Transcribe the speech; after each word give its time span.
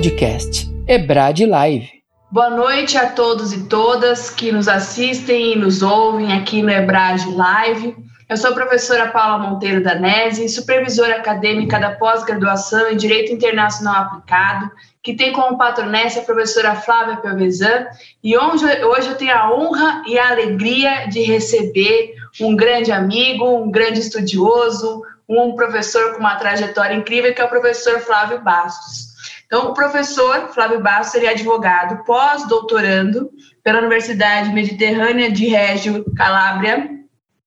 Podcast 0.00 0.66
Ebrad 0.88 1.40
Live. 1.40 1.90
Boa 2.30 2.48
noite 2.48 2.96
a 2.96 3.10
todos 3.10 3.52
e 3.52 3.68
todas 3.68 4.30
que 4.30 4.50
nos 4.50 4.66
assistem 4.66 5.52
e 5.52 5.56
nos 5.56 5.82
ouvem 5.82 6.32
aqui 6.32 6.62
no 6.62 6.70
Ebrad 6.70 7.22
Live. 7.26 7.94
Eu 8.26 8.36
sou 8.38 8.52
a 8.52 8.54
professora 8.54 9.08
Paula 9.08 9.46
Monteiro 9.46 9.82
Danese, 9.82 10.48
supervisora 10.48 11.16
acadêmica 11.16 11.78
da 11.78 11.90
pós-graduação 11.90 12.90
em 12.90 12.96
Direito 12.96 13.30
Internacional 13.30 14.04
Aplicado, 14.04 14.70
que 15.02 15.14
tem 15.14 15.34
como 15.34 15.58
patronessa 15.58 16.20
a 16.20 16.24
professora 16.24 16.74
Flávia 16.76 17.18
Pelvezan, 17.18 17.86
e 18.24 18.38
hoje, 18.38 18.64
hoje 18.82 19.08
eu 19.08 19.16
tenho 19.16 19.36
a 19.36 19.54
honra 19.54 20.02
e 20.06 20.18
a 20.18 20.30
alegria 20.30 21.08
de 21.08 21.20
receber 21.24 22.14
um 22.40 22.56
grande 22.56 22.90
amigo, 22.90 23.44
um 23.44 23.70
grande 23.70 24.00
estudioso, 24.00 25.02
um 25.28 25.54
professor 25.54 26.14
com 26.14 26.20
uma 26.20 26.36
trajetória 26.36 26.94
incrível, 26.94 27.34
que 27.34 27.42
é 27.42 27.44
o 27.44 27.50
professor 27.50 28.00
Flávio 28.00 28.40
Bastos. 28.40 29.09
Então, 29.50 29.72
o 29.72 29.74
professor 29.74 30.52
Flávio 30.54 30.80
Bastos 30.80 31.10
seria 31.10 31.32
advogado 31.32 32.04
pós-doutorando 32.04 33.28
pela 33.64 33.80
Universidade 33.80 34.50
Mediterrânea 34.50 35.28
de 35.28 35.48
Reggio 35.48 36.04
Calabria, 36.14 36.88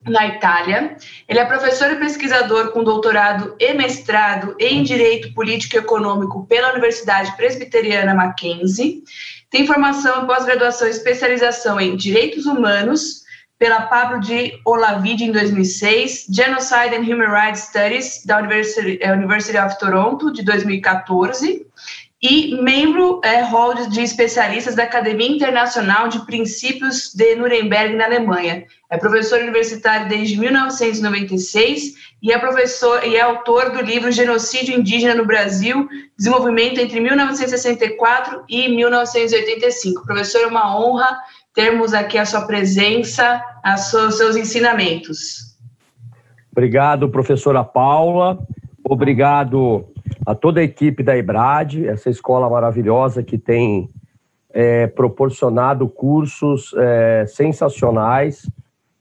na 0.06 0.28
Itália. 0.28 0.98
Ele 1.30 1.40
é 1.40 1.46
professor 1.46 1.90
e 1.92 1.96
pesquisador 1.96 2.74
com 2.74 2.84
doutorado 2.84 3.56
e 3.58 3.74
mestrado 3.74 4.54
em 4.60 4.84
Direito 4.84 5.34
Político 5.34 5.78
e 5.78 5.80
Econômico 5.80 6.46
pela 6.46 6.72
Universidade 6.72 7.34
Presbiteriana 7.38 8.14
Mackenzie. 8.14 9.02
Tem 9.50 9.66
formação 9.66 10.24
em 10.24 10.28
pós-graduação 10.28 10.90
e 10.90 10.92
especialização 10.92 11.80
em 11.80 11.96
Direitos 11.96 12.46
Humanos 12.46 13.23
pela 13.64 13.84
Pablo 13.84 14.20
de 14.20 14.60
Olavide 14.66 15.24
em 15.24 15.32
2006, 15.32 16.26
Genocide 16.30 16.98
and 16.98 17.04
Human 17.10 17.32
Rights 17.32 17.62
Studies 17.62 18.22
da 18.26 18.40
University, 18.40 19.00
eh, 19.02 19.14
University 19.14 19.58
of 19.58 19.80
Toronto 19.80 20.34
de 20.34 20.44
2014 20.44 21.66
e 22.22 22.62
membro 22.62 23.22
é, 23.24 23.40
hall 23.40 23.74
de 23.74 24.02
especialistas 24.02 24.76
da 24.76 24.84
Academia 24.84 25.30
Internacional 25.30 26.10
de 26.10 26.26
Princípios 26.26 27.14
de 27.16 27.36
Nuremberg, 27.36 27.96
na 27.96 28.04
Alemanha. 28.04 28.66
É 28.90 28.98
professor 28.98 29.40
universitário 29.40 30.10
desde 30.10 30.38
1996 30.38 31.94
e 32.22 32.34
é 32.34 32.38
professor 32.38 33.06
e 33.06 33.16
é 33.16 33.22
autor 33.22 33.72
do 33.72 33.82
livro 33.82 34.12
Genocídio 34.12 34.78
Indígena 34.78 35.16
no 35.16 35.26
Brasil, 35.26 35.88
Desenvolvimento 36.18 36.82
entre 36.82 37.00
1964 37.00 38.44
e 38.50 38.68
1985. 38.68 40.06
Professor, 40.06 40.42
é 40.42 40.48
uma 40.48 40.78
honra 40.78 41.18
termos 41.54 41.94
aqui 41.94 42.18
a 42.18 42.26
sua 42.26 42.42
presença, 42.42 43.42
os 43.66 44.18
seus 44.18 44.36
ensinamentos. 44.36 45.54
Obrigado, 46.52 47.10
professora 47.10 47.64
Paula. 47.64 48.40
Obrigado 48.84 49.86
a 50.26 50.36
toda 50.36 50.60
a 50.60 50.64
equipe 50.64 51.04
da 51.04 51.18
EBRAD, 51.18 51.88
essa 51.88 52.10
escola 52.10 52.50
maravilhosa 52.50 53.24
que 53.24 53.38
tem 53.38 53.90
é, 54.52 54.88
proporcionado 54.88 55.88
cursos 55.88 56.74
é, 56.78 57.26
sensacionais. 57.28 58.50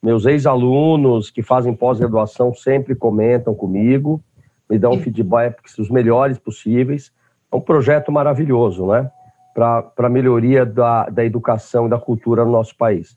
Meus 0.02 0.24
ex-alunos 0.24 1.30
que 1.30 1.42
fazem 1.42 1.74
pós-graduação 1.74 2.54
sempre 2.54 2.94
comentam 2.94 3.54
comigo, 3.54 4.20
me 4.68 4.78
dão 4.78 4.98
feedbacks 4.98 5.78
os 5.78 5.90
melhores 5.90 6.38
possíveis. 6.38 7.12
É 7.52 7.56
um 7.56 7.60
projeto 7.60 8.10
maravilhoso, 8.10 8.86
né? 8.86 9.10
Para 9.54 9.92
a 9.98 10.08
melhoria 10.08 10.64
da, 10.64 11.08
da 11.08 11.24
educação 11.24 11.86
e 11.86 11.90
da 11.90 11.98
cultura 11.98 12.44
no 12.44 12.52
nosso 12.52 12.76
país. 12.76 13.16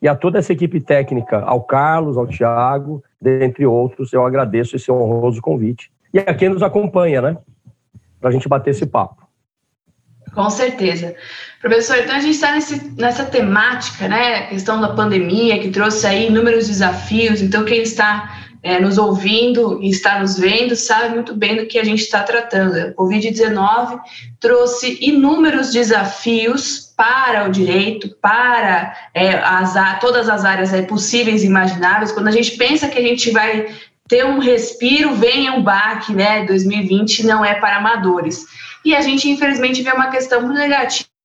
E 0.00 0.08
a 0.08 0.14
toda 0.14 0.38
essa 0.38 0.52
equipe 0.52 0.80
técnica, 0.80 1.40
ao 1.40 1.62
Carlos, 1.62 2.16
ao 2.16 2.26
Tiago, 2.26 3.02
dentre 3.20 3.66
outros, 3.66 4.12
eu 4.12 4.24
agradeço 4.24 4.76
esse 4.76 4.90
honroso 4.90 5.40
convite. 5.40 5.90
E 6.12 6.18
a 6.18 6.34
quem 6.34 6.48
nos 6.48 6.62
acompanha, 6.62 7.22
né? 7.22 7.36
Para 8.20 8.30
a 8.30 8.32
gente 8.32 8.48
bater 8.48 8.70
esse 8.70 8.86
papo. 8.86 9.26
Com 10.34 10.50
certeza. 10.50 11.14
Professor, 11.62 11.96
então 11.96 12.14
a 12.14 12.20
gente 12.20 12.34
está 12.34 12.52
nessa 12.96 13.24
temática, 13.24 14.06
né? 14.06 14.34
A 14.34 14.46
questão 14.48 14.80
da 14.80 14.90
pandemia, 14.90 15.58
que 15.58 15.70
trouxe 15.70 16.06
aí 16.06 16.28
inúmeros 16.28 16.66
desafios. 16.66 17.40
Então, 17.40 17.64
quem 17.64 17.82
está 17.82 18.45
é, 18.66 18.80
nos 18.80 18.98
ouvindo 18.98 19.80
e 19.80 19.90
está 19.90 20.18
nos 20.18 20.36
vendo 20.36 20.74
sabe 20.74 21.14
muito 21.14 21.36
bem 21.36 21.54
do 21.54 21.66
que 21.66 21.78
a 21.78 21.84
gente 21.84 22.02
está 22.02 22.24
tratando. 22.24 22.76
A 22.76 22.92
Covid-19 22.94 24.00
trouxe 24.40 24.98
inúmeros 25.00 25.70
desafios 25.70 26.92
para 26.96 27.46
o 27.46 27.52
direito, 27.52 28.08
para 28.20 28.92
é, 29.14 29.34
as, 29.34 29.74
todas 30.00 30.28
as 30.28 30.44
áreas 30.44 30.72
possíveis 30.86 31.44
e 31.44 31.46
imagináveis. 31.46 32.10
Quando 32.10 32.26
a 32.26 32.32
gente 32.32 32.56
pensa 32.56 32.88
que 32.88 32.98
a 32.98 33.02
gente 33.02 33.30
vai 33.30 33.68
ter 34.08 34.24
um 34.24 34.40
respiro, 34.40 35.14
vem 35.14 35.48
um 35.48 35.62
baque, 35.62 36.12
né? 36.12 36.44
2020 36.44 37.24
não 37.24 37.44
é 37.44 37.54
para 37.54 37.76
amadores. 37.76 38.44
E 38.84 38.96
a 38.96 39.00
gente, 39.00 39.30
infelizmente, 39.30 39.82
vê 39.82 39.92
uma 39.92 40.10
questão 40.10 40.42
muito 40.42 40.58
negativa 40.58 41.15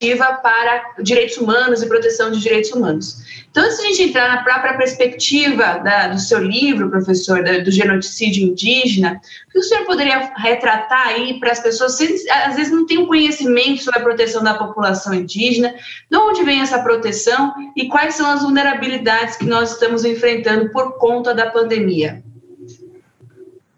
para 0.41 0.95
direitos 1.03 1.37
humanos 1.37 1.83
e 1.83 1.87
proteção 1.87 2.31
de 2.31 2.39
direitos 2.39 2.71
humanos. 2.71 3.45
Então, 3.51 3.63
antes 3.63 3.77
de 3.77 3.83
a 3.83 3.87
gente 3.87 4.03
entrar 4.03 4.35
na 4.35 4.43
própria 4.43 4.75
perspectiva 4.75 5.79
da, 5.79 6.07
do 6.07 6.19
seu 6.19 6.39
livro, 6.39 6.89
professor, 6.89 7.43
da, 7.43 7.59
do 7.59 7.69
genocídio 7.69 8.43
indígena, 8.43 9.21
o 9.47 9.51
que 9.51 9.59
o 9.59 9.63
senhor 9.63 9.85
poderia 9.85 10.33
retratar 10.37 11.09
aí 11.09 11.39
para 11.39 11.51
as 11.51 11.59
pessoas, 11.59 11.97
se, 11.97 12.29
às 12.29 12.55
vezes 12.55 12.71
não 12.71 12.85
têm 12.85 12.97
um 12.97 13.07
conhecimento 13.07 13.83
sobre 13.83 13.99
a 13.99 14.03
proteção 14.03 14.43
da 14.43 14.55
população 14.55 15.13
indígena, 15.13 15.73
de 16.09 16.17
onde 16.17 16.43
vem 16.43 16.61
essa 16.61 16.81
proteção 16.81 17.53
e 17.75 17.87
quais 17.87 18.15
são 18.15 18.27
as 18.27 18.41
vulnerabilidades 18.41 19.35
que 19.35 19.45
nós 19.45 19.73
estamos 19.73 20.03
enfrentando 20.03 20.71
por 20.71 20.97
conta 20.97 21.33
da 21.33 21.51
pandemia? 21.51 22.23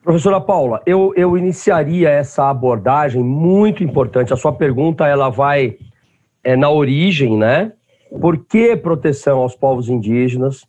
Professora 0.04 0.42
Paula, 0.42 0.82
eu, 0.86 1.14
eu 1.16 1.38
iniciaria 1.38 2.10
essa 2.10 2.50
abordagem 2.50 3.24
muito 3.24 3.84
importante. 3.84 4.34
A 4.34 4.38
sua 4.38 4.52
pergunta 4.52 5.08
ela 5.08 5.30
vai 5.30 5.78
é, 6.44 6.56
na 6.56 6.70
origem, 6.70 7.38
né? 7.38 7.72
Por 8.20 8.38
que 8.46 8.76
proteção 8.76 9.40
aos 9.40 9.56
povos 9.56 9.90
indígenas 9.90 10.66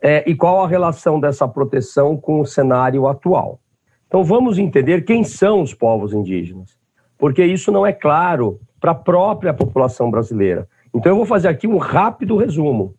é, 0.00 0.28
e 0.30 0.34
qual 0.34 0.62
a 0.62 0.68
relação 0.68 1.18
dessa 1.18 1.48
proteção 1.48 2.16
com 2.16 2.40
o 2.40 2.46
cenário 2.46 3.08
atual? 3.08 3.58
Então 4.06 4.22
vamos 4.22 4.58
entender 4.58 5.04
quem 5.04 5.24
são 5.24 5.62
os 5.62 5.74
povos 5.74 6.12
indígenas, 6.12 6.78
porque 7.18 7.44
isso 7.44 7.72
não 7.72 7.86
é 7.86 7.92
claro 7.92 8.60
para 8.80 8.92
a 8.92 8.94
própria 8.94 9.52
população 9.52 10.10
brasileira. 10.10 10.68
Então 10.94 11.12
eu 11.12 11.16
vou 11.16 11.26
fazer 11.26 11.48
aqui 11.48 11.66
um 11.66 11.78
rápido 11.78 12.36
resumo. 12.36 12.94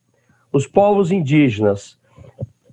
Os 0.51 0.67
povos 0.67 1.11
indígenas 1.11 1.97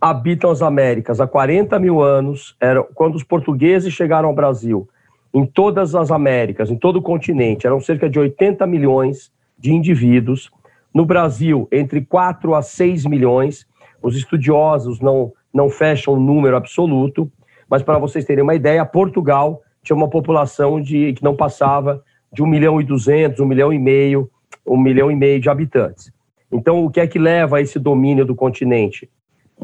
habitam 0.00 0.50
as 0.50 0.60
Américas 0.60 1.20
há 1.20 1.26
40 1.26 1.78
mil 1.78 2.02
anos, 2.02 2.56
era, 2.60 2.82
quando 2.82 3.14
os 3.14 3.22
portugueses 3.22 3.92
chegaram 3.92 4.28
ao 4.28 4.34
Brasil, 4.34 4.88
em 5.32 5.44
todas 5.44 5.94
as 5.94 6.10
Américas, 6.10 6.70
em 6.70 6.76
todo 6.76 6.96
o 6.96 7.02
continente, 7.02 7.66
eram 7.66 7.80
cerca 7.80 8.08
de 8.08 8.18
80 8.18 8.66
milhões 8.66 9.30
de 9.58 9.72
indivíduos. 9.72 10.50
No 10.92 11.04
Brasil, 11.04 11.68
entre 11.70 12.00
4 12.00 12.54
a 12.54 12.62
6 12.62 13.04
milhões. 13.06 13.66
Os 14.02 14.16
estudiosos 14.16 15.00
não, 15.00 15.32
não 15.52 15.68
fecham 15.68 16.14
o 16.14 16.16
um 16.16 16.20
número 16.20 16.56
absoluto, 16.56 17.30
mas 17.68 17.82
para 17.82 17.98
vocês 17.98 18.24
terem 18.24 18.42
uma 18.42 18.54
ideia, 18.54 18.84
Portugal 18.84 19.62
tinha 19.82 19.96
uma 19.96 20.08
população 20.08 20.80
de, 20.80 21.12
que 21.14 21.24
não 21.24 21.34
passava 21.34 22.02
de 22.32 22.42
1 22.42 22.46
milhão 22.46 22.80
e 22.80 22.84
200, 22.84 23.40
1 23.40 23.46
milhão 23.46 23.72
e 23.72 23.78
meio, 23.78 24.30
1 24.66 24.76
milhão 24.76 25.10
e 25.10 25.16
meio 25.16 25.40
de 25.40 25.48
habitantes. 25.48 26.12
Então, 26.52 26.84
o 26.84 26.90
que 26.90 27.00
é 27.00 27.06
que 27.06 27.18
leva 27.18 27.56
a 27.56 27.60
esse 27.60 27.78
domínio 27.78 28.24
do 28.24 28.34
continente? 28.34 29.10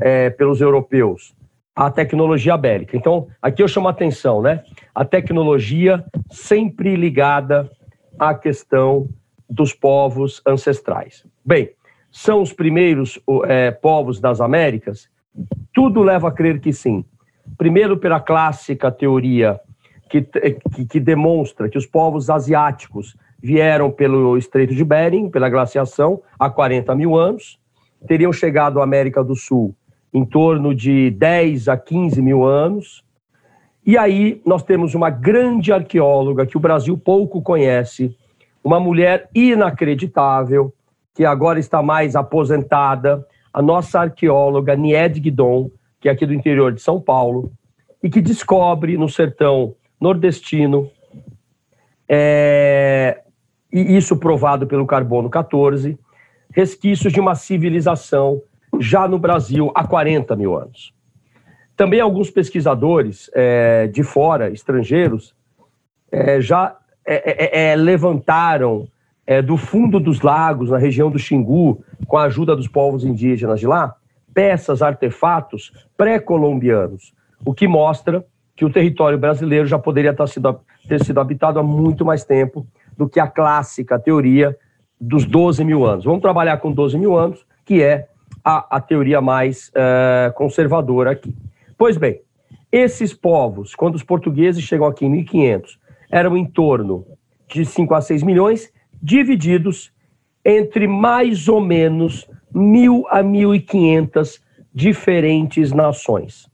é, 0.01 0.31
pelos 0.31 0.61
europeus, 0.61 1.35
a 1.75 1.91
tecnologia 1.91 2.57
bélica. 2.57 2.97
Então, 2.97 3.29
aqui 3.41 3.63
eu 3.63 3.69
chamo 3.69 3.89
a 3.89 3.91
atenção, 3.91 4.43
né? 4.43 4.63
A 4.95 5.05
tecnologia 5.05 6.05
sempre 6.31 6.95
ligada 6.97 7.71
à 8.19 8.35
questão 8.35 9.09
dos 9.49 9.73
povos 9.73 10.43
ancestrais. 10.47 11.25
Bem, 11.45 11.71
são 12.11 12.43
os 12.43 12.53
primeiros 12.53 13.19
é, 13.47 13.71
povos 13.71 14.21
das 14.21 14.41
Américas? 14.41 15.09
Tudo 15.73 16.03
leva 16.03 16.29
a 16.29 16.33
crer 16.33 16.61
que 16.61 16.73
sim. 16.73 17.05
Primeiro, 17.57 17.97
pela 17.97 18.21
clássica 18.21 18.91
teoria 18.91 19.59
que, 20.11 20.21
que, 20.21 20.85
que 20.85 21.01
demonstra 21.01 21.71
que 21.71 21.79
os 21.79 21.87
povos 21.87 22.29
asiáticos 22.29 23.17
vieram 23.43 23.91
pelo 23.91 24.37
Estreito 24.37 24.75
de 24.75 24.85
Bering, 24.85 25.31
pela 25.31 25.49
glaciação, 25.49 26.23
há 26.39 26.51
40 26.51 26.95
mil 26.95 27.17
anos, 27.17 27.59
teriam 28.07 28.33
chegado 28.33 28.79
à 28.79 28.85
América 28.85 29.25
do 29.25 29.35
Sul 29.35 29.75
em 30.13 30.25
torno 30.25 30.75
de 30.75 31.11
10 31.11 31.69
a 31.69 31.77
15 31.77 32.21
mil 32.21 32.45
anos. 32.45 33.03
E 33.85 33.97
aí 33.97 34.41
nós 34.45 34.63
temos 34.63 34.95
uma 34.95 35.11
grande 35.11 35.73
arqueóloga 35.73 36.47
que 36.47 36.57
o 36.57 36.61
Brasil 36.61 36.97
pouco 36.99 37.41
conhece, 37.41 38.17
uma 38.63 38.79
mulher 38.79 39.29
inacreditável, 39.35 40.73
que 41.15 41.25
agora 41.25 41.59
está 41.59 41.83
mais 41.83 42.15
aposentada, 42.15 43.27
a 43.53 43.61
nossa 43.61 44.01
arqueóloga 44.01 44.77
Nied 44.77 45.19
Guidon, 45.21 45.71
que 46.01 46.09
é 46.09 46.13
aqui 46.13 46.25
do 46.25 46.35
interior 46.35 46.73
de 46.73 46.81
São 46.81 47.01
Paulo, 47.01 47.53
e 48.03 48.09
que 48.09 48.21
descobre 48.21 48.97
no 48.97 49.09
sertão 49.09 49.75
nordestino, 50.01 50.91
é, 52.09 53.23
e 53.73 53.97
isso 53.97 54.17
provado 54.17 54.67
pelo 54.67 54.87
carbono 54.87 55.31
14, 55.31 55.99
resquícios 56.51 57.13
de 57.13 57.21
uma 57.21 57.35
civilização 57.35 58.43
já 58.81 59.07
no 59.07 59.19
Brasil 59.19 59.71
há 59.75 59.87
40 59.87 60.35
mil 60.37 60.57
anos. 60.57 60.93
Também 61.77 62.01
alguns 62.01 62.31
pesquisadores 62.31 63.31
é, 63.35 63.87
de 63.89 64.03
fora, 64.03 64.51
estrangeiros, 64.51 65.35
é, 66.11 66.41
já 66.41 66.77
é, 67.05 67.71
é, 67.71 67.73
é 67.73 67.77
levantaram 67.77 68.87
é, 69.27 69.41
do 69.41 69.57
fundo 69.57 69.99
dos 69.99 70.21
lagos, 70.21 70.71
na 70.71 70.79
região 70.79 71.11
do 71.11 71.19
Xingu, 71.19 71.83
com 72.07 72.17
a 72.17 72.25
ajuda 72.25 72.55
dos 72.55 72.69
povos 72.69 73.05
indígenas 73.05 73.61
de 73.61 73.67
lá, 73.67 73.95
peças, 74.35 74.83
artefatos 74.83 75.73
pré-colombianos, 75.97 77.15
o 77.45 77.53
que 77.55 77.67
mostra 77.67 78.25
que 78.55 78.65
o 78.65 78.71
território 78.71 79.19
brasileiro 79.19 79.67
já 79.67 79.79
poderia 79.79 80.13
ter 80.13 80.29
sido, 80.29 80.61
ter 80.89 81.05
sido 81.05 81.21
habitado 81.21 81.59
há 81.59 81.63
muito 81.63 82.05
mais 82.05 82.25
tempo 82.25 82.67
do 82.97 83.09
que 83.09 83.19
a 83.19 83.27
clássica 83.27 83.99
teoria 83.99 84.57
dos 85.01 85.25
12 85.25 85.65
mil 85.65 85.85
anos. 85.85 86.05
Vamos 86.05 86.21
trabalhar 86.21 86.59
com 86.59 86.71
12 86.71 86.99
mil 86.99 87.17
anos, 87.17 87.45
que 87.65 87.83
é 87.83 88.09
a, 88.45 88.77
a 88.77 88.81
teoria 88.81 89.21
mais 89.21 89.69
uh, 89.69 90.33
conservadora 90.35 91.13
aqui. 91.13 91.35
Pois 91.77 91.97
bem, 91.97 92.21
esses 92.71 93.13
povos, 93.13 93.75
quando 93.75 93.95
os 93.95 94.03
portugueses 94.03 94.63
chegam 94.65 94.87
aqui 94.87 95.05
em 95.05 95.11
1500, 95.11 95.79
eram 96.11 96.37
em 96.37 96.45
torno 96.45 97.07
de 97.49 97.65
5 97.65 97.95
a 97.95 98.01
6 98.01 98.23
milhões, 98.23 98.73
divididos 99.03 99.93
entre 100.45 100.87
mais 100.87 101.49
ou 101.49 101.61
menos 101.61 102.29
mil 102.55 103.07
a 103.09 103.23
1.500 103.23 104.41
diferentes 104.75 105.73
nações. 105.73 106.49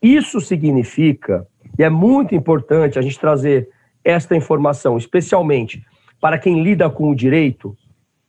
Isso 0.00 0.40
significa, 0.40 1.46
e 1.78 1.82
é 1.82 1.90
muito 1.90 2.34
importante 2.34 2.98
a 2.98 3.02
gente 3.02 3.18
trazer 3.18 3.68
esta 4.04 4.34
informação, 4.34 4.96
especialmente 4.96 5.84
para 6.20 6.38
quem 6.38 6.62
lida 6.62 6.88
com 6.90 7.10
o 7.10 7.14
direito, 7.14 7.76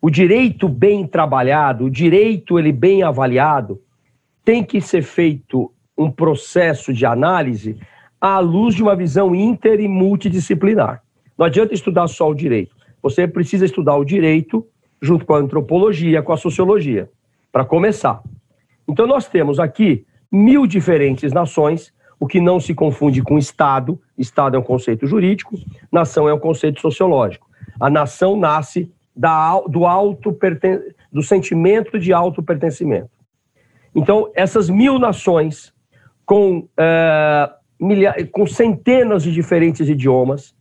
o 0.04 0.10
direito 0.10 0.68
bem 0.68 1.08
trabalhado, 1.08 1.86
o 1.86 1.90
direito 1.90 2.60
ele 2.60 2.74
bem 2.74 3.04
avaliado, 3.04 3.82
tem 4.44 4.62
que 4.62 4.82
ser 4.82 5.02
feito 5.02 5.72
um 5.98 6.12
processo 6.12 6.94
de 6.94 7.06
análise 7.06 7.80
à 8.20 8.38
luz 8.40 8.76
de 8.76 8.84
uma 8.84 8.98
visão 8.98 9.34
inter 9.34 9.80
e 9.80 9.88
multidisciplinar. 9.88 11.02
Não 11.38 11.46
adianta 11.46 11.74
estudar 11.74 12.10
só 12.10 12.30
o 12.30 12.36
direito. 12.36 12.76
Você 13.02 13.26
precisa 13.26 13.64
estudar 13.64 13.96
o 13.96 14.04
direito 14.04 14.68
junto 15.02 15.26
com 15.26 15.36
a 15.36 15.38
antropologia, 15.38 16.22
com 16.22 16.34
a 16.34 16.38
sociologia, 16.38 17.10
para 17.50 17.64
começar. 17.64 18.22
Então, 18.86 19.08
nós 19.08 19.30
temos 19.30 19.58
aqui 19.58 20.06
mil 20.30 20.68
diferentes 20.68 21.32
nações, 21.32 21.94
o 22.20 22.28
que 22.28 22.42
não 22.42 22.60
se 22.60 22.74
confunde 22.74 23.22
com 23.22 23.38
Estado. 23.38 23.98
Estado 24.18 24.58
é 24.58 24.60
um 24.60 24.64
conceito 24.64 25.08
jurídico, 25.08 25.56
nação 25.90 26.28
é 26.28 26.34
um 26.34 26.40
conceito 26.40 26.82
sociológico. 26.82 27.48
A 27.80 27.90
nação 27.90 28.36
nasce 28.36 28.92
da, 29.16 29.60
do, 29.62 29.86
auto 29.86 30.38
do 31.12 31.22
sentimento 31.22 32.00
de 32.00 32.12
auto-pertencimento. 32.12 33.10
Então, 33.96 34.32
essas 34.34 34.70
mil 34.70 34.98
nações, 34.98 35.74
com, 36.26 36.68
é, 36.78 37.50
milha... 37.80 38.28
com 38.32 38.46
centenas 38.48 39.24
de 39.24 39.32
diferentes 39.32 39.88
idiomas, 39.88 40.56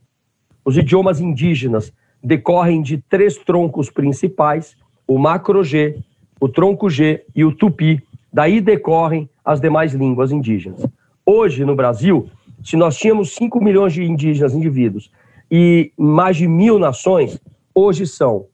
os 0.64 0.76
idiomas 0.76 1.20
indígenas 1.20 1.92
decorrem 2.22 2.82
de 2.82 2.98
três 2.98 3.36
troncos 3.36 3.90
principais: 3.90 4.76
o 5.06 5.18
macro-G, 5.18 5.98
o 6.40 6.48
tronco 6.48 6.90
G 6.90 7.24
e 7.34 7.44
o 7.44 7.54
tupi. 7.54 8.02
Daí 8.32 8.60
decorrem 8.60 9.28
as 9.44 9.60
demais 9.60 9.92
línguas 9.92 10.32
indígenas. 10.32 10.86
Hoje, 11.24 11.64
no 11.64 11.74
Brasil, 11.74 12.28
se 12.64 12.76
nós 12.76 12.96
tínhamos 12.96 13.34
5 13.34 13.62
milhões 13.62 13.92
de 13.92 14.04
indígenas 14.04 14.54
indivíduos 14.54 15.10
e 15.50 15.92
mais 15.98 16.36
de 16.36 16.48
mil 16.48 16.78
nações, 16.78 17.38
hoje 17.74 18.06
são 18.06 18.46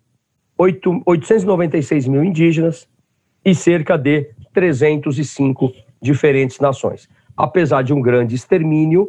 8, 0.56 1.02
896 1.06 2.08
mil 2.08 2.24
indígenas 2.24 2.88
e 3.44 3.54
cerca 3.54 3.96
de 3.96 4.30
305 4.52 5.72
diferentes 6.00 6.58
nações. 6.58 7.08
Apesar 7.36 7.82
de 7.82 7.92
um 7.92 8.00
grande 8.00 8.34
extermínio, 8.34 9.08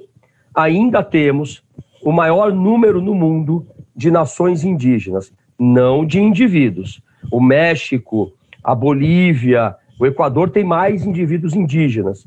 ainda 0.54 1.04
temos 1.04 1.64
o 2.04 2.12
maior 2.12 2.54
número 2.54 3.02
no 3.02 3.14
mundo 3.14 3.66
de 3.96 4.12
nações 4.12 4.64
indígenas, 4.64 5.34
não 5.58 6.06
de 6.06 6.20
indivíduos. 6.20 7.02
O 7.32 7.42
México, 7.42 8.32
a 8.64 8.74
Bolívia, 8.74 9.76
o 10.00 10.06
Equador 10.06 10.50
tem 10.50 10.64
mais 10.64 11.06
indivíduos 11.06 11.54
indígenas, 11.54 12.26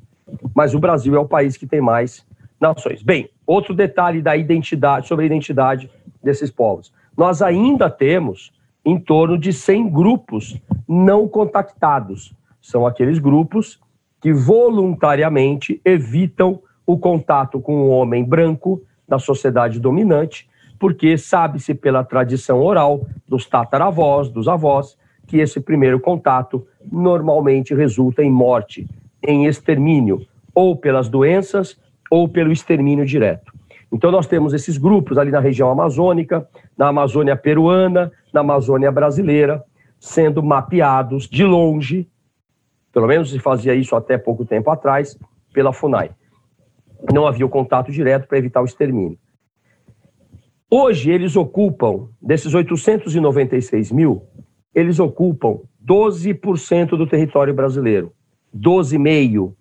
mas 0.55 0.75
o 0.75 0.79
Brasil 0.79 1.15
é 1.15 1.19
o 1.19 1.29
país 1.29 1.57
que 1.57 1.67
tem 1.67 1.81
mais 1.81 2.27
nações. 2.61 3.03
Bem, 3.03 3.31
outro 3.47 3.75
detalhe 3.75 4.21
da 4.21 4.37
identidade, 4.37 5.09
sobre 5.09 5.25
a 5.25 5.27
identidade 5.27 5.91
desses 6.23 6.51
povos. 6.51 6.93
Nós 7.17 7.43
ainda 7.43 7.91
temos 7.91 8.53
em 8.85 8.99
torno 8.99 9.39
de 9.39 9.53
100 9.53 9.91
grupos 9.91 10.61
não 10.89 11.29
contactados. 11.29 12.35
São 12.61 12.87
aqueles 12.87 13.19
grupos 13.19 13.81
que 14.21 14.33
voluntariamente 14.33 15.81
evitam 15.85 16.61
o 16.87 16.99
contato 16.99 17.61
com 17.61 17.83
o 17.83 17.89
homem 17.89 18.25
branco 18.25 18.83
da 19.09 19.19
sociedade 19.19 19.79
dominante, 19.79 20.49
porque 20.79 21.17
sabe-se 21.17 21.75
pela 21.75 22.03
tradição 22.03 22.61
oral 22.61 23.07
dos 23.27 23.47
tataravós, 23.47 24.29
dos 24.29 24.49
avós, 24.49 24.97
que 25.27 25.39
esse 25.39 25.61
primeiro 25.61 26.01
contato 26.01 26.67
normalmente 26.91 27.75
resulta 27.75 28.23
em 28.23 28.31
morte, 28.31 28.89
em 29.23 29.47
extermínio, 29.47 30.27
ou 30.55 30.77
pelas 30.77 31.09
doenças 31.09 31.79
ou 32.11 32.29
pelo 32.29 32.53
extermínio 32.53 33.07
direto. 33.07 33.52
Então, 33.93 34.11
nós 34.11 34.27
temos 34.27 34.55
esses 34.55 34.79
grupos 34.79 35.19
ali 35.19 35.31
na 35.31 35.39
região 35.39 35.71
amazônica, 35.71 36.49
na 36.77 36.89
Amazônia 36.89 37.37
peruana, 37.37 38.11
na 38.33 38.41
Amazônia 38.41 38.91
brasileira, 38.91 39.63
sendo 40.01 40.43
mapeados 40.43 41.29
de 41.29 41.45
longe, 41.45 42.09
pelo 42.93 43.07
menos 43.07 43.31
se 43.31 43.39
fazia 43.39 43.75
isso 43.75 43.95
até 43.95 44.17
pouco 44.17 44.45
tempo 44.45 44.71
atrás, 44.71 45.19
pela 45.53 45.73
FUNAI. 45.73 46.11
Não 47.13 47.27
havia 47.27 47.45
o 47.45 47.51
contato 47.51 47.93
direto 47.93 48.27
para 48.27 48.39
evitar 48.39 48.63
o 48.63 48.65
extermínio. 48.65 49.19
Hoje, 50.71 51.11
eles 51.11 51.37
ocupam, 51.37 52.09
desses 52.21 52.55
896 52.55 53.93
mil, 53.93 54.23
eles 54.75 54.99
ocupam 54.99 55.61
12% 55.87 56.97
do 56.97 57.07
território 57.07 57.53
brasileiro. 57.53 58.13
12,5%. 58.57 59.53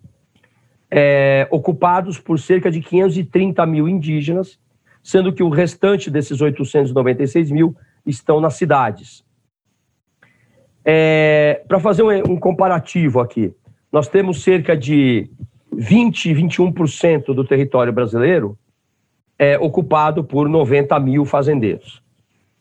É, 0.94 1.48
ocupados 1.50 2.18
por 2.18 2.38
cerca 2.38 2.70
de 2.70 2.82
530 2.82 3.64
mil 3.64 3.88
indígenas, 3.88 4.58
sendo 5.02 5.32
que 5.32 5.42
o 5.42 5.48
restante 5.48 6.10
desses 6.10 6.40
896 6.42 7.50
mil 7.50 7.74
estão 8.04 8.40
nas 8.40 8.54
cidades. 8.54 9.24
É, 10.84 11.62
Para 11.66 11.80
fazer 11.80 12.02
um, 12.02 12.32
um, 12.32 12.36
comparativo 12.36 13.20
aqui, 13.20 13.54
nós 13.90 14.06
temos 14.06 14.42
cerca 14.42 14.76
de 14.76 15.30
20, 15.72 16.34
21% 16.34 17.34
do 17.34 17.44
território 17.44 17.92
brasileiro 17.92 18.58
é, 19.38 19.58
ocupado 19.58 20.22
por 20.22 20.48
90 20.48 20.98
mil 21.00 21.24
fazendeiros. 21.24 22.02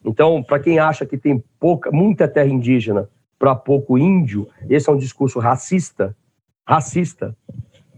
Então, 0.03 0.41
para 0.41 0.60
quem 0.60 0.79
acha 0.79 1.05
que 1.05 1.17
tem 1.17 1.44
pouca, 1.60 1.91
muita 1.91 2.27
terra 2.27 2.48
indígena 2.50 3.10
para 3.38 3.55
pouco 3.55 3.98
índio, 3.98 4.48
esse 4.70 4.89
é 4.89 4.94
um 4.94 4.98
discurso 4.98 5.39
racista, 5.39 6.15
racista. 6.65 7.36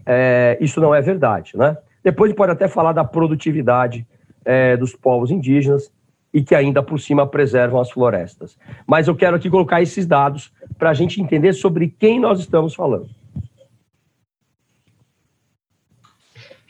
É, 0.06 0.58
isso 0.60 0.80
não 0.80 0.94
é 0.94 1.00
verdade, 1.00 1.52
né? 1.56 1.76
Depois 2.02 2.32
pode 2.32 2.52
até 2.52 2.68
falar 2.68 2.92
da 2.92 3.04
produtividade 3.04 4.06
é, 4.44 4.76
dos 4.76 4.94
povos 4.94 5.30
indígenas 5.30 5.90
e 6.32 6.42
que 6.42 6.54
ainda 6.54 6.82
por 6.82 7.00
cima 7.00 7.26
preservam 7.26 7.80
as 7.80 7.90
florestas. 7.90 8.58
Mas 8.86 9.08
eu 9.08 9.14
quero 9.14 9.36
aqui 9.36 9.48
colocar 9.48 9.80
esses 9.80 10.04
dados 10.04 10.52
para 10.76 10.90
a 10.90 10.94
gente 10.94 11.20
entender 11.20 11.52
sobre 11.52 11.94
quem 11.98 12.18
nós 12.20 12.40
estamos 12.40 12.74
falando. 12.74 13.08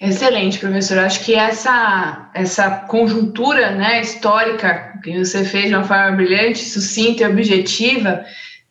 Excelente, 0.01 0.59
professor. 0.59 0.99
Acho 0.99 1.25
que 1.25 1.35
essa, 1.35 2.31
essa 2.35 2.71
conjuntura 2.89 3.71
né, 3.71 4.03
histórica 4.03 5.01
que 5.03 5.19
você 5.19 5.45
fez 5.45 5.69
de 5.69 5.75
uma 5.75 5.85
forma 5.85 6.17
brilhante, 6.17 6.59
sucinta 6.59 7.23
e 7.23 7.27
objetiva, 7.27 8.23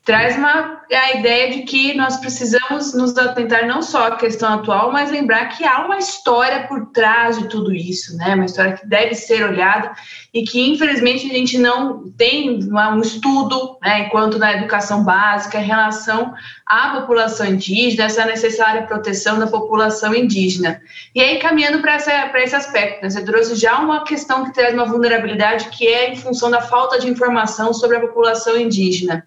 traz 0.03 0.35
uma, 0.37 0.81
a 0.91 1.13
ideia 1.13 1.51
de 1.51 1.63
que 1.63 1.93
nós 1.93 2.17
precisamos 2.17 2.93
nos 2.93 3.17
atentar 3.17 3.65
não 3.65 3.81
só 3.81 4.07
à 4.07 4.15
questão 4.17 4.55
atual, 4.55 4.91
mas 4.91 5.09
lembrar 5.09 5.47
que 5.47 5.63
há 5.63 5.85
uma 5.85 5.97
história 5.97 6.67
por 6.67 6.87
trás 6.87 7.39
de 7.39 7.47
tudo 7.47 7.73
isso, 7.73 8.17
né? 8.17 8.35
Uma 8.35 8.45
história 8.45 8.73
que 8.73 8.85
deve 8.85 9.15
ser 9.15 9.45
olhada 9.45 9.93
e 10.33 10.43
que, 10.43 10.59
infelizmente, 10.59 11.29
a 11.29 11.33
gente 11.33 11.59
não 11.59 12.09
tem 12.17 12.59
um 12.63 13.01
estudo, 13.01 13.77
né, 13.83 14.07
enquanto 14.07 14.39
na 14.39 14.51
educação 14.53 15.03
básica, 15.03 15.59
em 15.59 15.63
relação 15.63 16.33
à 16.65 16.99
população 16.99 17.45
indígena, 17.45 18.05
essa 18.05 18.25
necessária 18.25 18.87
proteção 18.87 19.37
da 19.37 19.45
população 19.45 20.15
indígena. 20.15 20.81
E 21.13 21.21
aí, 21.21 21.37
caminhando 21.37 21.81
para 21.81 21.97
esse 21.97 22.55
aspecto, 22.55 23.03
né, 23.03 23.11
você 23.11 23.23
trouxe 23.23 23.53
já 23.53 23.77
uma 23.77 24.03
questão 24.03 24.43
que 24.43 24.53
traz 24.53 24.73
uma 24.73 24.85
vulnerabilidade, 24.85 25.69
que 25.69 25.87
é 25.87 26.11
em 26.11 26.15
função 26.15 26.49
da 26.49 26.61
falta 26.61 26.99
de 26.99 27.07
informação 27.07 27.71
sobre 27.71 27.97
a 27.97 28.01
população 28.01 28.57
indígena. 28.57 29.23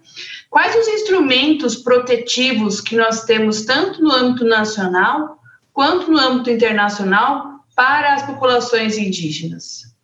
Quais 0.50 0.74
os 0.74 0.88
instrumentos 0.88 1.76
protetivos 1.76 2.80
que 2.80 2.96
nós 2.96 3.22
temos, 3.24 3.64
tanto 3.64 4.02
no 4.02 4.12
âmbito 4.12 4.44
nacional 4.44 5.38
quanto 5.72 6.10
no 6.10 6.18
âmbito 6.18 6.50
internacional, 6.50 7.60
para 7.76 8.14
as 8.14 8.22
populações 8.24 8.98
indígenas? 8.98 9.94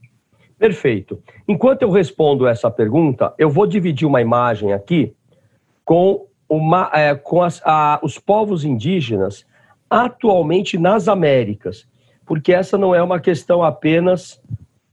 Perfeito. 0.63 1.21
Enquanto 1.49 1.83
eu 1.83 1.91
respondo 1.91 2.47
essa 2.47 2.71
pergunta, 2.71 3.35
eu 3.37 3.51
vou 3.51 3.67
dividir 3.67 4.07
uma 4.07 4.21
imagem 4.21 4.73
aqui 4.73 5.13
com, 5.85 6.29
uma, 6.49 6.89
é, 6.95 7.17
com 7.17 7.43
as, 7.43 7.61
a, 7.65 7.99
os 8.01 8.17
povos 8.17 8.65
indígenas 8.65 9.45
atualmente 9.91 10.79
nas 10.79 11.09
Américas, 11.09 11.85
porque 12.25 12.53
essa 12.53 12.79
não 12.79 12.95
é 12.95 13.03
uma 13.03 13.19
questão 13.19 13.65
apenas 13.65 14.41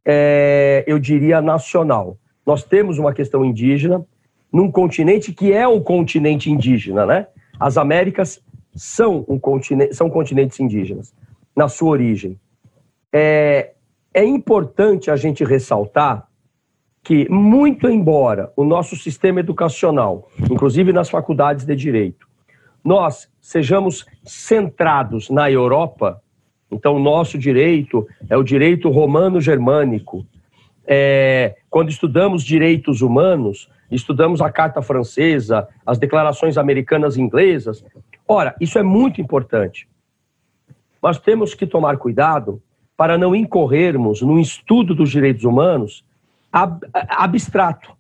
é, 0.04 0.84
eu 0.88 0.98
diria, 0.98 1.40
nacional. 1.40 2.18
Nós 2.44 2.64
temos 2.64 2.98
uma 2.98 3.14
questão 3.14 3.46
indígena 3.46 4.04
num 4.52 4.72
continente 4.72 5.32
que 5.32 5.54
é 5.54 5.68
um 5.68 5.84
continente 5.84 6.50
indígena, 6.50 7.06
né? 7.06 7.28
As 7.60 7.78
Américas 7.78 8.42
são, 8.74 9.24
um 9.28 9.38
continente, 9.38 9.94
são 9.94 10.10
continentes 10.10 10.60
indígenas, 10.60 11.14
na 11.56 11.68
sua 11.68 11.90
origem. 11.90 12.40
É, 13.14 13.74
é 14.14 14.24
importante 14.24 15.12
a 15.12 15.16
gente 15.16 15.44
ressaltar 15.44 16.28
que, 17.04 17.30
muito 17.30 17.90
embora 17.90 18.52
o 18.56 18.64
nosso 18.64 18.96
sistema 18.96 19.40
educacional, 19.40 20.30
inclusive 20.50 20.92
nas 20.92 21.10
faculdades 21.10 21.66
de 21.66 21.76
direito, 21.76 22.28
nós 22.84 23.30
sejamos 23.40 24.06
centrados 24.24 25.30
na 25.30 25.50
Europa, 25.50 26.22
então 26.72 26.96
o 26.96 27.00
nosso 27.00 27.38
direito 27.38 28.08
é 28.30 28.38
o 28.38 28.44
direito 28.44 28.90
romano-germânico. 28.90 30.26
É, 30.86 31.56
quando 31.70 31.90
estudamos 31.90 32.44
direitos 32.44 33.02
humanos, 33.02 33.70
estudamos 33.92 34.42
a 34.42 34.52
Carta 34.52 34.82
Francesa, 34.82 35.68
as 35.86 35.98
declarações 35.98 36.58
americanas 36.58 37.16
e 37.16 37.22
inglesas. 37.22 37.84
Ora, 38.28 38.56
isso 38.60 38.78
é 38.78 38.84
muito 38.84 39.22
importante. 39.22 39.88
Mas 41.02 41.18
temos 41.18 41.54
que 41.54 41.66
tomar 41.66 41.98
cuidado 41.98 42.62
para 43.00 43.18
não 43.18 43.34
incorrermos 43.34 44.22
num 44.22 44.38
estudo 44.38 44.94
dos 44.94 45.10
direitos 45.10 45.46
humanos 45.46 46.04
ab 46.52 46.86
abstrato, 46.94 47.96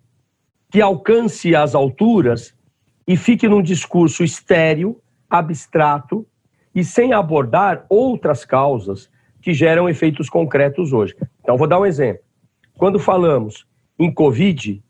que 0.69 0.81
alcance 0.81 1.55
as 1.55 1.73
alturas 1.73 2.53
e 3.07 3.15
fique 3.15 3.47
num 3.47 3.61
discurso 3.61 4.25
estéril, 4.25 4.99
abstrato 5.29 6.27
e 6.75 6.83
sem 6.83 7.13
abordar 7.13 7.85
outras 7.87 8.43
causas 8.43 9.09
que 9.41 9.53
geram 9.53 9.87
efeitos 9.87 10.29
concretos 10.29 10.91
hoje. 10.91 11.15
Então, 11.41 11.55
vou 11.55 11.65
dar 11.65 11.79
um 11.79 11.85
exemplo. 11.85 12.23
Quando 12.77 12.99
falamos 12.99 13.65
em 13.97 14.11
Covid, 14.11 14.83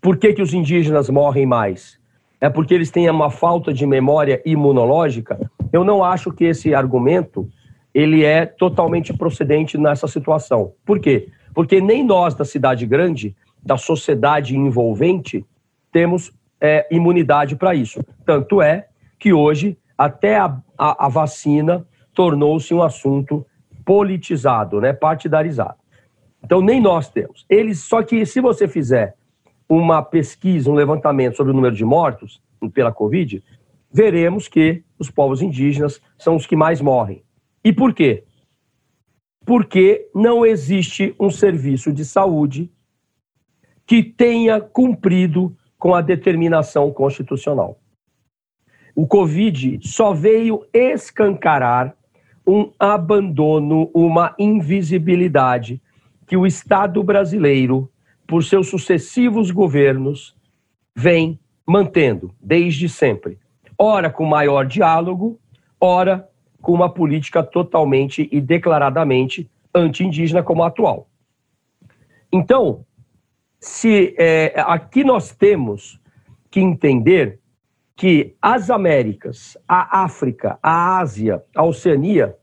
por 0.00 0.16
que, 0.16 0.32
que 0.32 0.42
os 0.42 0.52
indígenas 0.52 1.08
morrem 1.08 1.46
mais? 1.46 1.96
É 2.40 2.50
porque 2.50 2.74
eles 2.74 2.90
têm 2.90 3.08
uma 3.08 3.30
falta 3.30 3.72
de 3.72 3.86
memória 3.86 4.42
imunológica? 4.44 5.38
Eu 5.72 5.84
não 5.84 6.02
acho 6.02 6.32
que 6.32 6.42
esse 6.42 6.74
argumento 6.74 7.48
ele 7.94 8.24
é 8.24 8.46
totalmente 8.46 9.12
procedente 9.12 9.76
nessa 9.76 10.06
situação. 10.06 10.72
Por 10.84 11.00
quê? 11.00 11.28
Porque 11.54 11.80
nem 11.80 12.04
nós 12.04 12.34
da 12.34 12.44
cidade 12.44 12.86
grande, 12.86 13.34
da 13.62 13.76
sociedade 13.76 14.56
envolvente, 14.56 15.44
temos 15.92 16.32
é, 16.60 16.86
imunidade 16.90 17.56
para 17.56 17.74
isso. 17.74 18.02
Tanto 18.24 18.62
é 18.62 18.86
que 19.18 19.32
hoje 19.32 19.76
até 19.98 20.38
a, 20.38 20.56
a, 20.78 21.06
a 21.06 21.08
vacina 21.08 21.84
tornou-se 22.14 22.72
um 22.72 22.82
assunto 22.82 23.44
politizado, 23.84 24.80
né, 24.80 24.92
partidarizado. 24.92 25.74
Então 26.42 26.60
nem 26.60 26.80
nós 26.80 27.08
temos. 27.08 27.44
Eles 27.48 27.80
só 27.80 28.02
que 28.02 28.24
se 28.24 28.40
você 28.40 28.66
fizer 28.66 29.14
uma 29.68 30.02
pesquisa, 30.02 30.70
um 30.70 30.74
levantamento 30.74 31.36
sobre 31.36 31.52
o 31.52 31.54
número 31.54 31.74
de 31.74 31.84
mortos 31.84 32.42
pela 32.72 32.92
Covid, 32.92 33.42
veremos 33.92 34.48
que 34.48 34.82
os 34.98 35.10
povos 35.10 35.42
indígenas 35.42 36.00
são 36.18 36.36
os 36.36 36.46
que 36.46 36.56
mais 36.56 36.80
morrem. 36.80 37.22
E 37.64 37.72
por 37.72 37.92
quê? 37.94 38.24
Porque 39.44 40.08
não 40.14 40.44
existe 40.44 41.14
um 41.18 41.30
serviço 41.30 41.92
de 41.92 42.04
saúde 42.04 42.70
que 43.86 44.02
tenha 44.02 44.60
cumprido 44.60 45.56
com 45.78 45.94
a 45.94 46.00
determinação 46.00 46.92
constitucional. 46.92 47.78
O 48.94 49.06
Covid 49.06 49.80
só 49.82 50.12
veio 50.12 50.64
escancarar 50.72 51.96
um 52.46 52.70
abandono, 52.78 53.90
uma 53.94 54.34
invisibilidade 54.38 55.80
que 56.26 56.36
o 56.36 56.46
Estado 56.46 57.02
brasileiro, 57.02 57.90
por 58.26 58.44
seus 58.44 58.68
sucessivos 58.68 59.50
governos, 59.50 60.36
vem 60.94 61.40
mantendo 61.66 62.34
desde 62.40 62.88
sempre. 62.88 63.38
Ora 63.76 64.10
com 64.10 64.24
maior 64.24 64.66
diálogo, 64.66 65.40
ora 65.80 66.29
com 66.60 66.72
uma 66.72 66.92
política 66.92 67.42
totalmente 67.42 68.28
e 68.30 68.40
declaradamente 68.40 69.50
anti-indígena 69.74 70.42
como 70.42 70.62
a 70.62 70.66
atual. 70.66 71.08
Então, 72.32 72.84
se 73.58 74.14
é, 74.18 74.54
aqui 74.56 75.04
nós 75.04 75.32
temos 75.32 76.00
que 76.50 76.60
entender 76.60 77.40
que 77.96 78.34
as 78.40 78.70
Américas, 78.70 79.58
a 79.68 80.02
África, 80.04 80.58
a 80.62 80.98
Ásia, 80.98 81.44
a 81.54 81.62
Oceania 81.62 82.34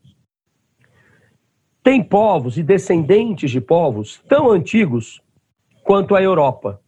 têm 1.83 2.03
povos 2.03 2.57
e 2.57 2.63
descendentes 2.63 3.49
de 3.49 3.59
povos 3.59 4.21
tão 4.27 4.51
antigos 4.51 5.21
quanto 5.83 6.15
a 6.15 6.21
Europa. 6.21 6.81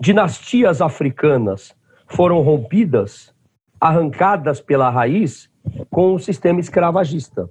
Dinastias 0.00 0.80
africanas 0.80 1.76
foram 2.06 2.40
rompidas, 2.40 3.34
arrancadas 3.80 4.60
pela 4.60 4.88
raiz 4.88 5.50
com 5.90 6.14
o 6.14 6.18
sistema 6.18 6.60
escravagista. 6.60 7.48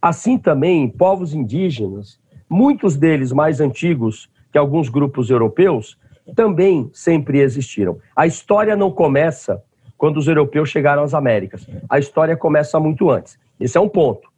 Assim 0.00 0.38
também, 0.38 0.88
povos 0.88 1.34
indígenas, 1.34 2.18
muitos 2.48 2.96
deles 2.96 3.32
mais 3.32 3.60
antigos 3.60 4.28
que 4.52 4.58
alguns 4.58 4.88
grupos 4.88 5.30
europeus, 5.30 5.98
também 6.34 6.90
sempre 6.92 7.40
existiram. 7.40 7.98
A 8.14 8.26
história 8.26 8.76
não 8.76 8.90
começa 8.90 9.62
quando 9.96 10.16
os 10.16 10.26
europeus 10.26 10.68
chegaram 10.68 11.02
às 11.02 11.14
Américas. 11.14 11.66
A 11.88 11.98
história 11.98 12.36
começa 12.36 12.80
muito 12.80 13.10
antes. 13.10 13.38
Esse 13.58 13.76
é 13.76 13.80
um 13.80 13.88
ponto. 13.88 14.28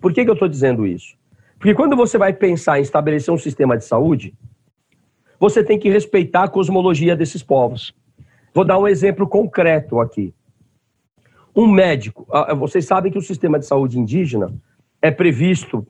Por 0.00 0.12
que, 0.12 0.24
que 0.24 0.30
eu 0.30 0.34
estou 0.34 0.48
dizendo 0.48 0.86
isso? 0.86 1.14
Porque 1.58 1.74
quando 1.74 1.94
você 1.94 2.18
vai 2.18 2.32
pensar 2.32 2.78
em 2.78 2.82
estabelecer 2.82 3.32
um 3.32 3.38
sistema 3.38 3.76
de 3.76 3.84
saúde, 3.84 4.34
você 5.38 5.62
tem 5.62 5.78
que 5.78 5.90
respeitar 5.90 6.44
a 6.44 6.48
cosmologia 6.48 7.14
desses 7.14 7.42
povos. 7.42 7.94
Vou 8.54 8.64
dar 8.64 8.78
um 8.78 8.88
exemplo 8.88 9.26
concreto 9.28 10.00
aqui. 10.00 10.34
Um 11.54 11.66
médico, 11.66 12.26
vocês 12.56 12.86
sabem 12.86 13.12
que 13.12 13.18
o 13.18 13.22
sistema 13.22 13.58
de 13.58 13.66
saúde 13.66 13.98
indígena 13.98 14.52
é 15.02 15.10
previsto 15.10 15.86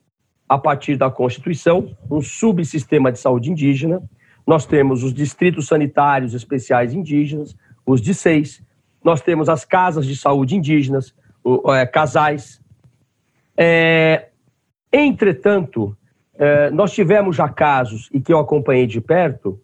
a 0.48 0.58
partir 0.58 0.96
da 0.96 1.10
Constituição, 1.10 1.96
um 2.10 2.20
subsistema 2.20 3.12
de 3.12 3.18
saúde 3.18 3.50
indígena. 3.50 4.02
Nós 4.46 4.66
temos 4.66 5.04
os 5.04 5.14
distritos 5.14 5.66
sanitários 5.66 6.34
especiais 6.34 6.92
indígenas, 6.92 7.56
os 7.86 8.00
de 8.00 8.12
seis. 8.12 8.62
Nós 9.04 9.20
temos 9.20 9.48
as 9.48 9.64
casas 9.64 10.04
de 10.04 10.16
saúde 10.16 10.56
indígenas, 10.56 11.14
é, 11.68 11.86
casais. 11.86 12.60
É, 13.56 14.28
entretanto, 14.92 15.96
é, 16.34 16.70
nós 16.70 16.92
tivemos 16.92 17.36
já 17.36 17.48
casos, 17.48 18.10
e 18.12 18.20
que 18.20 18.32
eu 18.32 18.38
acompanhei 18.38 18.86
de 18.86 19.00
perto, 19.00 19.60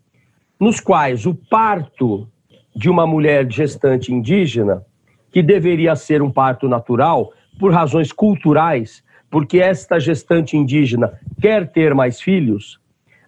nos 0.60 0.78
quais 0.78 1.26
o 1.26 1.34
parto 1.34 2.28
de 2.74 2.88
uma 2.88 3.06
mulher 3.06 3.50
gestante 3.50 4.12
indígena 4.12 4.84
que 5.30 5.42
deveria 5.42 5.94
ser 5.96 6.22
um 6.22 6.30
parto 6.30 6.68
natural, 6.68 7.32
por 7.58 7.72
razões 7.72 8.12
culturais, 8.12 9.02
porque 9.30 9.58
esta 9.58 9.98
gestante 9.98 10.56
indígena 10.56 11.18
quer 11.40 11.70
ter 11.70 11.94
mais 11.94 12.20
filhos, 12.20 12.80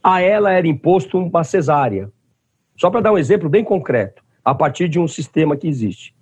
a 0.02 0.21
ela 0.21 0.52
era 0.52 0.66
imposto 0.66 1.19
uma 1.19 1.45
cesárea. 1.45 2.11
Só 2.76 2.88
para 2.90 3.02
dar 3.02 3.12
um 3.12 3.19
exemplo 3.19 3.49
bem 3.49 3.62
concreto, 3.62 4.23
a 4.45 4.54
partir 4.54 4.88
de 4.88 4.99
um 4.99 5.07
sistema 5.07 5.57
que 5.57 5.69
existe. 5.69 6.14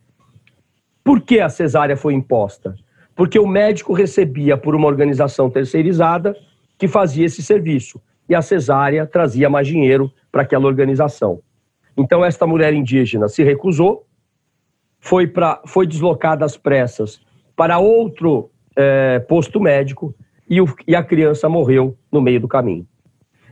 Por 1.05 1.21
que 1.21 1.41
a 1.41 1.49
cesárea 1.49 1.97
foi 1.97 2.15
imposta? 2.15 2.75
Porque 3.15 3.39
o 3.39 3.47
médico 3.47 3.93
recebia 3.93 4.57
por 4.57 4.75
uma 4.75 4.87
organização 4.87 5.49
terceirizada 5.49 6.37
que 6.77 6.89
fazia 6.89 7.27
esse 7.27 7.43
serviço 7.43 8.01
e 8.29 8.35
a 8.35 8.43
cesárea 8.43 9.07
trazia 9.07 9.49
mais 9.49 9.67
dinheiro 9.67 10.13
para 10.31 10.43
aquela 10.43 10.67
organização. 10.67 11.41
Então, 11.97 12.25
esta 12.25 12.47
mulher 12.47 12.73
indígena 12.75 13.29
se 13.29 13.43
recusou, 13.43 14.07
foi, 15.01 15.27
pra, 15.27 15.61
foi 15.67 15.87
deslocada 15.87 16.45
às 16.45 16.57
pressas 16.57 17.21
para 17.57 17.79
outro 17.79 18.51
é, 18.77 19.19
posto 19.21 19.61
médico 19.61 20.15
e, 20.49 20.61
o, 20.61 20.67
e 20.87 20.95
a 20.95 21.03
criança 21.03 21.49
morreu 21.49 21.97
no 22.11 22.21
meio 22.21 22.41
do 22.41 22.49
caminho. 22.49 22.87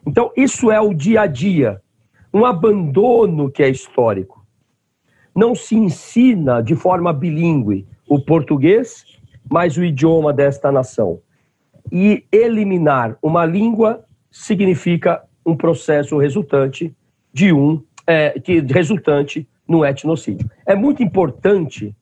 Então, 0.07 0.31
isso 0.37 0.71
é 0.71 0.81
o 0.81 0.95
dia 0.95 1.23
a 1.23 1.27
dia, 1.27 1.83
um 2.33 2.45
abandono 2.45 3.51
que 3.51 3.63
é 3.63 3.69
histórico. 3.69 4.47
Não 5.35 5.55
se 5.55 5.75
ensina 5.75 6.63
de 6.63 6.75
forma 6.75 7.13
bilíngue 7.13 7.87
o 8.09 8.21
português, 8.21 9.05
mas 9.51 9.77
o 9.77 9.85
idioma 9.85 10.33
desta 10.33 10.71
nação. 10.71 11.21
E 11.91 12.25
eliminar 12.33 13.19
uma 13.21 13.45
língua 13.45 14.05
significa 14.31 15.23
um 15.45 15.57
processo 15.57 16.19
resultante 16.19 16.95
de 17.33 17.53
um 17.53 17.83
é, 18.07 18.39
que 18.39 18.61
resultante 18.61 19.49
no 19.67 19.85
etnocídio. 19.85 20.51
É 20.65 20.75
muito 20.75 21.03
importante 21.03 21.95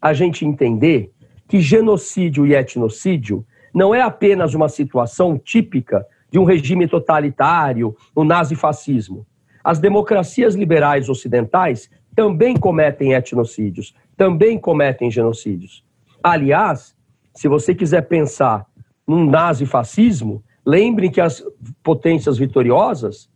a 0.00 0.12
gente 0.12 0.44
entender 0.44 1.12
que 1.46 1.60
genocídio 1.60 2.46
e 2.46 2.54
etnocídio 2.54 3.44
não 3.74 3.94
é 3.94 4.00
apenas 4.00 4.54
uma 4.54 4.68
situação 4.68 5.38
típica 5.38 6.06
de 6.30 6.38
um 6.38 6.44
regime 6.44 6.88
totalitário, 6.88 7.96
o 8.14 8.24
nazifascismo. 8.24 9.26
As 9.62 9.78
democracias 9.78 10.54
liberais 10.54 11.08
ocidentais 11.08 11.90
também 12.14 12.56
cometem 12.56 13.12
etnocídios, 13.12 13.94
também 14.16 14.58
cometem 14.58 15.10
genocídios. 15.10 15.84
Aliás, 16.22 16.94
se 17.34 17.48
você 17.48 17.74
quiser 17.74 18.02
pensar 18.02 18.66
num 19.06 19.28
nazifascismo, 19.28 20.42
Lembrem 20.64 21.10
que 21.10 21.20
as 21.20 21.42
potências 21.82 22.38
vitoriosas, 22.38 23.28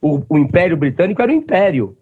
o, 0.00 0.22
o 0.28 0.38
Império 0.38 0.76
Britânico 0.76 1.22
era 1.22 1.32
um 1.32 1.36
império. 1.36 1.96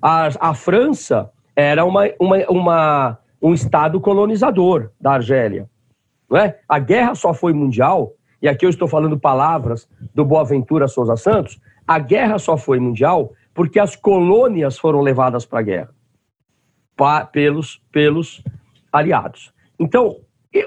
A, 0.00 0.28
a 0.50 0.54
França 0.54 1.30
era 1.54 1.84
uma, 1.84 2.04
uma, 2.20 2.36
uma, 2.48 3.18
um 3.42 3.52
estado 3.52 4.00
colonizador 4.00 4.90
da 5.00 5.12
Argélia. 5.12 5.68
Não 6.30 6.38
é? 6.38 6.58
A 6.68 6.78
guerra 6.78 7.14
só 7.14 7.32
foi 7.32 7.52
mundial, 7.52 8.12
e 8.40 8.48
aqui 8.48 8.64
eu 8.64 8.70
estou 8.70 8.86
falando 8.86 9.18
palavras 9.18 9.88
do 10.14 10.24
Boaventura 10.24 10.86
Souza 10.88 11.16
Santos, 11.16 11.60
a 11.86 11.98
guerra 11.98 12.38
só 12.38 12.56
foi 12.56 12.78
mundial 12.78 13.32
porque 13.54 13.80
as 13.80 13.96
colônias 13.96 14.78
foram 14.78 15.00
levadas 15.00 15.44
para 15.44 15.58
a 15.58 15.62
guerra 15.62 15.98
pa, 16.98 17.24
pelos, 17.24 17.80
pelos 17.92 18.42
aliados. 18.92 19.54
Então, 19.78 20.16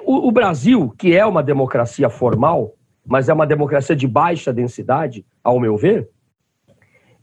o, 0.03 0.29
o 0.29 0.31
Brasil, 0.31 0.89
que 0.97 1.15
é 1.15 1.25
uma 1.25 1.43
democracia 1.43 2.09
formal, 2.09 2.73
mas 3.05 3.27
é 3.27 3.33
uma 3.33 3.45
democracia 3.45 3.95
de 3.95 4.07
baixa 4.07 4.53
densidade, 4.53 5.25
ao 5.43 5.59
meu 5.59 5.75
ver, 5.75 6.09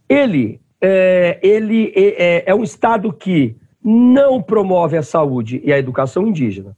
ele 0.08 0.60
é, 0.80 1.38
ele 1.42 1.92
é, 1.94 2.50
é, 2.50 2.54
um 2.54 2.62
Estado 2.62 3.12
que 3.12 3.56
não 3.82 4.42
promove 4.42 4.96
a 4.96 5.02
saúde 5.02 5.60
e 5.64 5.72
a 5.72 5.78
educação 5.78 6.26
indígena, 6.26 6.76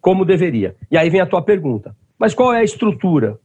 como 0.00 0.24
deveria. 0.24 0.76
E 0.90 0.96
aí 0.96 1.08
vem 1.08 1.20
a 1.20 1.26
tua 1.26 1.42
pergunta. 1.42 1.94
Mas 2.18 2.34
qual 2.34 2.52
é 2.52 2.58
a 2.58 2.64
estrutura 2.64 3.38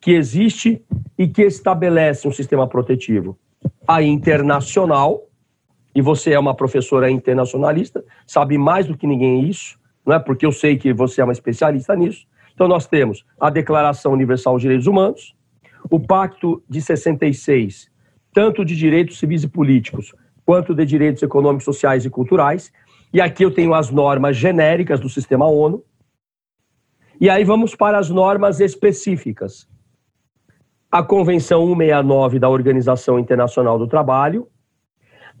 que 0.00 0.12
existe 0.12 0.82
e 1.16 1.28
que 1.28 1.42
estabelece 1.42 2.26
um 2.26 2.32
sistema 2.32 2.66
protetivo? 2.66 3.38
A 3.86 4.02
internacional, 4.02 5.22
e 5.94 6.02
você 6.02 6.32
é 6.32 6.38
uma 6.38 6.54
professora 6.54 7.10
internacionalista, 7.10 8.04
sabe 8.26 8.58
mais 8.58 8.86
do 8.86 8.96
que 8.96 9.06
ninguém 9.06 9.48
isso, 9.48 9.78
não 10.04 10.14
é? 10.14 10.18
Porque 10.18 10.44
eu 10.44 10.52
sei 10.52 10.76
que 10.76 10.92
você 10.92 11.20
é 11.20 11.24
uma 11.24 11.32
especialista 11.32 11.94
nisso. 11.94 12.26
Então 12.54 12.66
nós 12.66 12.86
temos 12.86 13.24
a 13.40 13.50
Declaração 13.50 14.12
Universal 14.12 14.54
dos 14.54 14.62
Direitos 14.62 14.86
Humanos, 14.86 15.34
o 15.90 16.00
Pacto 16.00 16.62
de 16.68 16.80
66, 16.80 17.91
tanto 18.32 18.64
de 18.64 18.76
direitos 18.76 19.18
civis 19.18 19.44
e 19.44 19.48
políticos, 19.48 20.14
quanto 20.44 20.74
de 20.74 20.84
direitos 20.84 21.22
econômicos, 21.22 21.64
sociais 21.64 22.04
e 22.04 22.10
culturais. 22.10 22.72
E 23.12 23.20
aqui 23.20 23.44
eu 23.44 23.50
tenho 23.50 23.74
as 23.74 23.90
normas 23.90 24.36
genéricas 24.36 24.98
do 24.98 25.08
sistema 25.08 25.46
ONU. 25.46 25.84
E 27.20 27.28
aí 27.28 27.44
vamos 27.44 27.74
para 27.74 27.98
as 27.98 28.10
normas 28.10 28.58
específicas. 28.58 29.68
A 30.90 31.02
Convenção 31.02 31.66
169 31.66 32.38
da 32.38 32.48
Organização 32.48 33.18
Internacional 33.18 33.78
do 33.78 33.86
Trabalho, 33.86 34.48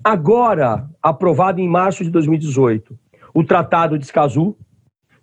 agora 0.02 0.88
aprovado 1.02 1.60
em 1.60 1.68
março 1.68 2.04
de 2.04 2.10
2018, 2.10 2.98
o 3.34 3.42
Tratado 3.42 3.98
de 3.98 4.04
Escazú, 4.04 4.56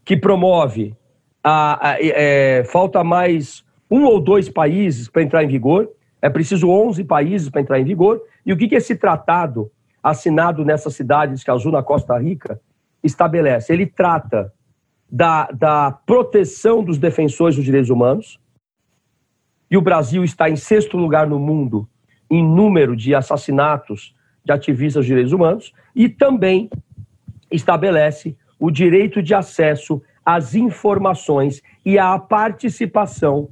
que 0.04 0.18
promove 0.18 0.96
a, 1.44 1.90
a, 1.90 1.92
a 1.94 1.98
é, 2.00 2.64
falta 2.64 3.04
mais 3.04 3.64
um 3.90 4.04
ou 4.04 4.20
dois 4.20 4.50
países 4.50 5.08
para 5.08 5.24
entrar 5.24 5.44
em 5.44 5.48
vigor, 5.48 5.90
é 6.22 6.30
preciso 6.30 6.70
11 6.70 7.04
países 7.04 7.50
para 7.50 7.62
entrar 7.62 7.80
em 7.80 7.86
vigor. 7.86 8.22
E 8.46 8.52
o 8.52 8.58
que, 8.58 8.68
que 8.68 8.76
esse 8.76 8.96
tratado, 8.96 9.72
assinado 10.04 10.66
nessa 10.66 10.90
cidade 10.90 11.34
de 11.34 11.40
Escazú, 11.40 11.72
na 11.72 11.84
Costa 11.84 12.18
Rica, 12.18 12.60
estabelece? 13.04 13.72
Ele 13.72 13.86
trata 13.86 14.54
da, 15.10 15.50
da 15.52 15.92
proteção 15.92 16.84
dos 16.84 16.98
defensores 16.98 17.56
dos 17.56 17.66
direitos 17.66 17.90
humanos, 17.90 18.40
e 19.72 19.78
o 19.78 19.82
Brasil 19.82 20.24
está 20.24 20.50
em 20.50 20.56
sexto 20.56 20.98
lugar 20.98 21.28
no 21.28 21.40
mundo 21.40 21.88
em 22.30 22.44
número 22.44 22.96
de 22.96 23.16
assassinatos 23.16 24.16
de 24.44 24.52
ativistas 24.52 25.02
dos 25.02 25.08
direitos 25.08 25.34
humanos, 25.34 25.74
e 25.96 26.10
também 26.10 26.70
estabelece 27.52 28.36
o 28.60 28.70
direito 28.70 29.22
de 29.22 29.34
acesso 29.34 30.02
às 30.26 30.54
informações 30.54 31.62
e 31.86 31.98
à 31.98 32.18
participação 32.20 33.50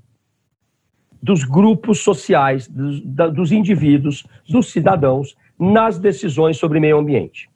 dos 1.22 1.44
grupos 1.44 2.00
sociais, 2.00 2.68
dos, 2.68 3.02
dos 3.02 3.52
indivíduos, 3.52 4.26
dos 4.48 4.72
cidadãos 4.72 5.36
nas 5.60 5.98
decisões 5.98 6.58
sobre 6.58 6.80
meio 6.80 6.98
ambiente. 6.98 7.50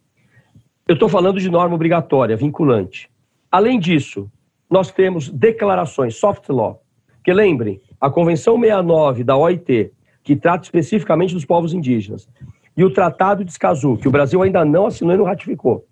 Eu 0.88 0.94
estou 0.94 1.08
falando 1.08 1.40
de 1.40 1.50
norma 1.50 1.76
obrigatória, 1.76 2.36
vinculante. 2.36 3.10
Além 3.52 3.80
disso, 3.80 4.30
nós 4.70 4.92
temos 4.92 5.30
declarações, 5.30 6.16
soft 6.16 6.50
law, 6.50 6.82
que 7.24 7.32
lembrem, 7.34 7.80
a 8.00 8.10
Convenção 8.10 8.60
69 8.60 9.24
da 9.24 9.38
OIT, 9.38 9.92
que 10.24 10.36
trata 10.36 10.64
especificamente 10.64 11.34
dos 11.34 11.46
povos 11.46 11.74
indígenas, 11.74 12.28
e 12.76 12.84
o 12.84 12.92
Tratado 12.92 13.44
de 13.44 13.52
Escazú, 13.52 13.98
que 13.98 14.08
o 14.08 14.12
Brasil 14.12 14.42
ainda 14.42 14.66
não 14.66 14.88
assinou 14.88 15.14
e 15.14 15.18
não 15.18 15.26
ratificou, 15.26 15.86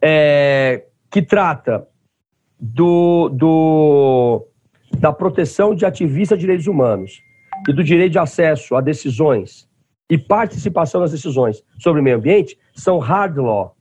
é, 0.00 0.84
que 1.10 1.22
trata 1.22 1.86
do, 2.60 3.28
do, 3.28 4.46
da 5.02 5.12
proteção 5.12 5.74
de 5.74 5.84
ativistas 5.84 6.38
de 6.38 6.42
direitos 6.42 6.68
humanos 6.68 7.20
e 7.68 7.72
do 7.72 7.82
direito 7.82 8.12
de 8.12 8.20
acesso 8.20 8.76
a 8.76 8.80
decisões 8.80 9.68
e 10.08 10.16
participação 10.16 11.00
nas 11.00 11.10
decisões 11.10 11.60
sobre 11.76 12.00
o 12.00 12.04
meio 12.04 12.18
ambiente 12.18 12.56
são 12.72 13.00
hard 13.00 13.36
law. 13.38 13.74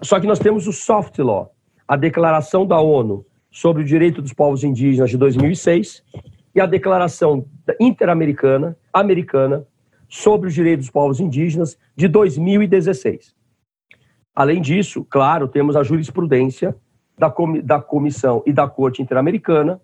Só 0.00 0.18
que 0.18 0.26
nós 0.26 0.38
temos 0.38 0.66
o 0.66 0.72
soft 0.72 1.18
law, 1.18 1.52
a 1.86 1.96
Declaração 1.96 2.66
da 2.66 2.80
ONU 2.80 3.26
sobre 3.50 3.82
o 3.82 3.84
Direito 3.84 4.22
dos 4.22 4.32
Povos 4.32 4.64
Indígenas 4.64 5.10
de 5.10 5.18
2006 5.18 6.02
e 6.54 6.62
a 6.62 6.66
Declaração 6.66 7.44
Interamericana 7.78 8.74
americana 8.94 9.66
sobre 10.08 10.48
os 10.48 10.54
Direitos 10.54 10.86
dos 10.86 10.92
Povos 10.92 11.20
Indígenas 11.20 11.78
de 11.94 12.08
2016. 12.08 13.34
Além 14.34 14.62
disso, 14.62 15.04
claro, 15.04 15.46
temos 15.46 15.76
a 15.76 15.82
jurisprudência 15.82 16.74
da, 17.18 17.30
da 17.62 17.82
Comissão 17.82 18.42
e 18.46 18.52
da 18.52 18.66
Corte 18.66 19.02
Interamericana, 19.02 19.78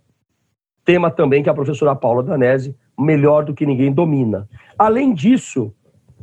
tema 0.85 1.11
também 1.11 1.43
que 1.43 1.51
a 1.51 1.55
professora 1.55 1.95
Paula 1.95 2.23
Danese, 2.23 2.77
melhor 2.99 3.45
do 3.45 3.55
que 3.55 3.67
ninguém, 3.67 3.93
domina. 3.93 4.49
Além 4.79 5.15
disso, 5.15 5.73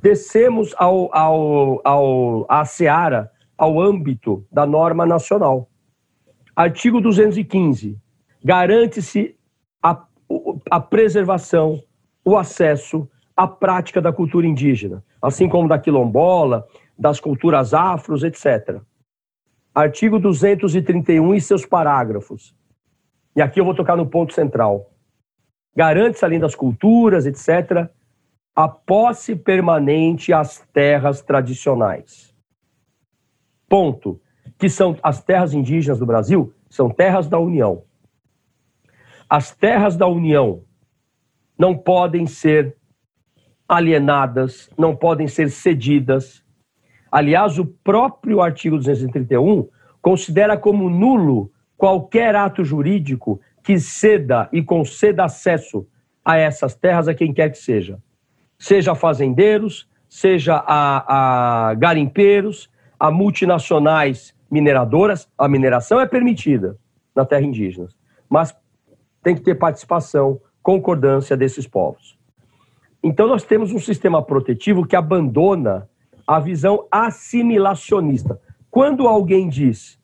descemos 0.01 0.73
ao, 0.77 1.13
ao, 1.15 1.81
ao, 1.83 2.45
à 2.49 2.65
seara, 2.65 3.31
ao 3.57 3.79
âmbito 3.79 4.45
da 4.51 4.65
norma 4.65 5.05
nacional. 5.05 5.69
Artigo 6.55 7.01
215. 7.01 7.97
Garante-se 8.43 9.35
a, 9.81 10.01
a 10.69 10.79
preservação, 10.79 11.81
o 12.23 12.37
acesso 12.37 13.07
à 13.35 13.47
prática 13.47 14.01
da 14.01 14.11
cultura 14.11 14.45
indígena, 14.45 15.03
assim 15.21 15.47
como 15.47 15.67
da 15.67 15.79
quilombola, 15.79 16.65
das 16.97 17.19
culturas 17.19 17.73
afros, 17.73 18.23
etc. 18.23 18.81
Artigo 19.73 20.19
231 20.19 21.33
e 21.33 21.41
seus 21.41 21.65
parágrafos. 21.65 22.53
E 23.39 23.41
aqui 23.41 23.61
eu 23.61 23.63
vou 23.63 23.73
tocar 23.73 23.95
no 23.95 24.05
ponto 24.05 24.33
central. 24.33 24.91
Garante-se, 25.73 26.25
além 26.25 26.41
das 26.41 26.55
culturas, 26.55 27.25
etc., 27.25 27.89
a 28.53 28.67
posse 28.67 29.33
permanente 29.33 30.33
às 30.33 30.59
terras 30.73 31.21
tradicionais. 31.21 32.35
Ponto. 33.69 34.19
Que 34.57 34.67
são 34.67 34.97
as 35.01 35.23
terras 35.23 35.53
indígenas 35.53 35.99
do 35.99 36.05
Brasil, 36.05 36.53
são 36.69 36.89
terras 36.89 37.29
da 37.29 37.39
União. 37.39 37.83
As 39.29 39.55
terras 39.55 39.95
da 39.95 40.05
União 40.05 40.65
não 41.57 41.77
podem 41.77 42.27
ser 42.27 42.75
alienadas, 43.69 44.69
não 44.77 44.93
podem 44.93 45.29
ser 45.29 45.49
cedidas, 45.49 46.43
Aliás, 47.11 47.57
o 47.57 47.65
próprio 47.65 48.39
artigo 48.39 48.77
231 48.77 49.67
considera 50.01 50.55
como 50.55 50.89
nulo 50.89 51.51
qualquer 51.79 52.35
ato 52.35 52.61
jurídico 52.61 53.39
que 53.63 53.79
ceda 53.79 54.49
e 54.51 54.61
conceda 54.61 55.23
acesso 55.23 55.87
a 56.23 56.37
essas 56.37 56.75
terras 56.75 57.07
a 57.07 57.13
quem 57.13 57.33
quer 57.33 57.49
que 57.49 57.57
seja. 57.57 57.97
Seja 58.57 58.91
a 58.91 58.95
fazendeiros, 58.95 59.89
seja 60.09 60.61
a, 60.67 61.69
a 61.69 61.73
garimpeiros, 61.75 62.69
a 62.99 63.09
multinacionais 63.09 64.35
mineradoras. 64.51 65.29
A 65.37 65.47
mineração 65.47 66.01
é 66.01 66.05
permitida 66.05 66.77
na 67.15 67.23
terra 67.23 67.43
indígena, 67.43 67.87
mas 68.29 68.53
tem 69.23 69.33
que 69.33 69.41
ter 69.41 69.55
participação, 69.55 70.41
concordância 70.61 71.37
desses 71.37 71.65
povos. 71.65 72.19
Então, 73.01 73.25
nós 73.25 73.43
temos 73.43 73.71
um 73.71 73.79
sistema 73.79 74.21
protetivo 74.21 74.85
que 74.85 74.97
abandona 74.97 75.87
a 76.27 76.41
visão 76.41 76.85
assimilacionista. 76.91 78.37
Quando 78.69 79.07
alguém 79.07 79.47
diz 79.47 79.98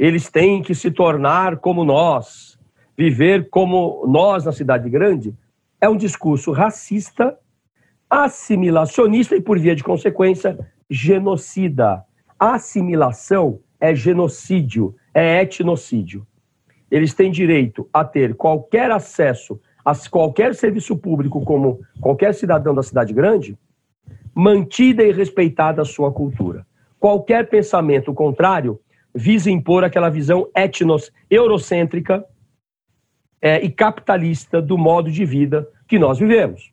eles 0.00 0.30
têm 0.30 0.62
que 0.62 0.74
se 0.74 0.90
tornar 0.90 1.58
como 1.58 1.84
nós, 1.84 2.58
viver 2.96 3.50
como 3.50 4.06
nós 4.08 4.46
na 4.46 4.50
cidade 4.50 4.88
grande, 4.88 5.34
é 5.78 5.90
um 5.90 5.96
discurso 5.96 6.52
racista, 6.52 7.36
assimilacionista 8.08 9.36
e, 9.36 9.42
por 9.42 9.58
via 9.58 9.76
de 9.76 9.84
consequência, 9.84 10.58
genocida. 10.88 12.02
Assimilação 12.38 13.60
é 13.78 13.94
genocídio, 13.94 14.94
é 15.12 15.42
etnocídio. 15.42 16.26
Eles 16.90 17.12
têm 17.12 17.30
direito 17.30 17.86
a 17.92 18.02
ter 18.02 18.34
qualquer 18.34 18.90
acesso 18.90 19.60
a 19.84 19.94
qualquer 20.08 20.54
serviço 20.54 20.96
público, 20.96 21.42
como 21.44 21.80
qualquer 22.00 22.34
cidadão 22.34 22.74
da 22.74 22.82
cidade 22.82 23.12
grande, 23.12 23.56
mantida 24.34 25.02
e 25.02 25.12
respeitada 25.12 25.82
a 25.82 25.86
sua 25.86 26.10
cultura. 26.10 26.66
Qualquer 26.98 27.50
pensamento 27.50 28.14
contrário 28.14 28.80
visa 29.14 29.50
impor 29.50 29.84
aquela 29.84 30.08
visão 30.08 30.48
etnos 30.54 31.10
eurocêntrica 31.30 32.24
é, 33.40 33.60
e 33.64 33.70
capitalista 33.70 34.60
do 34.60 34.76
modo 34.76 35.10
de 35.10 35.24
vida 35.24 35.68
que 35.88 35.98
nós 35.98 36.18
vivemos. 36.18 36.72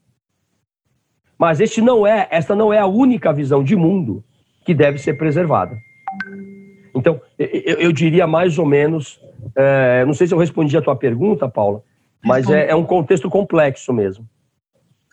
Mas 1.38 1.60
este 1.60 1.82
não 1.82 2.06
é, 2.06 2.28
esta 2.32 2.56
não 2.56 2.74
é 2.74 2.80
a 2.80 2.88
única 2.88 3.32
visão 3.32 3.64
de 3.64 3.76
mundo 3.76 4.24
que 4.66 4.74
deve 4.74 4.98
ser 4.98 5.14
preservada. 5.14 5.78
Então, 6.94 7.22
eu, 7.38 7.78
eu 7.78 7.92
diria 7.92 8.26
mais 8.26 8.58
ou 8.58 8.66
menos, 8.66 9.22
é, 9.56 10.04
não 10.04 10.14
sei 10.14 10.28
se 10.28 10.34
eu 10.34 10.38
respondi 10.38 10.76
a 10.76 10.82
tua 10.82 10.96
pergunta, 10.96 11.48
Paula, 11.48 11.84
mas 12.24 12.50
é, 12.50 12.70
é 12.72 12.76
um 12.76 12.84
contexto 12.84 13.30
complexo 13.30 13.94
mesmo. 13.94 14.28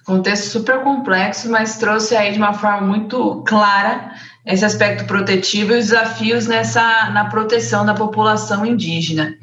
Contexto 0.05 0.51
super 0.51 0.81
complexo, 0.83 1.51
mas 1.51 1.79
trouxe 1.79 2.15
aí 2.15 2.33
de 2.33 2.39
uma 2.39 2.53
forma 2.53 2.83
muito 2.83 3.43
clara 3.47 4.13
esse 4.45 4.65
aspecto 4.65 5.07
protetivo 5.07 5.73
e 5.73 5.79
os 5.79 5.87
desafios 5.87 6.47
nessa 6.47 7.11
na 7.11 7.27
proteção 7.27 7.87
da 7.87 7.95
população 7.95 8.67
indígena. 8.67 9.35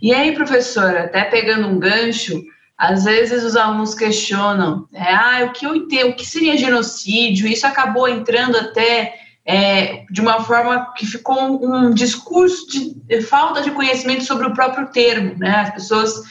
E 0.00 0.12
aí, 0.12 0.32
professora, 0.32 1.04
até 1.04 1.24
pegando 1.24 1.66
um 1.66 1.78
gancho, 1.78 2.44
às 2.78 3.04
vezes 3.04 3.42
os 3.42 3.56
alunos 3.56 3.94
questionam, 3.94 4.86
é, 4.92 5.12
ah, 5.12 5.46
o 5.46 5.52
que 5.52 5.66
eu 5.66 5.74
entendo, 5.74 6.10
o 6.10 6.14
que 6.14 6.26
seria 6.26 6.56
genocídio? 6.56 7.48
Isso 7.48 7.66
acabou 7.66 8.08
entrando 8.08 8.56
até 8.56 9.14
é, 9.46 10.04
de 10.10 10.20
uma 10.20 10.40
forma 10.40 10.92
que 10.96 11.06
ficou 11.06 11.64
um, 11.64 11.90
discurso 11.90 12.66
de, 12.68 12.94
de, 12.94 13.22
falta 13.22 13.60
de 13.60 13.70
conhecimento 13.70 14.24
sobre 14.24 14.46
o 14.46 14.54
próprio 14.54 14.86
termo, 14.88 15.36
né? 15.38 15.56
As 15.56 15.70
pessoas 15.74 16.22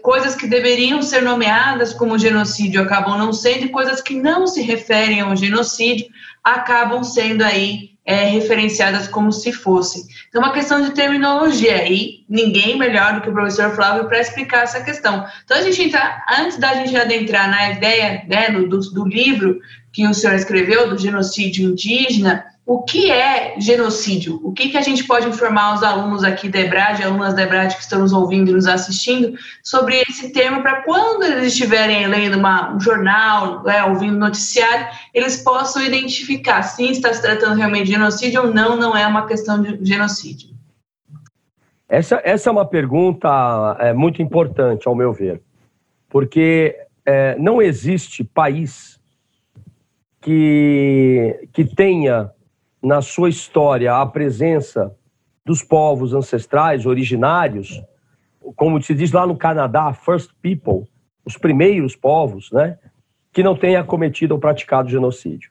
coisas 0.00 0.34
que 0.34 0.46
deveriam 0.46 1.02
ser 1.02 1.22
nomeadas 1.22 1.92
como 1.92 2.18
genocídio 2.18 2.82
acabam 2.82 3.18
não 3.18 3.32
sendo, 3.32 3.66
e 3.66 3.68
coisas 3.68 4.00
que 4.00 4.14
não 4.14 4.46
se 4.46 4.62
referem 4.62 5.20
ao 5.20 5.36
genocídio 5.36 6.06
acabam 6.42 7.04
sendo 7.04 7.42
aí 7.42 7.92
é, 8.04 8.24
referenciadas 8.24 9.06
como 9.06 9.32
se 9.32 9.52
fossem. 9.52 10.02
Então, 10.28 10.42
uma 10.42 10.52
questão 10.52 10.82
de 10.82 10.90
terminologia, 10.90 11.88
e 11.90 12.24
ninguém 12.28 12.76
melhor 12.76 13.14
do 13.14 13.20
que 13.20 13.30
o 13.30 13.32
professor 13.32 13.74
Flávio 13.74 14.08
para 14.08 14.20
explicar 14.20 14.64
essa 14.64 14.82
questão. 14.82 15.24
Então, 15.44 15.56
a 15.56 15.62
gente 15.62 15.82
entra, 15.82 16.24
antes 16.38 16.56
da 16.56 16.74
gente 16.74 16.96
adentrar 16.96 17.48
na 17.48 17.70
ideia 17.70 18.24
né, 18.28 18.50
do, 18.50 18.78
do 18.78 19.06
livro 19.06 19.60
que 19.92 20.06
o 20.06 20.14
senhor 20.14 20.34
escreveu, 20.34 20.88
do 20.88 20.98
genocídio 20.98 21.70
indígena, 21.70 22.44
o 22.64 22.82
que 22.82 23.10
é 23.10 23.58
genocídio? 23.58 24.40
O 24.44 24.52
que, 24.52 24.68
que 24.68 24.76
a 24.76 24.82
gente 24.82 25.04
pode 25.04 25.28
informar 25.28 25.74
os 25.74 25.82
alunos 25.82 26.22
aqui 26.22 26.48
da 26.48 26.60
EBRAD, 26.60 27.02
alunas 27.02 27.34
da 27.34 27.42
EBRAD 27.42 27.74
que 27.74 27.82
estão 27.82 28.00
nos 28.00 28.12
ouvindo 28.12 28.50
e 28.50 28.54
nos 28.54 28.68
assistindo, 28.68 29.36
sobre 29.64 30.00
esse 30.08 30.32
termo, 30.32 30.62
para 30.62 30.82
quando 30.82 31.24
eles 31.24 31.48
estiverem 31.48 32.06
lendo 32.06 32.38
uma, 32.38 32.74
um 32.74 32.80
jornal, 32.80 33.64
né, 33.64 33.82
ouvindo 33.84 34.16
noticiário, 34.16 34.86
eles 35.12 35.42
possam 35.42 35.84
identificar 35.84 36.62
se 36.62 36.84
está 36.84 37.12
se 37.12 37.20
tratando 37.20 37.56
realmente 37.56 37.86
de 37.86 37.92
genocídio 37.92 38.42
ou 38.42 38.54
não, 38.54 38.76
não 38.76 38.96
é 38.96 39.06
uma 39.06 39.26
questão 39.26 39.60
de 39.60 39.84
genocídio. 39.84 40.50
Essa, 41.88 42.22
essa 42.24 42.48
é 42.48 42.52
uma 42.52 42.64
pergunta 42.64 43.76
é, 43.80 43.92
muito 43.92 44.22
importante, 44.22 44.86
ao 44.86 44.94
meu 44.94 45.12
ver, 45.12 45.42
porque 46.08 46.76
é, 47.04 47.36
não 47.38 47.60
existe 47.60 48.22
país 48.22 49.00
que, 50.20 51.48
que 51.52 51.64
tenha 51.64 52.30
na 52.82 53.00
sua 53.00 53.28
história 53.28 53.94
a 53.94 54.04
presença 54.04 54.94
dos 55.44 55.62
povos 55.62 56.12
ancestrais, 56.12 56.86
originários, 56.86 57.82
como 58.56 58.82
se 58.82 58.94
diz 58.94 59.12
lá 59.12 59.26
no 59.26 59.36
Canadá, 59.36 59.92
First 59.92 60.30
People, 60.40 60.88
os 61.24 61.36
primeiros 61.36 61.94
povos, 61.94 62.50
né, 62.52 62.78
que 63.32 63.42
não 63.42 63.56
tenha 63.56 63.84
cometido 63.84 64.34
ou 64.34 64.40
praticado 64.40 64.88
genocídio. 64.88 65.50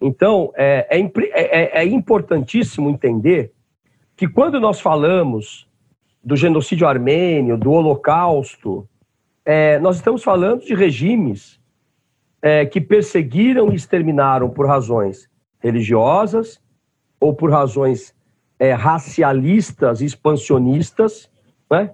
Então, 0.00 0.52
é, 0.56 0.86
é, 0.90 1.00
é, 1.32 1.82
é 1.82 1.84
importantíssimo 1.84 2.88
entender 2.88 3.52
que 4.16 4.26
quando 4.26 4.58
nós 4.58 4.80
falamos 4.80 5.68
do 6.24 6.36
genocídio 6.36 6.86
armênio, 6.86 7.56
do 7.56 7.70
Holocausto, 7.70 8.88
é, 9.44 9.78
nós 9.78 9.96
estamos 9.96 10.22
falando 10.22 10.64
de 10.64 10.74
regimes 10.74 11.60
é, 12.42 12.64
que 12.64 12.80
perseguiram 12.80 13.72
e 13.72 13.76
exterminaram 13.76 14.48
por 14.48 14.66
razões 14.66 15.28
religiosas, 15.58 16.60
ou 17.20 17.34
por 17.34 17.50
razões 17.50 18.14
é, 18.58 18.72
racialistas, 18.72 20.00
expansionistas, 20.00 21.30
né? 21.70 21.92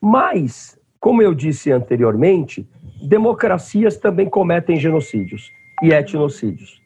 mas, 0.00 0.78
como 0.98 1.20
eu 1.20 1.34
disse 1.34 1.72
anteriormente, 1.72 2.66
democracias 3.02 3.96
também 3.96 4.28
cometem 4.28 4.78
genocídios 4.78 5.50
e 5.82 5.92
etnocídios. 5.92 6.80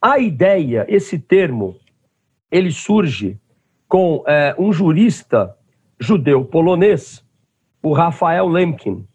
A 0.00 0.18
ideia, 0.18 0.86
esse 0.88 1.18
termo, 1.18 1.76
ele 2.50 2.70
surge 2.70 3.38
com 3.88 4.22
é, 4.26 4.54
um 4.58 4.72
jurista 4.72 5.56
judeu 5.98 6.44
polonês, 6.44 7.24
o 7.82 7.92
Rafael 7.92 8.46
Lemkin, 8.46 9.06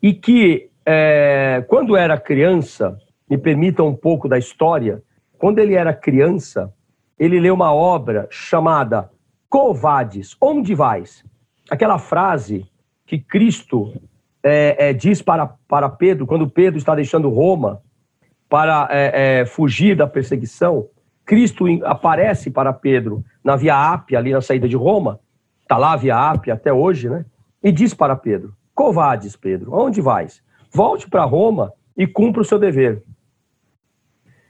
e 0.00 0.12
que, 0.12 0.70
é, 0.86 1.64
quando 1.68 1.96
era 1.96 2.18
criança, 2.18 2.98
me 3.28 3.36
permita 3.36 3.82
um 3.82 3.94
pouco 3.94 4.28
da 4.28 4.38
história, 4.38 5.02
quando 5.38 5.60
ele 5.60 5.74
era 5.74 5.94
criança, 5.94 6.72
ele 7.18 7.40
leu 7.40 7.54
uma 7.54 7.72
obra 7.72 8.26
chamada 8.30 9.10
Covades, 9.48 10.36
onde 10.40 10.74
vais? 10.74 11.24
Aquela 11.70 11.98
frase 11.98 12.66
que 13.06 13.18
Cristo 13.18 13.94
é, 14.42 14.90
é, 14.90 14.92
diz 14.92 15.22
para, 15.22 15.46
para 15.66 15.88
Pedro, 15.88 16.26
quando 16.26 16.50
Pedro 16.50 16.78
está 16.78 16.94
deixando 16.94 17.30
Roma 17.30 17.80
para 18.48 18.88
é, 18.90 19.40
é 19.40 19.46
fugir 19.46 19.96
da 19.96 20.06
perseguição, 20.06 20.88
Cristo 21.24 21.64
aparece 21.84 22.50
para 22.50 22.72
Pedro 22.72 23.24
na 23.44 23.56
Via 23.56 23.92
Ápia, 23.92 24.18
ali 24.18 24.32
na 24.32 24.40
saída 24.40 24.68
de 24.68 24.76
Roma, 24.76 25.20
está 25.62 25.76
lá 25.76 25.92
a 25.92 25.96
Via 25.96 26.16
Ápia 26.16 26.54
até 26.54 26.72
hoje, 26.72 27.08
né? 27.08 27.24
E 27.62 27.70
diz 27.70 27.92
para 27.94 28.16
Pedro: 28.16 28.54
Covades, 28.74 29.36
Pedro, 29.36 29.74
onde 29.74 30.00
vais? 30.00 30.42
Volte 30.72 31.08
para 31.08 31.24
Roma 31.24 31.72
e 31.96 32.06
cumpra 32.06 32.42
o 32.42 32.44
seu 32.44 32.58
dever. 32.58 33.02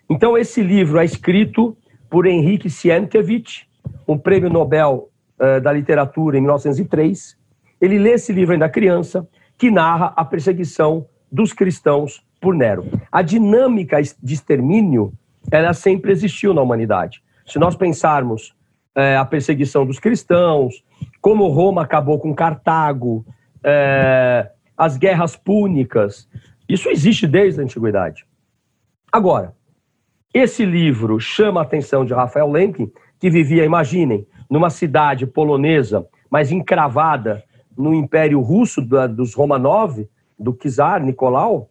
Então, 0.09 0.39
esse 0.39 0.63
livro 0.63 0.99
é 0.99 1.05
escrito 1.05 1.77
por 2.09 2.27
Henrique 2.27 2.71
Sienkiewicz, 2.71 3.67
um 4.07 4.17
prêmio 4.17 4.49
Nobel 4.49 5.11
uh, 5.39 5.61
da 5.61 5.73
literatura 5.73 6.39
em 6.39 6.41
1903. 6.41 7.37
Ele 7.81 7.99
lê 7.99 8.13
esse 8.13 8.33
livro 8.33 8.55
ainda 8.55 8.69
criança, 8.69 9.29
que 9.59 9.71
narra 9.71 10.15
a 10.17 10.25
perseguição 10.25 11.07
dos 11.31 11.53
cristãos 11.53 12.25
por 12.41 12.55
Nero. 12.55 12.87
A 13.13 13.21
dinâmica 13.21 14.01
de 14.01 14.35
extermínio, 14.35 15.13
ela 15.51 15.75
sempre 15.75 16.11
existiu 16.11 16.55
na 16.55 16.63
humanidade. 16.63 17.23
Se 17.47 17.59
nós 17.59 17.77
pensarmos 17.77 18.55
uh, 18.97 19.19
a 19.21 19.25
perseguição 19.25 19.85
dos 19.85 19.99
cristãos, 19.99 20.83
como 21.21 21.49
Roma 21.49 21.83
acabou 21.83 22.19
com 22.19 22.35
Cartago, 22.35 23.27
uh, 23.59 24.49
as 24.77 24.97
guerras 24.97 25.37
púnicas, 25.37 26.29
isso 26.67 26.89
existe 26.89 27.27
desde 27.27 27.61
a 27.61 27.65
antiguidade. 27.65 28.25
Agora, 29.11 29.55
esse 30.33 30.65
livro 30.65 31.19
chama 31.19 31.61
a 31.61 31.63
atenção 31.63 32.05
de 32.05 32.13
Rafael 32.13 32.51
Lemkin, 32.51 32.91
que 33.19 33.31
vivia, 33.31 33.65
imaginem, 33.65 34.27
numa 34.49 34.71
cidade 34.71 35.27
polonesa, 35.27 36.07
mas 36.31 36.53
encravada 36.53 37.43
no 37.77 37.95
Império 37.95 38.41
Russo 38.41 38.83
dos 38.83 39.35
Romanov, 39.35 40.07
do 40.39 40.53
czar 40.53 41.03
Nicolau. 41.03 41.71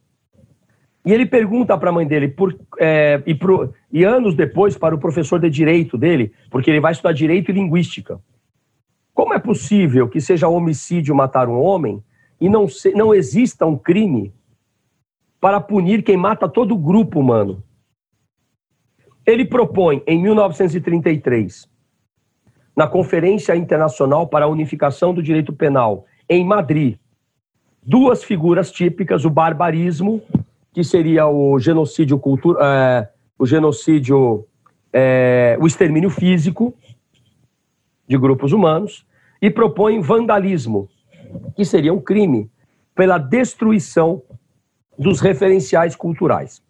E 1.05 1.13
ele 1.13 1.25
pergunta 1.25 1.77
para 1.77 1.89
a 1.89 1.93
mãe 1.93 2.05
dele, 2.05 2.27
por, 2.27 2.57
é, 2.79 3.21
e, 3.25 3.33
pro, 3.33 3.73
e 3.91 4.03
anos 4.03 4.35
depois 4.35 4.77
para 4.77 4.93
o 4.93 4.99
professor 4.99 5.39
de 5.39 5.49
direito 5.49 5.97
dele, 5.97 6.33
porque 6.49 6.69
ele 6.69 6.81
vai 6.81 6.91
estudar 6.91 7.13
direito 7.13 7.49
e 7.49 7.53
linguística. 7.53 8.19
Como 9.13 9.33
é 9.33 9.39
possível 9.39 10.09
que 10.09 10.19
seja 10.19 10.47
homicídio 10.47 11.15
matar 11.15 11.47
um 11.47 11.59
homem 11.61 12.03
e 12.41 12.49
não, 12.49 12.67
se, 12.67 12.91
não 12.91 13.13
exista 13.13 13.65
um 13.65 13.77
crime 13.77 14.33
para 15.39 15.61
punir 15.61 16.03
quem 16.03 16.17
mata 16.17 16.49
todo 16.49 16.73
o 16.73 16.77
grupo 16.77 17.19
humano? 17.19 17.63
Ele 19.27 19.43
propõe, 19.43 20.01
em 20.07 20.21
1933, 20.21 21.67
na 22.73 22.87
Conferência 22.87 23.53
Internacional 23.57 24.25
para 24.25 24.45
a 24.45 24.47
Unificação 24.47 25.13
do 25.13 25.21
Direito 25.21 25.51
Penal, 25.51 26.05
em 26.29 26.45
Madrid, 26.45 26.97
duas 27.83 28.23
figuras 28.23 28.71
típicas: 28.71 29.25
o 29.25 29.29
barbarismo, 29.29 30.21
que 30.71 30.81
seria 30.81 31.27
o 31.27 31.59
genocídio 31.59 32.17
cultural, 32.17 32.63
é, 32.63 33.09
o 33.37 33.45
genocídio, 33.45 34.45
é, 34.93 35.57
o 35.59 35.67
extermínio 35.67 36.09
físico 36.09 36.73
de 38.07 38.17
grupos 38.17 38.53
humanos, 38.53 39.05
e 39.41 39.49
propõe 39.49 39.99
vandalismo, 39.99 40.87
que 41.53 41.65
seria 41.65 41.93
um 41.93 41.99
crime 41.99 42.49
pela 42.95 43.17
destruição 43.17 44.21
dos 44.97 45.19
referenciais 45.19 45.97
culturais. 45.97 46.65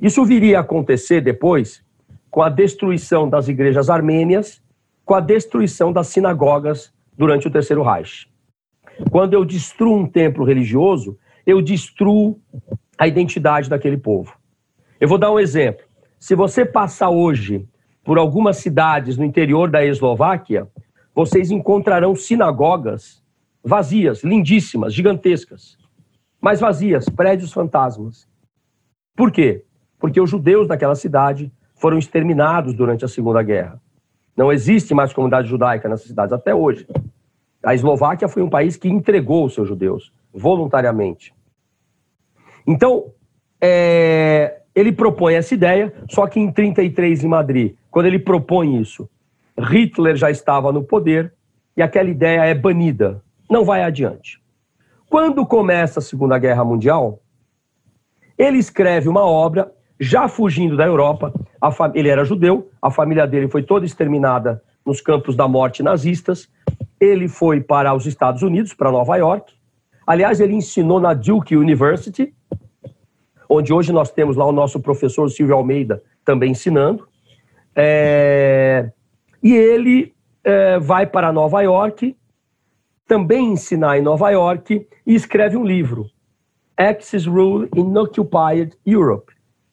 Isso 0.00 0.24
viria 0.24 0.58
a 0.58 0.60
acontecer 0.60 1.20
depois 1.20 1.84
com 2.30 2.42
a 2.42 2.48
destruição 2.48 3.28
das 3.28 3.48
igrejas 3.48 3.90
armênias, 3.90 4.62
com 5.04 5.14
a 5.14 5.20
destruição 5.20 5.92
das 5.92 6.08
sinagogas 6.08 6.92
durante 7.16 7.48
o 7.48 7.50
Terceiro 7.50 7.82
Reich. 7.82 8.28
Quando 9.10 9.34
eu 9.34 9.44
destruo 9.44 9.96
um 9.96 10.06
templo 10.06 10.44
religioso, 10.44 11.18
eu 11.46 11.62
destruo 11.62 12.40
a 12.98 13.06
identidade 13.06 13.70
daquele 13.70 13.96
povo. 13.96 14.34
Eu 15.00 15.08
vou 15.08 15.18
dar 15.18 15.32
um 15.32 15.38
exemplo. 15.38 15.84
Se 16.18 16.34
você 16.34 16.64
passar 16.64 17.10
hoje 17.10 17.66
por 18.04 18.18
algumas 18.18 18.58
cidades 18.58 19.16
no 19.16 19.24
interior 19.24 19.70
da 19.70 19.84
Eslováquia, 19.84 20.68
vocês 21.14 21.50
encontrarão 21.50 22.14
sinagogas 22.14 23.22
vazias, 23.64 24.22
lindíssimas, 24.22 24.94
gigantescas, 24.94 25.76
mas 26.40 26.60
vazias, 26.60 27.08
prédios 27.08 27.52
fantasmas. 27.52 28.28
Por 29.16 29.32
quê? 29.32 29.64
Porque 29.98 30.20
os 30.20 30.30
judeus 30.30 30.68
daquela 30.68 30.94
cidade 30.94 31.52
foram 31.74 31.98
exterminados 31.98 32.74
durante 32.74 33.04
a 33.04 33.08
Segunda 33.08 33.42
Guerra. 33.42 33.80
Não 34.36 34.52
existe 34.52 34.94
mais 34.94 35.12
comunidade 35.12 35.48
judaica 35.48 35.88
nessas 35.88 36.06
cidades 36.06 36.32
até 36.32 36.54
hoje. 36.54 36.86
A 37.62 37.74
Eslováquia 37.74 38.28
foi 38.28 38.42
um 38.42 38.50
país 38.50 38.76
que 38.76 38.88
entregou 38.88 39.44
os 39.44 39.54
seus 39.54 39.66
judeus 39.66 40.12
voluntariamente. 40.32 41.34
Então, 42.66 43.12
é, 43.60 44.60
ele 44.74 44.92
propõe 44.92 45.34
essa 45.34 45.54
ideia, 45.54 45.92
só 46.08 46.26
que 46.26 46.38
em 46.38 46.52
33 46.52 47.24
em 47.24 47.28
Madrid, 47.28 47.74
quando 47.90 48.06
ele 48.06 48.18
propõe 48.18 48.80
isso, 48.80 49.08
Hitler 49.58 50.14
já 50.14 50.30
estava 50.30 50.70
no 50.70 50.84
poder 50.84 51.32
e 51.76 51.82
aquela 51.82 52.08
ideia 52.08 52.44
é 52.44 52.54
banida, 52.54 53.22
não 53.50 53.64
vai 53.64 53.82
adiante. 53.82 54.40
Quando 55.10 55.44
começa 55.46 55.98
a 55.98 56.02
Segunda 56.02 56.38
Guerra 56.38 56.64
Mundial, 56.64 57.20
ele 58.36 58.58
escreve 58.58 59.08
uma 59.08 59.24
obra 59.24 59.72
já 60.00 60.28
fugindo 60.28 60.76
da 60.76 60.86
Europa. 60.86 61.32
ele 61.94 62.08
era 62.08 62.24
judeu, 62.24 62.70
a 62.80 62.90
família 62.90 63.26
dele 63.26 63.48
foi 63.48 63.62
toda 63.62 63.84
exterminada 63.84 64.62
nos 64.84 65.00
campos 65.00 65.36
da 65.36 65.48
morte 65.48 65.82
nazistas. 65.82 66.48
Ele 67.00 67.28
foi 67.28 67.60
para 67.60 67.94
os 67.94 68.06
Estados 68.06 68.42
Unidos, 68.42 68.74
para 68.74 68.90
Nova 68.90 69.16
York. 69.16 69.54
Aliás, 70.06 70.40
ele 70.40 70.54
ensinou 70.54 70.98
na 71.00 71.12
Duke 71.12 71.56
University, 71.56 72.34
onde 73.48 73.72
hoje 73.72 73.92
nós 73.92 74.10
temos 74.10 74.36
lá 74.36 74.46
o 74.46 74.52
nosso 74.52 74.80
professor 74.80 75.30
Silvio 75.30 75.56
Almeida 75.56 76.02
também 76.24 76.52
ensinando. 76.52 77.06
É... 77.74 78.90
E 79.42 79.54
ele 79.54 80.14
é, 80.42 80.78
vai 80.78 81.06
para 81.06 81.32
Nova 81.32 81.60
York, 81.60 82.16
também 83.06 83.52
ensinar 83.52 83.98
em 83.98 84.02
Nova 84.02 84.30
York, 84.30 84.86
e 85.06 85.14
escreve 85.14 85.56
um 85.56 85.64
livro, 85.64 86.06
Axis 86.76 87.26
Rule 87.26 87.68
in 87.76 87.96
Occupied 87.96 88.72
Europe, 88.84 89.27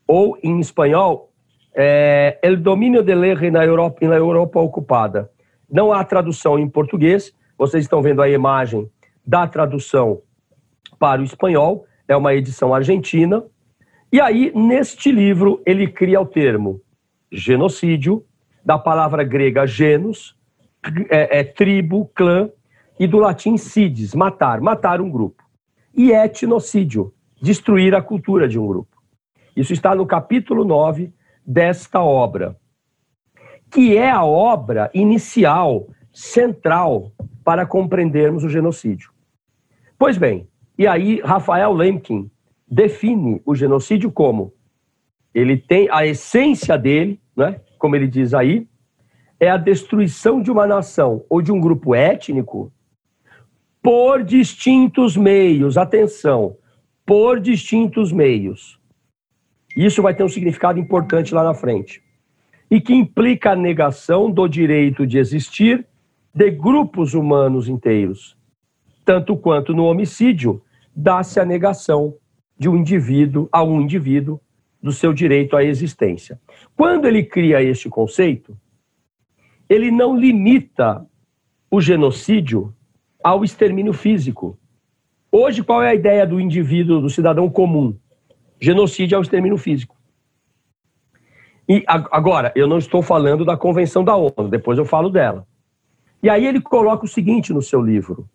ou 0.07 0.37
em 0.43 0.59
espanhol, 0.59 1.31
é, 1.75 2.39
El 2.41 2.57
Domínio 2.57 3.03
de 3.03 3.13
Lei 3.13 3.51
na 3.51 3.65
Europa, 3.65 4.05
na 4.07 4.15
Europa 4.15 4.59
Ocupada. 4.59 5.29
Não 5.69 5.91
há 5.91 6.03
tradução 6.03 6.57
em 6.57 6.69
português, 6.69 7.33
vocês 7.57 7.83
estão 7.83 8.01
vendo 8.01 8.21
a 8.21 8.29
imagem 8.29 8.89
da 9.25 9.47
tradução 9.47 10.21
para 10.99 11.21
o 11.21 11.25
espanhol, 11.25 11.85
é 12.07 12.15
uma 12.15 12.33
edição 12.33 12.73
argentina, 12.73 13.43
e 14.11 14.21
aí, 14.21 14.51
neste 14.55 15.11
livro, 15.11 15.61
ele 15.65 15.87
cria 15.87 16.21
o 16.21 16.25
termo 16.25 16.79
genocídio, 17.31 18.23
da 18.63 18.79
palavra 18.79 19.23
grega 19.23 19.67
genus, 19.67 20.35
é, 21.09 21.39
é, 21.39 21.43
tribo, 21.43 22.09
clã, 22.15 22.49
e 22.99 23.07
do 23.07 23.19
latim 23.19 23.57
cides, 23.57 24.15
matar, 24.15 24.61
matar 24.61 25.01
um 25.01 25.09
grupo. 25.09 25.43
E 25.93 26.11
etnocídio, 26.11 27.13
destruir 27.41 27.93
a 27.93 28.01
cultura 28.01 28.47
de 28.47 28.57
um 28.57 28.65
grupo. 28.65 28.94
Isso 29.55 29.73
está 29.73 29.95
no 29.95 30.05
capítulo 30.05 30.65
9 30.65 31.13
desta 31.45 32.01
obra, 32.01 32.57
que 33.71 33.97
é 33.97 34.09
a 34.09 34.23
obra 34.23 34.89
inicial, 34.93 35.87
central, 36.11 37.11
para 37.43 37.65
compreendermos 37.65 38.43
o 38.43 38.49
genocídio. 38.49 39.11
Pois 39.97 40.17
bem, 40.17 40.47
e 40.77 40.87
aí 40.87 41.21
Rafael 41.21 41.71
Lemkin 41.71 42.29
define 42.67 43.41
o 43.45 43.55
genocídio 43.55 44.11
como 44.11 44.53
ele 45.33 45.57
tem 45.57 45.87
a 45.91 46.05
essência 46.05 46.77
dele, 46.77 47.19
né, 47.35 47.59
como 47.77 47.95
ele 47.95 48.07
diz 48.07 48.33
aí, 48.33 48.67
é 49.39 49.49
a 49.49 49.57
destruição 49.57 50.41
de 50.41 50.49
uma 50.49 50.65
nação 50.65 51.25
ou 51.29 51.41
de 51.41 51.51
um 51.51 51.59
grupo 51.59 51.93
étnico 51.93 52.71
por 53.81 54.23
distintos 54.23 55.15
meios. 55.17 55.77
Atenção, 55.77 56.57
por 57.05 57.39
distintos 57.39 58.11
meios. 58.11 58.79
Isso 59.75 60.01
vai 60.01 60.13
ter 60.13 60.23
um 60.23 60.29
significado 60.29 60.79
importante 60.79 61.33
lá 61.33 61.43
na 61.43 61.53
frente. 61.53 62.01
E 62.71 62.79
que 62.79 62.93
implica 62.93 63.51
a 63.51 63.55
negação 63.55 64.31
do 64.31 64.47
direito 64.47 65.05
de 65.05 65.17
existir 65.17 65.85
de 66.33 66.51
grupos 66.51 67.13
humanos 67.13 67.67
inteiros. 67.67 68.38
Tanto 69.03 69.38
quanto 69.38 69.73
no 69.73 69.85
homicídio, 69.85 70.61
dá-se 70.95 71.39
a 71.39 71.45
negação 71.45 72.15
de 72.57 72.69
um 72.69 72.75
indivíduo 72.75 73.47
a 73.51 73.63
um 73.63 73.81
indivíduo 73.81 74.39
do 74.81 74.91
seu 74.91 75.13
direito 75.13 75.55
à 75.57 75.63
existência. 75.63 76.39
Quando 76.75 77.07
ele 77.07 77.23
cria 77.23 77.61
este 77.61 77.89
conceito, 77.89 78.57
ele 79.69 79.91
não 79.91 80.17
limita 80.17 81.05
o 81.69 81.81
genocídio 81.81 82.73
ao 83.23 83.43
extermínio 83.43 83.93
físico. 83.93 84.57
Hoje, 85.31 85.63
qual 85.63 85.81
é 85.81 85.89
a 85.89 85.95
ideia 85.95 86.25
do 86.25 86.39
indivíduo, 86.39 87.01
do 87.01 87.09
cidadão 87.09 87.49
comum? 87.49 87.97
Genocídio 88.59 89.15
é 89.15 89.19
o 89.19 89.21
extermínio 89.21 89.57
físico. 89.57 89.95
E 91.67 91.83
agora, 91.87 92.51
eu 92.55 92.67
não 92.67 92.77
estou 92.77 93.01
falando 93.01 93.43
da 93.43 93.57
Convenção 93.57 94.03
da 94.03 94.15
ONU, 94.15 94.49
depois 94.49 94.77
eu 94.77 94.85
falo 94.85 95.09
dela. 95.09 95.47
E 96.21 96.29
aí 96.29 96.45
ele 96.45 96.61
coloca 96.61 97.05
o 97.05 97.07
seguinte 97.07 97.51
no 97.51 97.61
seu 97.61 97.81
livro: 97.81 98.29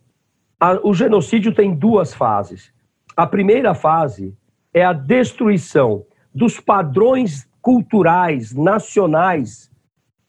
o 0.82 0.92
genocídio 0.92 1.54
tem 1.54 1.74
duas 1.74 2.12
fases. 2.12 2.72
A 3.16 3.26
primeira 3.26 3.74
fase 3.74 4.36
é 4.74 4.84
a 4.84 4.92
destruição 4.92 6.04
dos 6.34 6.60
padrões 6.60 7.48
culturais 7.60 8.54
nacionais 8.54 9.70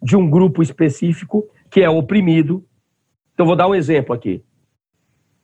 de 0.01 0.15
um 0.15 0.29
grupo 0.29 0.61
específico 0.61 1.47
que 1.69 1.81
é 1.81 1.89
oprimido. 1.89 2.65
Então, 3.33 3.45
vou 3.45 3.55
dar 3.55 3.67
um 3.67 3.75
exemplo 3.75 4.13
aqui: 4.13 4.43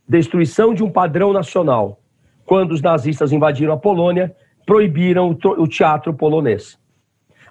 destruição 0.07 0.73
de 0.73 0.83
um 0.83 0.91
padrão 0.91 1.33
nacional. 1.33 2.01
Quando 2.47 2.71
os 2.71 2.81
nazistas 2.81 3.33
invadiram 3.33 3.73
a 3.73 3.77
Polônia, 3.77 4.33
proibiram 4.65 5.37
o 5.57 5.67
teatro 5.67 6.13
polonês. 6.13 6.79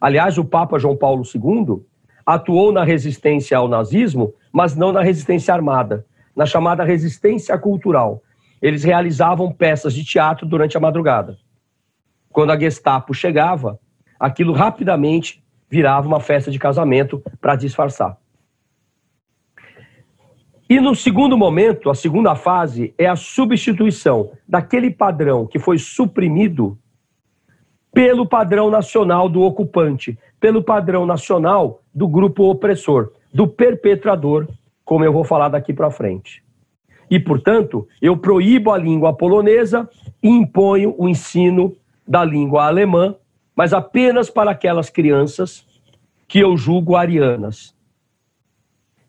Aliás, 0.00 0.38
o 0.38 0.44
Papa 0.44 0.78
João 0.78 0.96
Paulo 0.96 1.22
II 1.22 1.84
atuou 2.24 2.72
na 2.72 2.82
resistência 2.82 3.58
ao 3.58 3.68
nazismo, 3.68 4.32
mas 4.50 4.74
não 4.74 4.92
na 4.92 5.02
resistência 5.02 5.52
armada, 5.52 6.06
na 6.34 6.46
chamada 6.46 6.82
resistência 6.82 7.56
cultural, 7.58 8.22
eles 8.60 8.84
realizavam 8.84 9.52
peças 9.52 9.92
de 9.92 10.02
teatro 10.02 10.46
durante 10.46 10.78
a 10.78 10.80
madrugada. 10.80 11.36
Quando 12.30 12.52
a 12.52 12.58
Gestapo 12.58 13.12
chegava, 13.12 13.78
aquilo 14.18 14.54
rapidamente 14.54 15.44
virava 15.68 16.08
uma 16.08 16.20
festa 16.20 16.50
de 16.50 16.58
casamento 16.58 17.22
para 17.38 17.54
disfarçar. 17.54 18.16
E 20.68 20.80
no 20.80 20.96
segundo 20.96 21.38
momento, 21.38 21.88
a 21.88 21.94
segunda 21.94 22.34
fase, 22.34 22.92
é 22.98 23.06
a 23.06 23.14
substituição 23.14 24.32
daquele 24.48 24.90
padrão 24.90 25.46
que 25.46 25.58
foi 25.58 25.78
suprimido 25.78 26.76
pelo 27.92 28.26
padrão 28.26 28.68
nacional 28.68 29.28
do 29.28 29.42
ocupante, 29.42 30.18
pelo 30.40 30.62
padrão 30.62 31.06
nacional 31.06 31.82
do 31.94 32.08
grupo 32.08 32.50
opressor, 32.50 33.12
do 33.32 33.46
perpetrador, 33.46 34.48
como 34.84 35.04
eu 35.04 35.12
vou 35.12 35.24
falar 35.24 35.48
daqui 35.48 35.72
para 35.72 35.90
frente. 35.90 36.44
E, 37.08 37.20
portanto, 37.20 37.86
eu 38.02 38.16
proíbo 38.16 38.72
a 38.72 38.78
língua 38.78 39.14
polonesa 39.14 39.88
e 40.22 40.28
imponho 40.28 40.94
o 40.98 41.08
ensino 41.08 41.76
da 42.06 42.24
língua 42.24 42.66
alemã, 42.66 43.14
mas 43.54 43.72
apenas 43.72 44.28
para 44.28 44.50
aquelas 44.50 44.90
crianças 44.90 45.64
que 46.26 46.40
eu 46.40 46.56
julgo 46.56 46.96
arianas. 46.96 47.74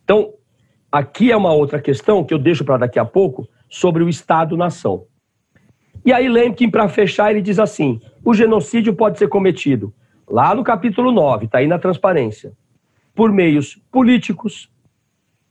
Então, 0.04 0.34
aqui 0.92 1.32
é 1.32 1.38
uma 1.38 1.54
outra 1.54 1.82
questão 1.82 2.24
que 2.24 2.34
eu 2.34 2.40
deixo 2.40 2.64
para 2.64 2.78
daqui 2.78 3.00
a 3.00 3.06
pouco 3.06 3.48
sobre 3.70 4.04
o 4.04 4.10
Estado-nação. 4.10 5.06
E 6.06 6.14
aí 6.14 6.30
Lemkin, 6.30 6.70
para 6.70 6.88
fechar, 6.88 7.32
ele 7.32 7.42
diz 7.42 7.60
assim: 7.60 8.00
o 8.24 8.34
genocídio 8.34 8.94
pode 8.94 9.18
ser 9.18 9.28
cometido, 9.28 9.94
lá 10.28 10.56
no 10.56 10.64
capítulo 10.64 11.12
9, 11.12 11.46
está 11.46 11.58
aí 11.58 11.68
na 11.68 11.80
transparência, 11.80 12.54
por 13.14 13.32
meios 13.32 13.76
políticos, 13.92 14.72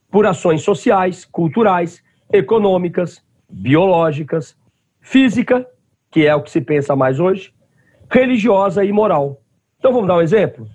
por 0.09 0.25
ações 0.25 0.63
sociais, 0.63 1.25
culturais, 1.25 2.03
econômicas, 2.31 3.23
biológicas, 3.49 4.57
física, 4.99 5.65
que 6.09 6.25
é 6.25 6.35
o 6.35 6.41
que 6.41 6.51
se 6.51 6.61
pensa 6.61 6.95
mais 6.95 7.19
hoje, 7.19 7.53
religiosa 8.09 8.83
e 8.83 8.91
moral. 8.91 9.41
Então 9.77 9.93
vamos 9.93 10.07
dar 10.07 10.15
um 10.15 10.21
exemplo? 10.21 10.67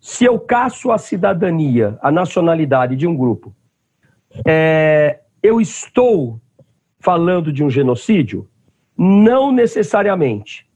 Se 0.00 0.24
eu 0.24 0.38
caço 0.38 0.90
a 0.90 0.98
cidadania, 0.98 1.98
a 2.02 2.10
nacionalidade 2.10 2.96
de 2.96 3.06
um 3.06 3.16
grupo, 3.16 3.54
é, 4.46 5.20
eu 5.42 5.60
estou 5.60 6.40
falando 7.00 7.52
de 7.52 7.62
um 7.62 7.70
genocídio? 7.70 8.48
Não 8.96 9.52
necessariamente, 9.52 10.66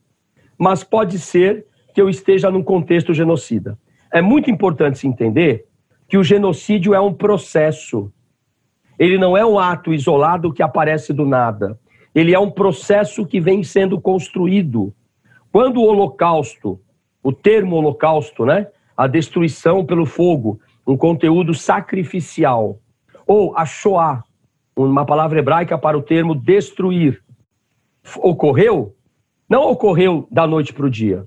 mas 0.59 0.85
pode 0.85 1.19
ser 1.19 1.67
que 1.95 2.01
eu 2.01 2.09
esteja 2.09 2.51
num 2.51 2.63
contexto 2.63 3.13
genocida. 3.13 3.79
É 4.13 4.23
muito 4.23 4.51
importante 4.51 4.99
se 4.99 5.07
entender 5.07 5.67
que 6.09 6.17
o 6.17 6.25
genocídio 6.25 6.95
é 6.95 7.01
um 7.01 7.13
processo 7.13 8.13
ele 9.03 9.19
não 9.19 9.37
é 9.37 9.45
um 9.45 9.59
ato 9.59 9.93
isolado 9.93 10.53
que 10.53 10.63
aparece 10.63 11.13
do 11.13 11.27
nada. 11.27 11.77
Ele 12.15 12.33
é 12.33 12.39
um 12.39 12.51
processo 12.51 13.27
que 13.27 13.41
vem 13.41 13.65
sendo 13.65 14.01
construído. 14.01 14.95
Quando 15.51 15.79
o 15.79 15.87
holocausto, 15.87 16.81
o 17.21 17.33
termo 17.33 17.75
holocausto, 17.75 18.45
né? 18.45 18.69
A 18.97 19.09
destruição 19.09 19.85
pelo 19.85 20.07
fogo, 20.07 20.61
um 20.87 20.97
conteúdo 20.97 21.55
sacrificial, 21.55 22.79
ou 23.33 23.57
a 23.57 23.65
Shoah, 23.65 24.23
uma 24.77 25.07
palavra 25.07 25.39
hebraica 25.39 25.79
para 25.79 25.97
o 25.97 26.03
termo 26.03 26.35
destruir. 26.35 27.23
Ocorreu? 28.19 28.95
Não 29.49 29.63
ocorreu 29.71 30.29
da 30.31 30.47
noite 30.47 30.75
para 30.75 30.85
o 30.85 30.91
dia. 30.91 31.27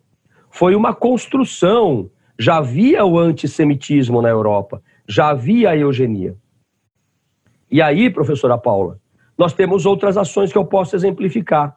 Foi 0.51 0.75
uma 0.75 0.93
construção. 0.93 2.07
Já 2.37 2.57
havia 2.57 3.03
o 3.03 3.17
antissemitismo 3.17 4.21
na 4.21 4.29
Europa, 4.29 4.83
já 5.07 5.29
havia 5.29 5.71
a 5.71 5.77
eugenia. 5.77 6.35
E 7.71 7.81
aí, 7.81 8.09
professora 8.09 8.57
Paula, 8.57 8.99
nós 9.35 9.53
temos 9.53 9.85
outras 9.87 10.15
ações 10.15 10.51
que 10.51 10.57
eu 10.57 10.65
posso 10.65 10.95
exemplificar. 10.95 11.75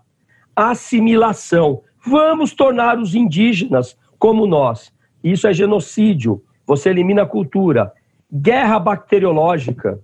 Assimilação. 0.54 1.82
Vamos 2.04 2.52
tornar 2.52 2.98
os 2.98 3.14
indígenas 3.14 3.96
como 4.18 4.46
nós. 4.46 4.92
Isso 5.24 5.46
é 5.46 5.54
genocídio. 5.54 6.42
Você 6.66 6.90
elimina 6.90 7.22
a 7.22 7.26
cultura. 7.26 7.92
Guerra 8.30 8.78
bacteriológica. 8.78 9.98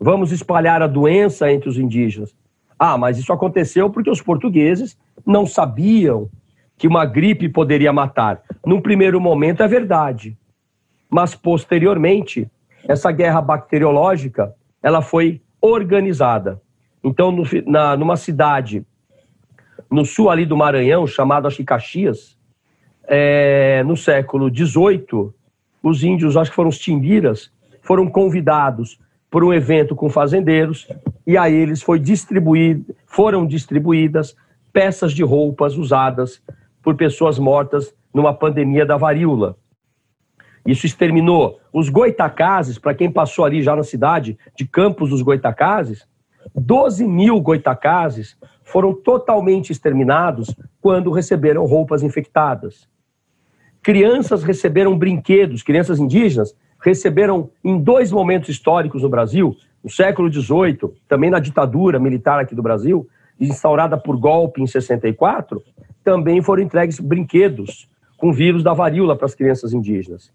Vamos 0.00 0.32
espalhar 0.32 0.80
a 0.80 0.86
doença 0.86 1.52
entre 1.52 1.68
os 1.68 1.76
indígenas. 1.76 2.34
Ah, 2.78 2.96
mas 2.96 3.18
isso 3.18 3.32
aconteceu 3.32 3.90
porque 3.90 4.08
os 4.08 4.22
portugueses 4.22 4.98
não 5.26 5.44
sabiam 5.44 6.30
que 6.78 6.88
uma 6.88 7.04
gripe 7.04 7.46
poderia 7.46 7.92
matar. 7.92 8.40
Num 8.64 8.80
primeiro 8.80 9.20
momento 9.20 9.62
é 9.62 9.68
verdade. 9.68 10.34
Mas 11.10 11.34
posteriormente, 11.34 12.50
essa 12.88 13.12
guerra 13.12 13.42
bacteriológica, 13.42 14.54
ela 14.82 15.02
foi 15.02 15.42
organizada. 15.60 16.58
Então, 17.04 17.30
no, 17.30 17.42
na, 17.66 17.96
numa 17.98 18.16
cidade 18.16 18.86
no 19.90 20.04
sul 20.04 20.30
ali 20.30 20.46
do 20.46 20.56
Maranhão, 20.56 21.06
chamada 21.06 21.48
acho 21.48 21.62
Caxias, 21.64 22.38
é, 23.06 23.82
no 23.84 23.96
século 23.96 24.48
XVIII, 24.48 25.30
os 25.82 26.04
índios, 26.04 26.36
acho 26.36 26.50
que 26.50 26.56
foram 26.56 26.70
os 26.70 26.78
timbiras, 26.78 27.52
foram 27.82 28.08
convidados 28.08 28.98
por 29.30 29.44
um 29.44 29.52
evento 29.54 29.94
com 29.94 30.10
fazendeiros 30.10 30.88
e 31.26 31.38
a 31.38 31.48
eles 31.48 31.82
foi 31.82 31.98
distribuído, 31.98 32.94
foram 33.06 33.46
distribuídas 33.46 34.34
peças 34.72 35.12
de 35.12 35.22
roupas 35.22 35.76
usadas 35.76 36.42
por 36.82 36.96
pessoas 36.96 37.38
mortas 37.38 37.94
numa 38.12 38.34
pandemia 38.34 38.84
da 38.84 38.96
varíola. 38.96 39.56
Isso 40.66 40.84
exterminou 40.84 41.60
os 41.72 41.88
goitacazes, 41.88 42.78
para 42.78 42.94
quem 42.94 43.10
passou 43.10 43.44
ali 43.44 43.62
já 43.62 43.74
na 43.74 43.84
cidade 43.84 44.38
de 44.56 44.66
Campos 44.66 45.10
dos 45.10 45.22
Goitacazes, 45.22 46.06
12 46.54 47.06
mil 47.06 47.40
goitacazes 47.40 48.36
foram 48.62 48.94
totalmente 48.94 49.70
exterminados 49.70 50.54
quando 50.80 51.10
receberam 51.10 51.64
roupas 51.64 52.02
infectadas. 52.02 52.88
Crianças 53.82 54.42
receberam 54.42 54.98
brinquedos, 54.98 55.62
crianças 55.62 55.98
indígenas 55.98 56.54
receberam 56.80 57.50
em 57.62 57.78
dois 57.78 58.10
momentos 58.10 58.48
históricos 58.48 59.02
no 59.02 59.08
Brasil, 59.08 59.56
no 59.82 59.90
século 59.90 60.32
XVIII, 60.32 60.92
também 61.08 61.30
na 61.30 61.38
ditadura 61.38 61.98
militar 61.98 62.40
aqui 62.40 62.54
do 62.54 62.62
Brasil, 62.62 63.08
instaurada 63.38 63.96
por 63.96 64.16
golpe 64.16 64.62
em 64.62 64.66
64, 64.66 65.62
também 66.04 66.42
foram 66.42 66.62
entregues 66.62 66.98
brinquedos 67.00 67.88
com 68.16 68.32
vírus 68.32 68.62
da 68.62 68.72
varíola 68.72 69.16
para 69.16 69.26
as 69.26 69.34
crianças 69.34 69.72
indígenas. 69.72 70.32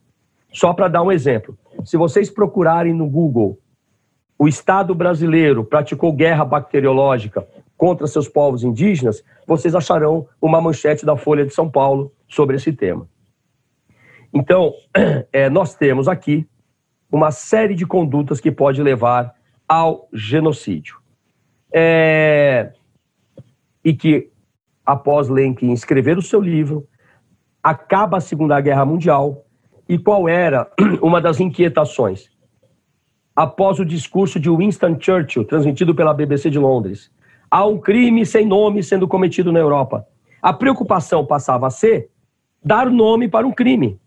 Só 0.51 0.73
para 0.73 0.87
dar 0.87 1.03
um 1.03 1.11
exemplo, 1.11 1.57
se 1.83 1.97
vocês 1.97 2.29
procurarem 2.29 2.93
no 2.93 3.07
Google 3.07 3.59
o 4.37 4.47
Estado 4.47 4.93
brasileiro 4.93 5.63
praticou 5.63 6.11
guerra 6.11 6.43
bacteriológica 6.43 7.47
contra 7.77 8.07
seus 8.07 8.27
povos 8.27 8.63
indígenas, 8.63 9.23
vocês 9.47 9.73
acharão 9.73 10.27
uma 10.41 10.59
manchete 10.59 11.05
da 11.05 11.15
Folha 11.15 11.45
de 11.45 11.53
São 11.53 11.69
Paulo 11.69 12.11
sobre 12.27 12.57
esse 12.57 12.71
tema. 12.73 13.07
Então, 14.35 14.73
é, 15.31 15.49
nós 15.49 15.73
temos 15.75 16.09
aqui 16.09 16.45
uma 17.09 17.31
série 17.31 17.73
de 17.73 17.85
condutas 17.85 18.41
que 18.41 18.51
pode 18.51 18.83
levar 18.83 19.33
ao 19.67 20.09
genocídio. 20.11 20.97
É, 21.73 22.73
e 23.83 23.93
que, 23.93 24.29
após 24.85 25.29
Lenkin 25.29 25.71
escrever 25.71 26.17
o 26.17 26.21
seu 26.21 26.41
livro, 26.41 26.85
acaba 27.63 28.17
a 28.17 28.21
Segunda 28.21 28.59
Guerra 28.59 28.85
Mundial. 28.85 29.45
E 29.87 29.97
qual 29.97 30.27
era 30.27 30.69
uma 31.01 31.21
das 31.21 31.39
inquietações? 31.39 32.29
Após 33.33 33.79
o 33.79 33.85
discurso 33.85 34.39
de 34.39 34.49
Winston 34.49 34.97
Churchill, 34.99 35.45
transmitido 35.45 35.95
pela 35.95 36.13
BBC 36.13 36.49
de 36.49 36.59
Londres, 36.59 37.09
há 37.49 37.65
um 37.65 37.77
crime 37.77 38.25
sem 38.25 38.45
nome 38.45 38.83
sendo 38.83 39.07
cometido 39.07 39.51
na 39.51 39.59
Europa. 39.59 40.05
A 40.41 40.51
preocupação 40.51 41.25
passava 41.25 41.67
a 41.67 41.69
ser 41.69 42.09
dar 42.63 42.89
nome 42.89 43.29
para 43.29 43.47
um 43.47 43.51
crime. 43.51 43.99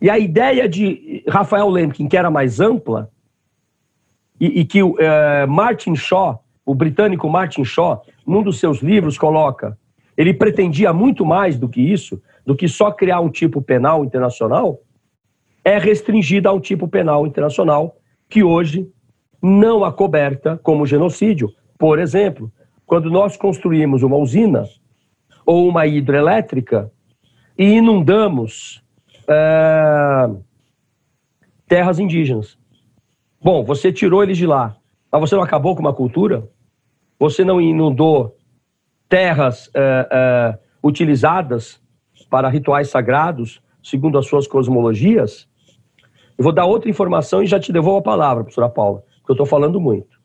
E 0.00 0.08
a 0.08 0.18
ideia 0.18 0.68
de 0.68 1.22
Rafael 1.28 1.68
Lemkin, 1.68 2.08
que 2.08 2.16
era 2.16 2.30
mais 2.30 2.58
ampla, 2.60 3.10
e, 4.40 4.60
e 4.60 4.64
que 4.64 4.82
uh, 4.82 4.96
Martin 5.46 5.94
Shaw, 5.94 6.42
o 6.64 6.74
britânico 6.74 7.28
Martin 7.28 7.64
Shaw, 7.64 8.02
num 8.26 8.42
dos 8.42 8.58
seus 8.58 8.78
livros, 8.78 9.18
coloca, 9.18 9.76
ele 10.16 10.32
pretendia 10.32 10.92
muito 10.92 11.24
mais 11.24 11.58
do 11.58 11.68
que 11.68 11.80
isso, 11.80 12.20
do 12.46 12.56
que 12.56 12.66
só 12.66 12.90
criar 12.90 13.20
um 13.20 13.28
tipo 13.28 13.60
penal 13.60 14.04
internacional, 14.04 14.80
é 15.62 15.78
restringida 15.78 16.48
a 16.48 16.52
um 16.52 16.60
tipo 16.60 16.88
penal 16.88 17.26
internacional 17.26 17.96
que 18.28 18.42
hoje 18.42 18.88
não 19.42 19.84
acoberta 19.84 20.58
como 20.62 20.86
genocídio. 20.86 21.52
Por 21.78 21.98
exemplo, 21.98 22.50
quando 22.86 23.10
nós 23.10 23.36
construímos 23.36 24.02
uma 24.02 24.16
usina 24.16 24.64
ou 25.44 25.68
uma 25.68 25.86
hidrelétrica 25.86 26.90
e 27.58 27.64
inundamos 27.74 28.82
é, 29.30 30.28
terras 31.68 32.00
indígenas. 32.00 32.58
Bom, 33.40 33.64
você 33.64 33.92
tirou 33.92 34.22
eles 34.22 34.36
de 34.36 34.46
lá, 34.46 34.76
mas 35.10 35.20
você 35.20 35.36
não 35.36 35.42
acabou 35.42 35.74
com 35.76 35.80
uma 35.80 35.94
cultura? 35.94 36.48
Você 37.18 37.44
não 37.44 37.60
inundou 37.60 38.36
terras 39.08 39.70
é, 39.74 40.08
é, 40.10 40.58
utilizadas 40.82 41.80
para 42.28 42.48
rituais 42.48 42.90
sagrados, 42.90 43.62
segundo 43.82 44.18
as 44.18 44.26
suas 44.26 44.46
cosmologias? 44.46 45.48
Eu 46.36 46.44
vou 46.44 46.52
dar 46.52 46.64
outra 46.64 46.90
informação 46.90 47.42
e 47.42 47.46
já 47.46 47.60
te 47.60 47.72
devolvo 47.72 47.98
a 47.98 48.02
palavra, 48.02 48.42
professora 48.42 48.68
Paula, 48.68 49.02
porque 49.18 49.30
eu 49.30 49.34
estou 49.34 49.46
falando 49.46 49.80
muito. 49.80 50.18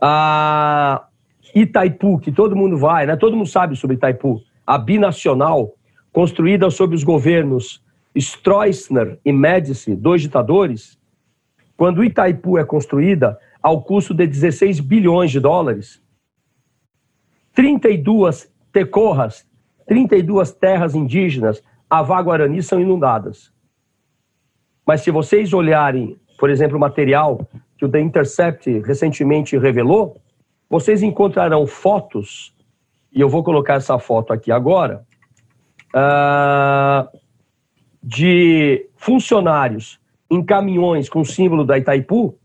A 0.00 1.06
Itaipu, 1.54 2.18
que 2.18 2.32
todo 2.32 2.56
mundo 2.56 2.76
vai, 2.78 3.06
né? 3.06 3.16
todo 3.16 3.36
mundo 3.36 3.48
sabe 3.48 3.76
sobre 3.76 3.96
Itaipu, 3.96 4.40
a 4.66 4.78
binacional, 4.78 5.74
construída 6.12 6.70
sob 6.70 6.94
os 6.94 7.04
governos 7.04 7.82
Stroessner 8.16 9.18
e 9.24 9.32
Médici, 9.32 9.94
dois 9.94 10.22
ditadores, 10.22 10.98
quando 11.76 12.04
Itaipu 12.04 12.58
é 12.58 12.64
construída 12.64 13.38
ao 13.62 13.82
custo 13.82 14.12
de 14.12 14.26
16 14.26 14.80
bilhões 14.80 15.30
de 15.30 15.40
dólares, 15.40 16.02
32 17.54 18.52
tecorras, 18.72 19.46
32 19.86 20.52
terras 20.52 20.94
indígenas, 20.94 21.62
Avá 21.88 22.20
Guarani, 22.22 22.62
são 22.62 22.80
inundadas. 22.80 23.52
Mas 24.86 25.02
se 25.02 25.10
vocês 25.10 25.52
olharem, 25.52 26.18
por 26.38 26.50
exemplo, 26.50 26.76
o 26.76 26.80
material 26.80 27.46
que 27.76 27.84
o 27.84 27.88
The 27.88 28.00
Intercept 28.00 28.80
recentemente 28.80 29.56
revelou, 29.58 30.20
vocês 30.68 31.02
encontrarão 31.02 31.66
fotos, 31.66 32.54
e 33.12 33.20
eu 33.20 33.28
vou 33.28 33.44
colocar 33.44 33.74
essa 33.74 33.98
foto 33.98 34.32
aqui 34.32 34.50
agora, 34.50 35.04
uh, 35.94 37.21
de 38.02 38.88
funcionários 38.96 40.00
em 40.30 40.42
caminhões 40.42 41.08
com 41.08 41.24
símbolo 41.24 41.64
da 41.64 41.78
Itaipu 41.78 42.36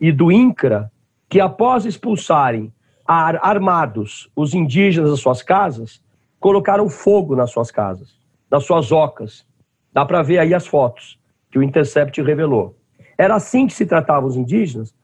e 0.00 0.12
do 0.12 0.30
INCRA, 0.30 0.92
que 1.28 1.40
após 1.40 1.84
expulsarem 1.84 2.72
armados 3.06 4.30
os 4.36 4.54
indígenas 4.54 5.10
das 5.10 5.20
suas 5.20 5.42
casas, 5.42 6.02
colocaram 6.38 6.88
fogo 6.88 7.34
nas 7.34 7.50
suas 7.50 7.70
casas, 7.70 8.18
nas 8.50 8.64
suas 8.64 8.92
ocas. 8.92 9.46
Dá 9.92 10.04
para 10.04 10.22
ver 10.22 10.38
aí 10.38 10.54
as 10.54 10.66
fotos 10.66 11.18
que 11.50 11.58
o 11.58 11.62
Intercept 11.62 12.20
revelou. 12.22 12.76
Era 13.16 13.34
assim 13.34 13.66
que 13.66 13.72
se 13.72 13.86
tratavam 13.86 14.28
os 14.28 14.36
indígenas, 14.36 14.94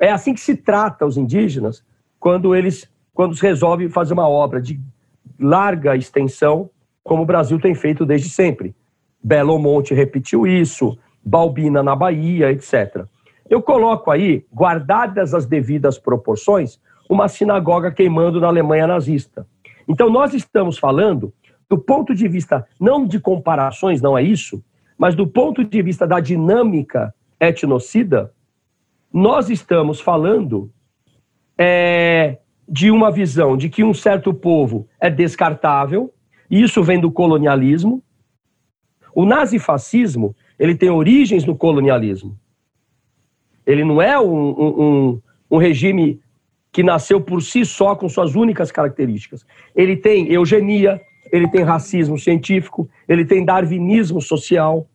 é 0.00 0.10
assim 0.10 0.34
que 0.34 0.40
se 0.40 0.56
trata 0.56 1.06
os 1.06 1.16
indígenas 1.16 1.84
quando 2.18 2.54
eles 2.54 2.90
quando 3.12 3.36
se 3.36 3.42
resolve 3.42 3.88
fazer 3.88 4.12
uma 4.12 4.28
obra 4.28 4.60
de 4.60 4.80
larga 5.38 5.96
extensão, 5.96 6.68
como 7.02 7.22
o 7.22 7.26
Brasil 7.26 7.60
tem 7.60 7.74
feito 7.74 8.04
desde 8.04 8.28
sempre. 8.28 8.74
Belo 9.24 9.58
Monte 9.58 9.94
repetiu 9.94 10.46
isso, 10.46 10.98
Balbina 11.24 11.82
na 11.82 11.96
Bahia, 11.96 12.52
etc. 12.52 13.06
Eu 13.48 13.62
coloco 13.62 14.10
aí, 14.10 14.44
guardadas 14.52 15.32
as 15.32 15.46
devidas 15.46 15.98
proporções, 15.98 16.78
uma 17.08 17.26
sinagoga 17.26 17.90
queimando 17.90 18.38
na 18.38 18.48
Alemanha 18.48 18.86
nazista. 18.86 19.46
Então, 19.88 20.10
nós 20.10 20.34
estamos 20.34 20.76
falando 20.76 21.32
do 21.70 21.78
ponto 21.78 22.14
de 22.14 22.28
vista, 22.28 22.66
não 22.78 23.06
de 23.06 23.18
comparações, 23.18 24.02
não 24.02 24.16
é 24.16 24.22
isso, 24.22 24.62
mas 24.98 25.14
do 25.14 25.26
ponto 25.26 25.64
de 25.64 25.82
vista 25.82 26.06
da 26.06 26.20
dinâmica 26.20 27.14
etnocida, 27.40 28.30
nós 29.10 29.48
estamos 29.48 30.00
falando 30.00 30.70
é, 31.56 32.38
de 32.68 32.90
uma 32.90 33.10
visão 33.10 33.56
de 33.56 33.70
que 33.70 33.82
um 33.82 33.94
certo 33.94 34.34
povo 34.34 34.86
é 35.00 35.08
descartável, 35.08 36.12
e 36.50 36.62
isso 36.62 36.82
vem 36.82 37.00
do 37.00 37.10
colonialismo, 37.10 38.03
o 39.14 39.24
nazifascismo 39.24 40.34
ele 40.58 40.74
tem 40.74 40.90
origens 40.90 41.44
no 41.44 41.56
colonialismo. 41.56 42.38
Ele 43.66 43.84
não 43.84 44.00
é 44.00 44.18
um, 44.18 44.50
um, 44.50 45.22
um 45.50 45.56
regime 45.56 46.20
que 46.70 46.82
nasceu 46.82 47.20
por 47.20 47.40
si 47.40 47.64
só 47.64 47.94
com 47.94 48.08
suas 48.08 48.34
únicas 48.34 48.70
características. 48.70 49.46
Ele 49.74 49.96
tem 49.96 50.30
eugenia, 50.30 51.00
ele 51.32 51.48
tem 51.48 51.62
racismo 51.62 52.18
científico, 52.18 52.88
ele 53.08 53.24
tem 53.24 53.44
darwinismo 53.44 54.20
social, 54.20 54.86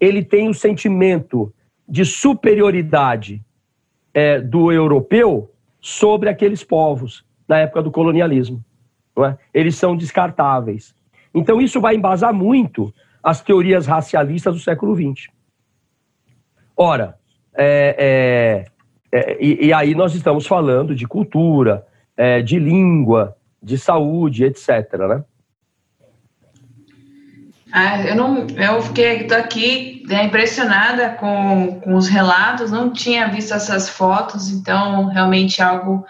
ele 0.00 0.24
tem 0.24 0.48
o 0.48 0.54
sentimento 0.54 1.52
de 1.88 2.04
superioridade 2.04 3.42
é, 4.12 4.40
do 4.40 4.70
europeu 4.70 5.50
sobre 5.80 6.28
aqueles 6.28 6.62
povos 6.62 7.24
na 7.46 7.58
época 7.58 7.82
do 7.82 7.90
colonialismo. 7.90 8.62
É? 9.24 9.36
Eles 9.52 9.76
são 9.76 9.96
descartáveis. 9.96 10.94
Então, 11.34 11.60
isso 11.60 11.80
vai 11.80 11.96
embasar 11.96 12.32
muito 12.32 12.92
as 13.28 13.42
teorias 13.42 13.86
racialistas 13.86 14.54
do 14.54 14.60
século 14.60 14.96
XX. 14.96 15.28
Ora, 16.74 17.18
é, 17.54 18.64
é, 19.12 19.18
é, 19.20 19.36
e, 19.38 19.66
e, 19.66 19.72
aí 19.72 19.94
nós 19.94 20.14
estamos 20.14 20.46
falando 20.46 20.94
de 20.94 21.06
cultura, 21.06 21.86
é, 22.16 22.40
de 22.40 22.58
língua, 22.58 23.36
de 23.62 23.76
saúde, 23.76 24.44
etc. 24.44 24.68
Né? 25.08 25.24
Ah, 27.70 28.00
eu 28.02 28.16
não, 28.16 28.46
eu 28.46 28.80
fiquei 28.80 29.24
tô 29.24 29.34
aqui 29.34 30.02
né, 30.08 30.24
impressionada 30.24 31.10
com, 31.10 31.80
com 31.82 31.96
os 31.96 32.08
relatos, 32.08 32.70
não 32.70 32.90
tinha 32.90 33.28
visto 33.28 33.52
essas 33.52 33.90
fotos, 33.90 34.48
então 34.48 35.08
realmente 35.08 35.60
algo 35.60 36.02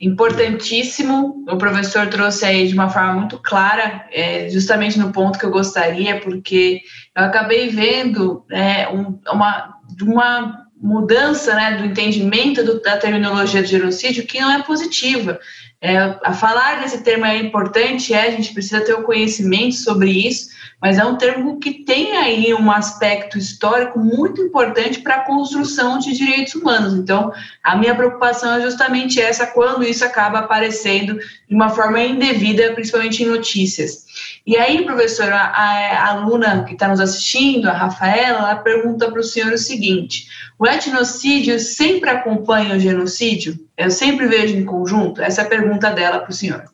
importantíssimo. 0.00 1.44
O 1.48 1.56
professor 1.56 2.06
trouxe 2.08 2.44
aí 2.44 2.68
de 2.68 2.74
uma 2.74 2.88
forma 2.88 3.14
muito 3.14 3.38
clara, 3.38 4.06
é, 4.12 4.48
justamente 4.48 4.98
no 4.98 5.12
ponto 5.12 5.38
que 5.38 5.44
eu 5.44 5.50
gostaria, 5.50 6.20
porque 6.20 6.80
eu 7.16 7.24
acabei 7.24 7.68
vendo 7.68 8.44
é, 8.50 8.88
um, 8.88 9.18
uma, 9.32 9.74
uma 10.00 10.66
mudança 10.80 11.54
né, 11.54 11.76
do 11.76 11.84
entendimento 11.84 12.64
do, 12.64 12.80
da 12.80 12.96
terminologia 12.96 13.62
do 13.62 13.68
genocídio 13.68 14.26
que 14.26 14.40
não 14.40 14.52
é 14.52 14.62
positiva. 14.62 15.38
É, 15.80 15.96
a 16.24 16.32
falar 16.32 16.80
desse 16.80 17.04
termo 17.04 17.24
é 17.24 17.38
importante, 17.38 18.12
é, 18.12 18.26
a 18.26 18.30
gente 18.32 18.52
precisa 18.52 18.80
ter 18.80 18.94
o 18.94 19.04
conhecimento 19.04 19.76
sobre 19.76 20.10
isso, 20.10 20.50
mas 20.82 20.98
é 20.98 21.04
um 21.04 21.16
termo 21.16 21.60
que 21.60 21.84
tem 21.84 22.16
aí 22.16 22.52
um 22.52 22.68
aspecto 22.70 23.38
histórico 23.38 23.98
muito 24.00 24.42
importante 24.42 25.00
para 25.00 25.16
a 25.16 25.24
construção 25.24 25.98
de 26.00 26.16
direitos 26.16 26.56
humanos. 26.56 26.94
Então, 26.94 27.32
a 27.62 27.76
minha 27.76 27.94
preocupação 27.94 28.56
é 28.56 28.60
justamente 28.60 29.20
essa 29.20 29.46
quando 29.46 29.84
isso 29.84 30.04
acaba 30.04 30.40
aparecendo 30.40 31.16
de 31.48 31.54
uma 31.54 31.68
forma 31.68 32.00
indevida, 32.00 32.72
principalmente 32.72 33.22
em 33.22 33.26
notícias. 33.26 34.07
E 34.46 34.56
aí, 34.56 34.84
professora, 34.84 35.36
a, 35.36 36.04
a 36.04 36.10
aluna 36.12 36.64
que 36.64 36.72
está 36.72 36.88
nos 36.88 37.00
assistindo, 37.00 37.68
a 37.68 37.72
Rafaela, 37.72 38.38
ela 38.38 38.56
pergunta 38.56 39.10
para 39.10 39.20
o 39.20 39.24
senhor 39.24 39.52
o 39.52 39.58
seguinte: 39.58 40.26
o 40.58 40.66
etnocídio 40.66 41.58
sempre 41.58 42.10
acompanha 42.10 42.74
o 42.74 42.80
genocídio? 42.80 43.56
Eu 43.76 43.90
sempre 43.90 44.26
vejo 44.26 44.56
em 44.56 44.64
conjunto? 44.64 45.22
Essa 45.22 45.42
é 45.42 45.44
a 45.44 45.48
pergunta 45.48 45.90
dela 45.90 46.20
para 46.20 46.30
o 46.30 46.34
senhor. 46.34 46.64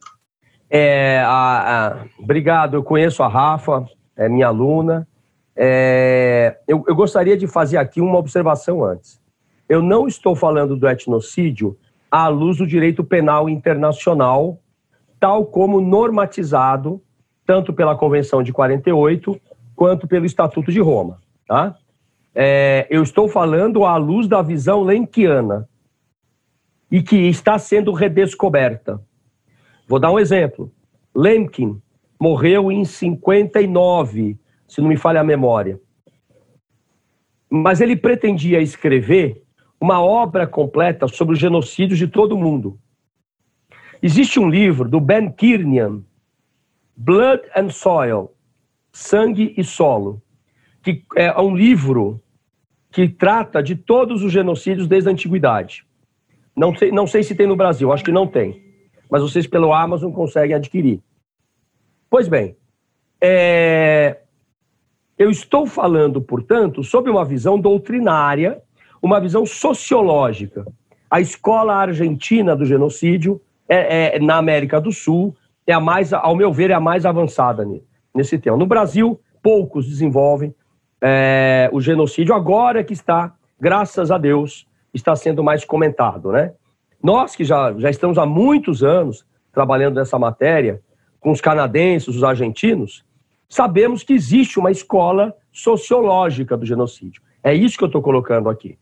É, 0.71 1.23
a, 1.25 1.89
a, 1.89 2.05
obrigado, 2.19 2.75
eu 2.75 2.83
conheço 2.83 3.23
a 3.23 3.29
Rafa, 3.29 3.85
é 4.17 4.29
minha 4.29 4.49
aluna. 4.49 5.07
É, 5.57 6.59
eu, 6.67 6.85
eu 6.89 6.95
gostaria 6.95 7.37
de 7.37 7.47
fazer 7.47 7.77
aqui 7.77 8.01
uma 8.01 8.19
observação 8.19 8.85
antes. 8.85 9.21
Eu 9.69 9.81
não 9.81 10.07
estou 10.07 10.35
falando 10.35 10.77
do 10.77 10.89
etnocídio 10.89 11.77
à 12.11 12.29
luz 12.29 12.59
do 12.59 12.67
direito 12.67 13.03
penal 13.03 13.49
internacional, 13.49 14.59
tal 15.19 15.47
como 15.47 15.81
normatizado 15.81 17.01
tanto 17.47 17.73
pela 17.73 17.97
Convenção 17.97 18.43
de 18.43 18.53
48 18.53 19.41
quanto 19.75 20.07
pelo 20.07 20.27
Estatuto 20.27 20.73
de 20.73 20.81
Roma. 20.81 21.19
Tá? 21.47 21.77
É, 22.35 22.87
eu 22.91 23.03
estou 23.03 23.29
falando 23.29 23.85
à 23.85 23.97
luz 23.97 24.27
da 24.27 24.43
visão 24.43 24.83
lenquiana 24.83 25.69
e 26.91 27.03
que 27.03 27.17
está 27.17 27.59
sendo 27.59 27.93
redescoberta. 27.93 29.01
Vou 29.87 29.99
dar 29.99 30.11
um 30.11 30.19
exemplo. 30.19 30.73
Lemkin 31.15 31.81
morreu 32.19 32.73
em 32.73 32.85
59, 32.85 34.39
se 34.67 34.81
não 34.81 34.89
me 34.89 34.97
falha 34.97 35.21
a 35.21 35.25
memória. 35.25 35.79
Mas 37.51 37.81
ele 37.81 37.95
pretendia 37.95 38.61
escrever 38.61 39.43
uma 39.81 40.01
obra 40.01 40.47
completa 40.47 41.07
sobre 41.07 41.35
os 41.35 41.39
genocídios 41.39 41.99
de 41.99 42.09
todo 42.09 42.35
o 42.35 42.39
mundo. 42.39 42.79
Existe 44.03 44.41
um 44.41 44.49
livro 44.49 44.89
do 44.89 45.01
Ben 45.01 45.31
Kiernan, 45.31 46.03
Blood 46.97 47.43
and 47.57 47.71
Soil, 47.71 48.33
Sangue 48.93 49.55
e 49.57 49.65
Solo, 49.65 50.23
que 50.83 51.03
é 51.17 51.41
um 51.41 51.55
livro 51.55 52.21
que 52.91 53.09
trata 53.09 53.63
de 53.63 53.75
todos 53.75 54.23
os 54.23 54.33
genocídios 54.33 54.87
desde 54.87 55.09
a 55.09 55.13
antiguidade. 55.13 55.85
Não 56.57 56.75
sei, 56.75 56.93
não 56.93 57.07
sei 57.07 57.23
se 57.23 57.35
tem 57.35 57.47
no 57.47 57.57
Brasil, 57.57 57.93
acho 57.93 58.05
que 58.05 58.13
não 58.13 58.27
tem 58.27 58.65
mas 59.15 59.23
vocês 59.23 59.47
pelo 59.47 59.73
Amazon 59.73 60.11
conseguem 60.11 60.57
adquirir. 60.57 61.01
Pois 62.11 62.27
bem, 62.27 62.57
é... 63.21 64.19
eu 65.17 65.31
estou 65.31 65.67
falando, 65.67 66.21
portanto, 66.21 66.83
sobre 66.83 67.13
uma 67.13 67.25
visão 67.25 67.57
doutrinária, 67.57 68.61
uma 69.01 69.21
visão 69.21 69.47
sociológica. 69.47 70.67
A 71.09 71.21
escola 71.21 71.77
argentina 71.77 72.57
do 72.57 72.65
genocídio 72.65 73.41
é, 73.69 74.17
é, 74.17 74.19
na 74.19 74.37
América 74.37 74.81
do 74.81 74.91
Sul 74.91 75.37
é 75.67 75.73
a 75.73 75.81
mais, 75.81 76.12
ao 76.12 76.37
meu 76.37 76.53
ver, 76.53 76.71
é 76.71 76.75
a 76.75 76.81
mais 76.81 77.07
avançada 77.07 77.67
nesse 78.15 78.39
tema. 78.39 78.57
No 78.57 78.67
Brasil, 78.67 79.21
poucos 79.43 79.87
desenvolvem 79.89 80.55
é, 81.01 81.69
o 81.73 81.81
genocídio 81.81 82.35
agora 82.35 82.83
que 82.83 82.93
está, 82.93 83.35
graças 83.61 84.11
a 84.11 84.19
Deus, 84.19 84.67
está 84.93 85.15
sendo 85.17 85.43
mais 85.43 85.65
comentado, 85.65 86.33
né? 86.33 86.53
Nós 87.03 87.37
que 87.37 87.45
já, 87.45 87.75
já 87.79 87.91
estamos 87.91 88.17
há 88.17 88.25
muitos 88.25 88.83
anos 88.83 89.27
trabalhando 89.53 89.97
nessa 89.97 90.19
matéria, 90.19 90.81
com 91.21 91.31
os 91.31 91.41
canadenses, 91.41 92.09
os 92.09 92.25
argentinos, 92.25 93.05
sabemos 93.49 94.03
que 94.03 94.12
existe 94.12 94.59
uma 94.59 94.71
escola 94.71 95.35
sociológica 95.53 96.57
do 96.57 96.67
genocídio. 96.67 97.23
É 97.43 97.55
isso 97.55 97.79
que 97.79 97.85
eu 97.85 97.89
estou 97.89 98.03
colocando 98.03 98.49
aqui. 98.49 98.79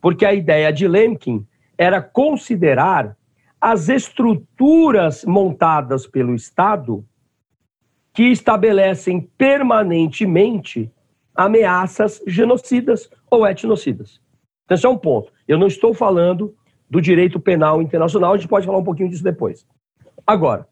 Porque 0.00 0.24
a 0.24 0.32
ideia 0.32 0.72
de 0.72 0.86
Lemkin 0.86 1.46
era 1.76 2.00
considerar 2.00 3.16
as 3.60 3.88
estruturas 3.88 5.24
montadas 5.24 6.06
pelo 6.06 6.34
Estado 6.34 7.04
que 8.12 8.24
estabelecem 8.24 9.20
permanentemente 9.38 10.90
ameaças 11.34 12.20
genocidas 12.26 13.08
ou 13.30 13.46
etnocidas. 13.46 14.20
Então, 14.64 14.74
esse 14.74 14.86
é 14.86 14.88
um 14.88 14.98
ponto. 14.98 15.32
Eu 15.46 15.56
não 15.56 15.68
estou 15.68 15.94
falando 15.94 16.52
do 16.90 17.00
direito 17.00 17.38
penal 17.38 17.80
internacional. 17.80 18.32
A 18.32 18.36
gente 18.36 18.48
pode 18.48 18.66
falar 18.66 18.78
um 18.78 18.84
pouquinho 18.84 19.08
disso 19.08 19.22
depois. 19.22 19.64
Agora, 20.26 20.66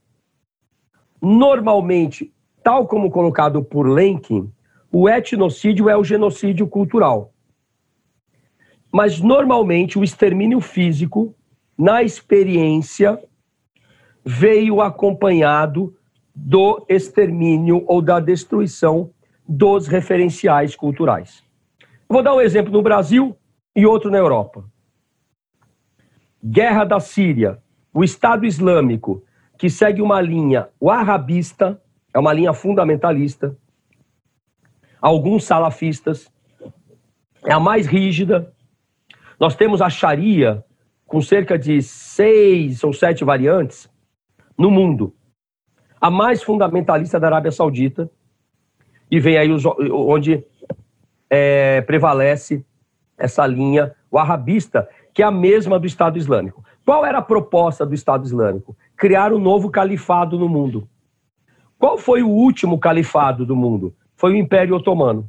normalmente, 1.23 2.33
tal 2.65 2.87
como 2.87 3.11
colocado 3.11 3.63
por 3.63 3.89
Lenkin, 3.89 4.51
o 4.91 5.09
etnocídio 5.09 5.89
é 5.89 5.97
o 5.97 6.03
genocídio 6.03 6.67
cultural. 6.67 7.33
Mas, 8.93 9.21
normalmente, 9.21 9.99
o 9.99 10.05
extermínio 10.05 10.61
físico, 10.61 11.33
na 11.77 12.03
experiência, 12.03 13.23
veio 14.25 14.81
acompanhado 14.81 15.95
do 16.35 16.85
extermínio 16.89 17.85
ou 17.87 18.03
da 18.03 18.21
destruição 18.21 19.11
dos 19.49 19.87
referenciais 19.87 20.75
culturais. 20.75 21.45
Vou 22.09 22.23
dar 22.23 22.35
um 22.35 22.41
exemplo 22.41 22.73
no 22.73 22.83
Brasil 22.83 23.37
e 23.75 23.87
outro 23.87 24.11
na 24.11 24.19
Europa 24.19 24.65
guerra 26.47 26.85
da 26.85 27.01
Síria, 27.01 27.59
o 27.93 28.05
Estado 28.05 28.47
Islâmico, 28.47 29.25
que 29.59 29.69
segue 29.69 30.01
uma 30.01 30.21
linha 30.21 30.69
wahhabista, 30.81 31.81
é 32.15 32.19
uma 32.19 32.33
linha 32.33 32.53
fundamentalista, 32.53 33.57
alguns 35.01 35.45
salafistas, 35.45 36.31
é 37.45 37.53
a 37.53 37.61
mais 37.61 37.87
rígida. 37.87 38.53
Nós 39.41 39.57
temos 39.57 39.83
a 39.83 39.91
Sharia, 39.91 40.65
com 41.07 41.21
cerca 41.21 41.59
de 41.59 41.81
seis 41.83 42.83
ou 42.83 42.93
sete 42.93 43.25
variantes, 43.25 43.89
no 44.59 44.71
mundo. 44.71 45.15
A 46.01 46.11
mais 46.11 46.43
fundamentalista 46.43 47.19
da 47.21 47.29
Arábia 47.29 47.53
Saudita, 47.53 48.11
e 49.11 49.21
vem 49.21 49.39
aí 49.39 49.51
os, 49.51 49.65
onde 49.65 50.45
é, 51.31 51.81
prevalece 51.83 52.65
essa 53.17 53.47
linha 53.47 53.95
wahhabista, 54.13 54.89
que 55.15 55.23
é 55.23 55.27
a 55.27 55.31
mesma 55.31 55.79
do 55.79 55.87
Estado 55.87 56.19
Islâmico. 56.19 56.65
Qual 56.85 57.05
era 57.05 57.19
a 57.19 57.23
proposta 57.23 57.87
do 57.87 57.95
Estado 57.95 58.25
Islâmico? 58.25 58.77
Criar 58.97 59.33
um 59.33 59.39
novo 59.39 59.71
califado 59.71 60.39
no 60.39 60.49
mundo. 60.49 60.89
Qual 61.79 61.99
foi 61.99 62.23
o 62.23 62.29
último 62.29 62.79
califado 62.79 63.47
do 63.47 63.57
mundo? 63.57 63.95
Foi 64.15 64.33
o 64.33 64.37
Império 64.37 64.75
Otomano. 64.75 65.29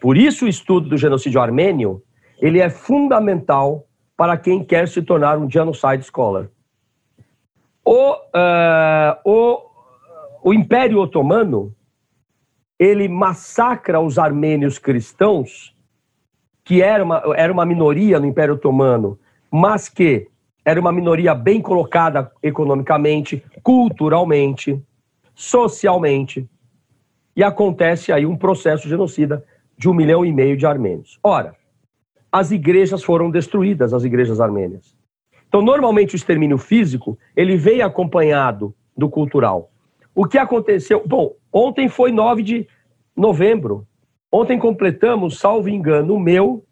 Por 0.00 0.16
isso 0.16 0.44
o 0.44 0.48
estudo 0.48 0.88
do 0.88 0.96
genocídio 0.96 1.40
armênio, 1.40 2.02
ele 2.38 2.58
é 2.60 2.70
fundamental 2.70 3.86
para 4.20 4.36
quem 4.36 4.62
quer 4.62 4.86
se 4.86 5.00
tornar 5.00 5.38
um 5.38 5.50
genocide 5.50 6.02
scholar. 6.04 6.50
O, 7.82 8.12
uh, 8.12 9.16
o, 9.24 9.62
o 10.42 10.52
Império 10.52 11.00
Otomano, 11.00 11.74
ele 12.78 13.08
massacra 13.08 13.98
os 13.98 14.18
armênios 14.18 14.78
cristãos 14.78 15.74
que 16.62 16.82
era 16.82 17.02
uma, 17.02 17.22
era 17.34 17.50
uma 17.50 17.64
minoria 17.64 18.20
no 18.20 18.26
Império 18.26 18.56
Otomano, 18.56 19.18
mas 19.50 19.88
que 19.88 20.28
era 20.66 20.78
uma 20.78 20.92
minoria 20.92 21.34
bem 21.34 21.62
colocada 21.62 22.30
economicamente, 22.42 23.42
culturalmente, 23.62 24.78
socialmente. 25.34 26.46
E 27.34 27.42
acontece 27.42 28.12
aí 28.12 28.26
um 28.26 28.36
processo 28.36 28.86
genocida 28.86 29.42
de 29.78 29.88
um 29.88 29.94
milhão 29.94 30.26
e 30.26 30.30
meio 30.30 30.58
de 30.58 30.66
armênios. 30.66 31.18
Ora, 31.24 31.56
as 32.32 32.50
igrejas 32.50 33.02
foram 33.02 33.30
destruídas, 33.30 33.92
as 33.92 34.04
igrejas 34.04 34.40
armênias. 34.40 34.96
Então, 35.48 35.62
normalmente 35.62 36.14
o 36.14 36.16
extermínio 36.16 36.58
físico, 36.58 37.18
ele 37.34 37.56
vem 37.56 37.82
acompanhado 37.82 38.74
do 38.96 39.08
cultural. 39.08 39.70
O 40.14 40.26
que 40.26 40.38
aconteceu? 40.38 41.02
Bom, 41.06 41.34
ontem 41.52 41.88
foi 41.88 42.12
9 42.12 42.42
de 42.42 42.68
novembro. 43.16 43.86
Ontem 44.30 44.58
completamos, 44.58 45.38
salvo 45.38 45.68
engano, 45.68 46.18
meu 46.20 46.64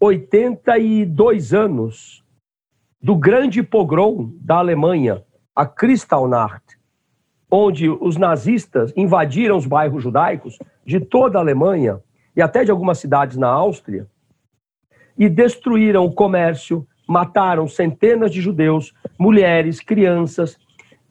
82 0.00 1.54
anos 1.54 2.24
do 3.00 3.14
grande 3.14 3.62
pogrom 3.62 4.32
da 4.40 4.56
Alemanha, 4.56 5.22
a 5.54 5.64
Kristallnacht, 5.64 6.64
onde 7.50 7.88
os 7.88 8.16
nazistas 8.16 8.92
invadiram 8.96 9.56
os 9.56 9.66
bairros 9.66 10.02
judaicos 10.02 10.58
de 10.84 10.98
toda 10.98 11.38
a 11.38 11.40
Alemanha 11.40 12.00
e 12.34 12.42
até 12.42 12.64
de 12.64 12.70
algumas 12.70 12.98
cidades 12.98 13.36
na 13.36 13.48
Áustria 13.48 14.08
e 15.16 15.28
destruíram 15.28 16.04
o 16.04 16.12
comércio, 16.12 16.86
mataram 17.06 17.68
centenas 17.68 18.30
de 18.30 18.40
judeus, 18.40 18.92
mulheres, 19.18 19.80
crianças. 19.80 20.58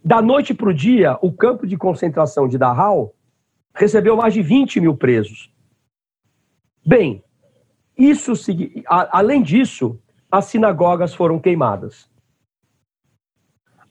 Da 0.04 0.22
noite 0.22 0.54
para 0.54 0.70
o 0.70 0.74
dia, 0.74 1.18
o 1.22 1.32
campo 1.32 1.66
de 1.66 1.78
concentração 1.78 2.48
de 2.48 2.58
Dachau 2.58 3.14
recebeu 3.74 4.16
mais 4.16 4.34
de 4.34 4.42
20 4.42 4.82
mil 4.82 4.96
presos. 4.96 5.52
Bem, 6.86 7.24
isso, 7.98 8.34
além 8.88 9.42
disso, 9.42 10.00
as 10.32 10.46
sinagogas 10.46 11.14
foram 11.14 11.40
queimadas. 11.40 12.10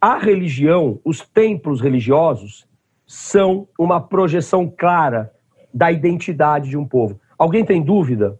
A 0.01 0.19
religião, 0.19 1.01
os 1.05 1.21
templos 1.21 1.81
religiosos, 1.81 2.67
são 3.07 3.69
uma 3.79 4.01
projeção 4.01 4.69
clara 4.69 5.33
da 5.73 5.93
identidade 5.93 6.69
de 6.69 6.77
um 6.77 6.87
povo. 6.87 7.21
Alguém 7.39 7.65
tem 7.65 7.83
dúvida 7.83 8.39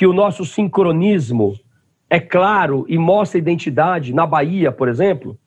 que 0.00 0.06
o 0.06 0.14
nosso 0.14 0.46
sincronismo 0.46 1.52
é 2.08 2.18
claro 2.18 2.86
e 2.88 2.96
mostra 2.96 3.38
identidade 3.38 4.14
na 4.14 4.26
Bahia, 4.26 4.72
por 4.72 4.88
exemplo, 4.88 5.38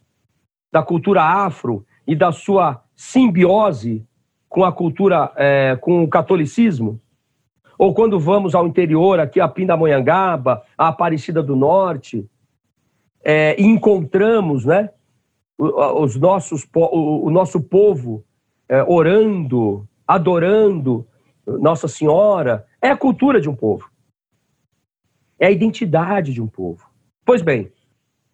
da 0.72 0.84
cultura 0.84 1.24
afro 1.24 1.84
e 2.06 2.16
da 2.16 2.32
sua 2.32 2.84
simbiose 2.96 4.06
com 4.48 4.64
a 4.64 4.72
cultura, 4.72 5.32
é, 5.38 5.76
com 5.82 6.04
o 6.04 6.08
catolicismo? 6.08 7.02
Ou 7.80 7.96
quando 7.96 8.20
vamos 8.20 8.54
ao 8.54 8.68
interior, 8.68 9.20
aqui 9.20 9.40
a 9.40 9.48
Pindamonhangaba, 9.48 10.62
a 10.78 10.90
Aparecida 10.90 11.42
do 11.42 11.56
Norte, 11.56 12.30
é, 13.24 13.60
e 13.60 13.66
encontramos 13.66 14.66
né, 14.66 14.92
os 15.58 16.16
nossos, 16.16 16.64
o, 16.76 17.32
nosso 17.32 17.60
povo 17.60 18.24
é, 18.70 18.84
orando, 18.84 19.90
adorando 20.08 21.08
Nossa 21.44 21.88
Senhora, 21.88 22.68
é 22.80 22.90
a 22.90 22.98
cultura 22.98 23.42
de 23.42 23.50
um 23.50 23.56
povo 23.56 23.92
é 25.40 25.48
a 25.48 25.52
identidade 25.52 26.34
de 26.34 26.42
um 26.42 26.48
povo. 26.48 26.86
Pois 27.26 27.42
bem, 27.42 27.72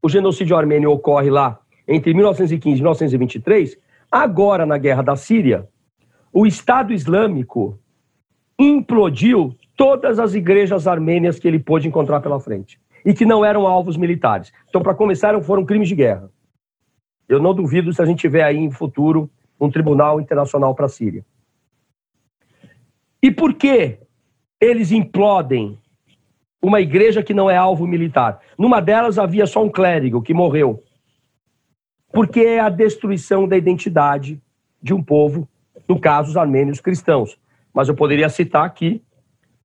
o 0.02 0.10
genocídio 0.10 0.56
armênio 0.56 0.92
ocorre 0.92 1.30
lá 1.30 1.60
entre 1.88 2.14
1915 2.14 2.76
e 2.76 2.82
1923. 2.82 3.78
Agora, 4.12 4.66
na 4.66 4.78
guerra 4.78 5.02
da 5.02 5.16
Síria, 5.16 5.68
o 6.32 6.46
Estado 6.46 6.94
Islâmico 6.94 7.80
implodiu 8.58 9.56
todas 9.76 10.20
as 10.20 10.34
igrejas 10.34 10.88
armênias 10.88 11.40
que 11.40 11.48
ele 11.48 11.60
pôde 11.60 11.88
encontrar 11.88 12.20
pela 12.20 12.40
frente 12.40 12.80
e 13.06 13.14
que 13.14 13.26
não 13.26 13.46
eram 13.46 13.66
alvos 13.66 13.96
militares. 13.96 14.52
Então, 14.68 14.82
para 14.82 14.94
começar, 14.94 15.40
foram 15.42 15.66
crimes 15.66 15.88
de 15.88 15.96
guerra. 15.96 16.30
Eu 17.28 17.42
não 17.42 17.54
duvido 17.54 17.94
se 17.94 18.02
a 18.02 18.06
gente 18.06 18.20
tiver 18.20 18.44
aí 18.44 18.58
em 18.58 18.72
futuro 18.72 19.30
um 19.60 19.70
tribunal 19.70 20.20
internacional 20.20 20.74
para 20.76 20.86
a 20.86 20.90
Síria. 20.90 21.26
E 23.22 23.32
por 23.32 23.54
que 23.54 24.00
eles 24.60 24.92
implodem 24.92 25.78
uma 26.62 26.82
igreja 26.82 27.24
que 27.24 27.34
não 27.34 27.50
é 27.50 27.56
alvo 27.56 27.88
militar. 27.88 28.40
Numa 28.58 28.82
delas 28.82 29.18
havia 29.18 29.46
só 29.46 29.64
um 29.64 29.70
clérigo 29.70 30.22
que 30.22 30.34
morreu. 30.34 30.84
Porque 32.12 32.42
é 32.42 32.60
a 32.60 32.70
destruição 32.70 33.48
da 33.48 33.56
identidade 33.56 34.42
de 34.82 34.94
um 34.94 35.02
povo, 35.02 35.48
no 35.88 36.00
caso 36.00 36.32
os 36.32 36.38
armênios 36.38 36.82
cristãos. 36.82 37.40
Mas 37.74 37.88
eu 37.88 37.96
poderia 37.96 38.30
citar 38.30 38.66
aqui 38.66 39.02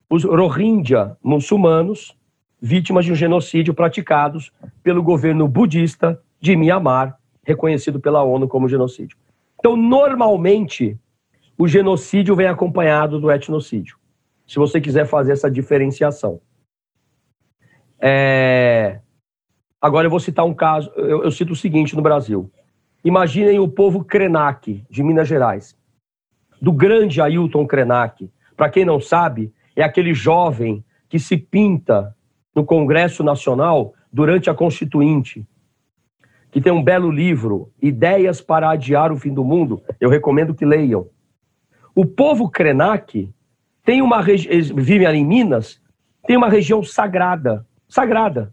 os 0.08 0.24
Rohingya 0.24 1.16
muçulmanos, 1.22 2.16
vítimas 2.60 3.04
de 3.04 3.12
um 3.12 3.14
genocídio 3.14 3.74
praticados 3.74 4.52
pelo 4.82 5.02
governo 5.02 5.48
budista 5.48 6.20
de 6.40 6.56
Myanmar, 6.56 7.18
reconhecido 7.44 7.98
pela 7.98 8.22
ONU 8.22 8.46
como 8.46 8.68
genocídio. 8.68 9.16
Então, 9.58 9.76
normalmente, 9.76 10.98
o 11.58 11.66
genocídio 11.66 12.36
vem 12.36 12.46
acompanhado 12.46 13.18
do 13.18 13.30
etnocídio. 13.30 13.96
Se 14.46 14.58
você 14.58 14.80
quiser 14.80 15.06
fazer 15.06 15.32
essa 15.32 15.50
diferenciação. 15.50 16.40
É... 18.06 19.00
Agora 19.80 20.06
eu 20.06 20.10
vou 20.10 20.20
citar 20.20 20.44
um 20.44 20.52
caso, 20.52 20.90
eu, 20.94 21.24
eu 21.24 21.30
cito 21.30 21.54
o 21.54 21.56
seguinte 21.56 21.96
no 21.96 22.02
Brasil. 22.02 22.50
Imaginem 23.02 23.58
o 23.58 23.66
povo 23.68 24.04
Krenak, 24.04 24.84
de 24.90 25.02
Minas 25.02 25.26
Gerais, 25.26 25.74
do 26.60 26.70
grande 26.70 27.22
Ailton 27.22 27.66
Krenak. 27.66 28.30
Para 28.54 28.68
quem 28.68 28.84
não 28.84 29.00
sabe, 29.00 29.52
é 29.74 29.82
aquele 29.82 30.12
jovem 30.12 30.84
que 31.08 31.18
se 31.18 31.38
pinta 31.38 32.14
no 32.54 32.64
Congresso 32.64 33.24
Nacional 33.24 33.94
durante 34.12 34.50
a 34.50 34.54
Constituinte, 34.54 35.46
que 36.50 36.60
tem 36.60 36.72
um 36.72 36.84
belo 36.84 37.10
livro, 37.10 37.72
Ideias 37.80 38.40
para 38.40 38.70
Adiar 38.70 39.12
o 39.12 39.16
Fim 39.16 39.32
do 39.32 39.44
Mundo. 39.44 39.82
Eu 39.98 40.10
recomendo 40.10 40.54
que 40.54 40.64
leiam. 40.64 41.08
O 41.94 42.04
povo 42.04 42.50
Krenak 42.50 43.30
tem 43.82 44.02
uma 44.02 44.20
vive 44.22 45.06
ali 45.06 45.18
em 45.18 45.26
Minas, 45.26 45.80
tem 46.26 46.36
uma 46.36 46.48
região 46.48 46.82
sagrada, 46.82 47.66
sagrada. 47.88 48.52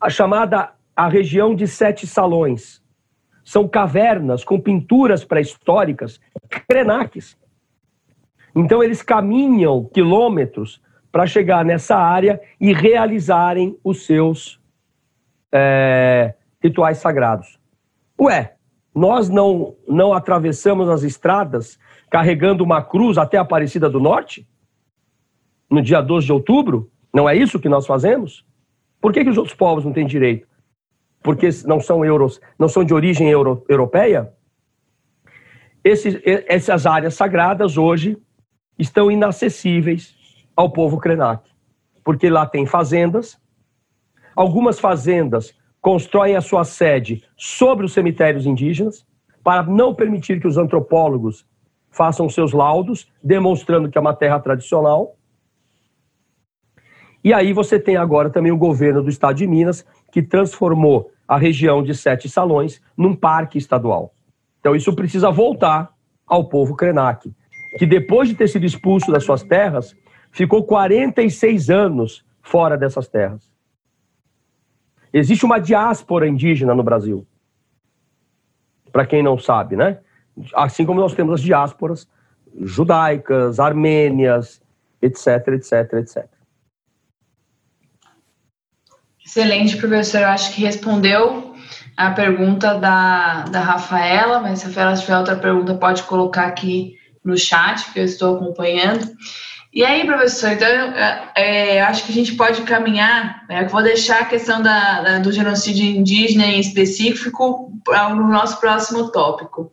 A 0.00 0.10
chamada 0.10 0.76
a 0.96 1.08
região 1.08 1.54
de 1.54 1.68
sete 1.68 2.06
salões. 2.06 2.82
São 3.44 3.68
cavernas 3.68 4.42
com 4.42 4.58
pinturas 4.58 5.24
pré-históricas, 5.24 6.18
krenaques. 6.66 7.36
Então 8.54 8.82
eles 8.82 9.02
caminham 9.02 9.84
quilômetros 9.84 10.80
para 11.12 11.26
chegar 11.26 11.64
nessa 11.64 11.96
área 11.96 12.40
e 12.58 12.72
realizarem 12.72 13.78
os 13.84 14.06
seus 14.06 14.58
é, 15.52 16.34
rituais 16.62 16.98
sagrados. 16.98 17.58
Ué, 18.18 18.56
nós 18.94 19.28
não, 19.28 19.76
não 19.86 20.14
atravessamos 20.14 20.88
as 20.88 21.02
estradas 21.02 21.78
carregando 22.10 22.64
uma 22.64 22.82
cruz 22.82 23.18
até 23.18 23.36
a 23.36 23.42
Aparecida 23.42 23.90
do 23.90 24.00
Norte? 24.00 24.48
No 25.70 25.82
dia 25.82 26.00
12 26.00 26.26
de 26.26 26.32
outubro? 26.32 26.90
Não 27.16 27.26
é 27.26 27.34
isso 27.34 27.58
que 27.58 27.66
nós 27.66 27.86
fazemos? 27.86 28.44
Por 29.00 29.10
que, 29.10 29.24
que 29.24 29.30
os 29.30 29.38
outros 29.38 29.56
povos 29.56 29.86
não 29.86 29.92
têm 29.94 30.06
direito? 30.06 30.46
Porque 31.22 31.48
não 31.64 31.80
são 31.80 32.04
euros, 32.04 32.38
não 32.58 32.68
são 32.68 32.84
de 32.84 32.92
origem 32.92 33.30
euro, 33.30 33.64
europeia? 33.70 34.34
Essas 35.82 36.84
áreas 36.84 37.14
sagradas 37.14 37.78
hoje 37.78 38.18
estão 38.78 39.10
inacessíveis 39.10 40.14
ao 40.54 40.70
povo 40.70 40.98
Krenak, 40.98 41.48
porque 42.04 42.28
lá 42.28 42.44
tem 42.44 42.66
fazendas. 42.66 43.40
Algumas 44.34 44.78
fazendas 44.78 45.54
constroem 45.80 46.36
a 46.36 46.42
sua 46.42 46.64
sede 46.64 47.24
sobre 47.34 47.86
os 47.86 47.94
cemitérios 47.94 48.44
indígenas 48.44 49.06
para 49.42 49.62
não 49.62 49.94
permitir 49.94 50.38
que 50.38 50.46
os 50.46 50.58
antropólogos 50.58 51.46
façam 51.90 52.28
seus 52.28 52.52
laudos, 52.52 53.10
demonstrando 53.22 53.88
que 53.88 53.96
é 53.96 54.00
uma 54.02 54.12
terra 54.12 54.38
tradicional. 54.38 55.15
E 57.26 57.34
aí 57.34 57.52
você 57.52 57.76
tem 57.80 57.96
agora 57.96 58.30
também 58.30 58.52
o 58.52 58.56
governo 58.56 59.02
do 59.02 59.10
estado 59.10 59.34
de 59.34 59.48
Minas, 59.48 59.84
que 60.12 60.22
transformou 60.22 61.10
a 61.26 61.36
região 61.36 61.82
de 61.82 61.92
Sete 61.92 62.28
Salões 62.28 62.80
num 62.96 63.16
parque 63.16 63.58
estadual. 63.58 64.14
Então 64.60 64.76
isso 64.76 64.94
precisa 64.94 65.28
voltar 65.28 65.92
ao 66.24 66.48
povo 66.48 66.76
Krenak, 66.76 67.34
que 67.80 67.84
depois 67.84 68.28
de 68.28 68.36
ter 68.36 68.46
sido 68.46 68.64
expulso 68.64 69.10
das 69.10 69.24
suas 69.24 69.42
terras, 69.42 69.92
ficou 70.30 70.62
46 70.62 71.68
anos 71.68 72.24
fora 72.40 72.78
dessas 72.78 73.08
terras. 73.08 73.50
Existe 75.12 75.44
uma 75.44 75.58
diáspora 75.58 76.28
indígena 76.28 76.76
no 76.76 76.84
Brasil. 76.84 77.26
Para 78.92 79.04
quem 79.04 79.20
não 79.20 79.36
sabe, 79.36 79.74
né? 79.74 79.98
Assim 80.54 80.86
como 80.86 81.00
nós 81.00 81.12
temos 81.12 81.34
as 81.34 81.40
diásporas 81.40 82.08
judaicas, 82.60 83.58
armênias, 83.58 84.62
etc, 85.02 85.48
etc, 85.48 85.92
etc. 85.94 86.35
Excelente, 89.26 89.76
professor. 89.76 90.20
Eu 90.20 90.28
acho 90.28 90.54
que 90.54 90.60
respondeu 90.60 91.52
a 91.96 92.12
pergunta 92.12 92.74
da, 92.74 93.42
da 93.42 93.60
Rafaela, 93.60 94.38
mas 94.38 94.60
se 94.60 94.78
ela 94.78 94.96
tiver 94.96 95.18
outra 95.18 95.34
pergunta, 95.34 95.74
pode 95.74 96.04
colocar 96.04 96.46
aqui 96.46 96.94
no 97.24 97.36
chat, 97.36 97.92
que 97.92 97.98
eu 97.98 98.04
estou 98.04 98.36
acompanhando. 98.36 99.04
E 99.74 99.84
aí, 99.84 100.06
professor, 100.06 100.52
então 100.52 100.68
é, 100.68 101.32
é, 101.34 101.82
acho 101.82 102.04
que 102.04 102.12
a 102.12 102.14
gente 102.14 102.36
pode 102.36 102.62
caminhar, 102.62 103.44
é, 103.48 103.64
vou 103.64 103.82
deixar 103.82 104.20
a 104.20 104.24
questão 104.24 104.62
da, 104.62 105.02
da, 105.02 105.18
do 105.18 105.32
genocídio 105.32 105.84
indígena 105.84 106.46
em 106.46 106.60
específico 106.60 107.72
para 107.84 108.14
o 108.14 108.28
nosso 108.28 108.60
próximo 108.60 109.10
tópico. 109.10 109.72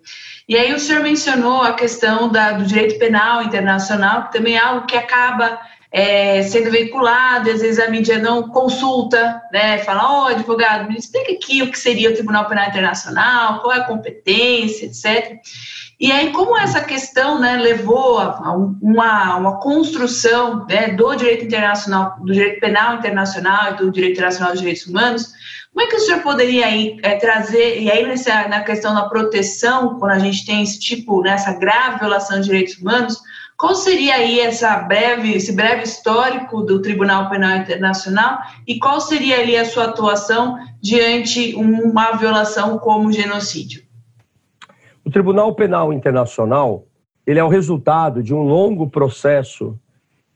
E 0.49 0.58
aí 0.58 0.74
o 0.74 0.80
senhor 0.80 1.04
mencionou 1.04 1.62
a 1.62 1.74
questão 1.74 2.28
da, 2.28 2.54
do 2.54 2.66
direito 2.66 2.97
penal 2.97 3.43
internacional, 3.43 4.24
que 4.24 4.34
também 4.34 4.56
é 4.56 4.60
algo 4.60 4.88
que 4.88 4.97
acaba 4.97 5.60
é, 5.94 6.41
sendo 6.41 6.72
veiculado, 6.72 7.52
às 7.52 7.62
vezes 7.62 7.78
a 7.78 7.88
mídia 7.88 8.18
não 8.18 8.50
consulta, 8.50 9.39
né? 9.52 9.78
Fala, 9.78 10.04
ó, 10.04 10.24
oh, 10.24 10.28
advogado, 10.30 10.89
me 10.89 10.98
explica 10.98 11.32
aqui 11.32 11.62
o 11.62 11.70
que 11.70 11.78
seria 11.78 12.10
o 12.10 12.14
Tribunal 12.14 12.48
Penal 12.48 12.68
Internacional, 12.68 13.62
qual 13.62 13.74
é 13.74 13.78
a 13.78 13.84
competência, 13.84 14.88
etc. 14.88 15.38
E 16.00 16.12
aí, 16.12 16.32
como 16.32 16.58
essa 16.58 16.82
questão 16.82 17.39
né, 17.39 17.58
levou 17.58 18.18
a 18.18 18.52
uma, 18.82 19.36
uma 19.36 19.60
construção 19.60 20.66
né, 20.66 20.89
do 20.89 21.14
direito 21.14 21.46
internacional, 21.46 22.16
do 22.20 22.34
direito 22.34 22.60
penal 22.60 22.96
internacional 22.96 23.74
e 23.74 23.76
do 23.76 23.91
direito 23.91 24.14
internacional 24.14 24.52
dos 24.52 24.62
direitos 24.62 24.88
humanos, 24.88 25.32
como 25.72 25.86
é 25.86 25.89
que 25.89 25.96
o 25.96 26.00
senhor 26.00 26.22
poderia 26.22 26.66
aí, 26.66 26.98
é, 27.04 27.18
trazer, 27.18 27.80
e 27.80 27.91
aí 27.91 28.04
nessa, 28.06 28.48
na 28.48 28.64
questão 28.64 28.96
da 28.96 29.08
proteção, 29.10 30.00
quando 30.00 30.12
a 30.12 30.20
gente 30.20 30.44
tem 30.44 30.64
esse 30.64 30.80
tipo, 30.80 31.22
nessa 31.22 31.52
né, 31.52 31.60
grave 31.60 32.00
violação 32.00 32.39
de 32.39 32.46
direitos 32.46 32.78
humanos, 32.78 33.22
qual 33.58 33.76
seria 33.76 34.16
aí 34.16 34.39
essa 34.39 34.76
breve, 34.78 35.34
esse 35.34 35.54
breve 35.54 35.84
histórico 35.84 36.62
do 36.62 36.82
Tribunal 36.82 37.30
Penal 37.30 37.58
Internacional 37.58 38.39
e 38.68 38.80
qual 38.80 38.99
seria 38.99 39.39
ali 39.39 39.56
a 39.56 39.66
sua 39.66 39.86
atuação 39.86 40.58
diante 40.82 41.56
uma 41.56 42.14
violação 42.14 42.78
como 42.80 43.12
genocídio? 43.12 43.84
O 45.06 45.12
Tribunal 45.12 45.54
Penal 45.56 45.93
Internacional 45.93 46.86
ele 47.26 47.39
é 47.39 47.43
o 47.43 47.47
resultado 47.47 48.22
de 48.22 48.34
um 48.34 48.41
longo 48.41 48.89
processo 48.89 49.80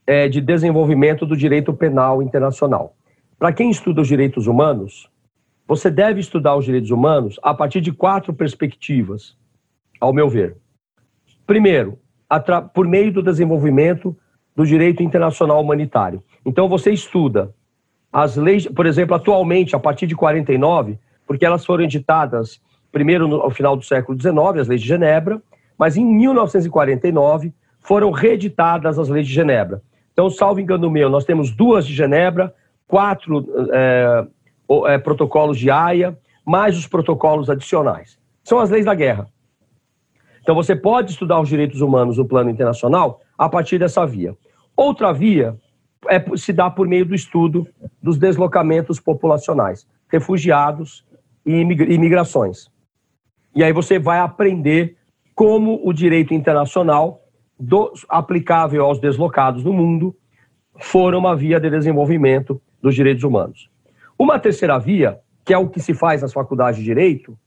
é, 0.06 0.28
de 0.28 0.40
desenvolvimento 0.40 1.26
do 1.26 1.36
direito 1.36 1.72
penal 1.72 2.22
internacional. 2.22 2.96
Para 3.38 3.52
quem 3.52 3.70
estuda 3.70 4.00
os 4.00 4.08
direitos 4.08 4.46
humanos, 4.46 5.08
você 5.66 5.90
deve 5.90 6.20
estudar 6.20 6.56
os 6.56 6.64
direitos 6.64 6.90
humanos 6.90 7.38
a 7.42 7.52
partir 7.52 7.82
de 7.82 7.92
quatro 7.92 8.32
perspectivas, 8.32 9.36
ao 10.00 10.14
meu 10.14 10.28
ver. 10.28 10.56
Primeiro, 11.46 11.98
por 12.74 12.86
meio 12.86 13.12
do 13.12 13.22
desenvolvimento 13.22 14.16
do 14.54 14.66
direito 14.66 15.02
internacional 15.02 15.60
humanitário. 15.60 16.22
Então, 16.44 16.68
você 16.68 16.90
estuda 16.90 17.54
as 18.12 18.36
leis, 18.36 18.66
por 18.66 18.86
exemplo, 18.86 19.14
atualmente, 19.14 19.76
a 19.76 19.78
partir 19.78 20.06
de 20.06 20.16
49, 20.16 20.98
porque 21.26 21.44
elas 21.44 21.64
foram 21.64 21.84
editadas 21.84 22.60
primeiro 22.90 23.28
no, 23.28 23.40
ao 23.40 23.50
final 23.50 23.76
do 23.76 23.84
século 23.84 24.18
XIX, 24.18 24.60
as 24.60 24.68
leis 24.68 24.80
de 24.80 24.88
Genebra, 24.88 25.40
mas 25.78 25.96
em 25.96 26.04
1949 26.04 27.52
foram 27.80 28.10
reeditadas 28.10 28.98
as 28.98 29.08
leis 29.08 29.26
de 29.26 29.32
Genebra. 29.32 29.82
Então, 30.12 30.28
salvo 30.28 30.60
engano 30.60 30.90
meu, 30.90 31.08
nós 31.08 31.24
temos 31.24 31.50
duas 31.50 31.86
de 31.86 31.94
Genebra, 31.94 32.52
quatro 32.86 33.46
é, 33.72 34.26
é, 34.86 34.98
protocolos 34.98 35.58
de 35.58 35.70
Haia, 35.70 36.18
mais 36.44 36.76
os 36.76 36.86
protocolos 36.86 37.48
adicionais. 37.48 38.18
São 38.42 38.58
as 38.58 38.70
leis 38.70 38.86
da 38.86 38.94
guerra. 38.94 39.28
Então 40.48 40.56
você 40.56 40.74
pode 40.74 41.10
estudar 41.10 41.38
os 41.38 41.48
direitos 41.50 41.82
humanos 41.82 42.16
no 42.16 42.24
plano 42.24 42.48
internacional 42.48 43.20
a 43.36 43.50
partir 43.50 43.78
dessa 43.78 44.06
via. 44.06 44.34
Outra 44.74 45.12
via 45.12 45.54
é, 46.08 46.24
se 46.38 46.54
dá 46.54 46.70
por 46.70 46.88
meio 46.88 47.04
do 47.04 47.14
estudo 47.14 47.68
dos 48.02 48.16
deslocamentos 48.16 48.98
populacionais, 48.98 49.86
refugiados 50.10 51.04
e 51.44 51.52
imigrações. 51.52 52.70
E 53.54 53.62
aí 53.62 53.74
você 53.74 53.98
vai 53.98 54.20
aprender 54.20 54.96
como 55.34 55.86
o 55.86 55.92
direito 55.92 56.32
internacional 56.32 57.20
do, 57.60 57.92
aplicável 58.08 58.86
aos 58.86 58.98
deslocados 58.98 59.62
no 59.62 59.74
mundo 59.74 60.16
foram 60.78 61.18
uma 61.18 61.36
via 61.36 61.60
de 61.60 61.68
desenvolvimento 61.68 62.58
dos 62.80 62.94
direitos 62.94 63.22
humanos. 63.22 63.68
Uma 64.18 64.38
terceira 64.38 64.78
via, 64.78 65.20
que 65.44 65.52
é 65.52 65.58
o 65.58 65.68
que 65.68 65.78
se 65.78 65.92
faz 65.92 66.22
nas 66.22 66.32
faculdades 66.32 66.78
de 66.80 66.86
direito, 66.86 67.38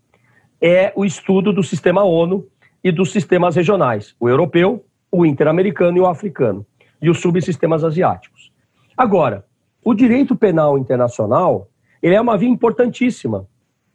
é 0.61 0.93
o 0.95 1.03
estudo 1.03 1.51
do 1.51 1.63
sistema 1.63 2.03
ONU 2.03 2.47
e 2.84 2.91
dos 2.91 3.11
sistemas 3.11 3.55
regionais, 3.55 4.15
o 4.19 4.27
europeu, 4.27 4.86
o 5.11 5.25
interamericano 5.25 5.97
e 5.97 6.01
o 6.01 6.07
africano, 6.07 6.65
e 7.01 7.09
os 7.09 7.19
subsistemas 7.19 7.84
asiáticos. 7.84 8.51
Agora, 8.95 9.45
o 9.84 9.93
direito 9.93 10.36
penal 10.36 10.77
internacional, 10.77 11.67
ele 12.01 12.15
é 12.15 12.21
uma 12.21 12.38
via 12.38 12.49
importantíssima, 12.49 13.47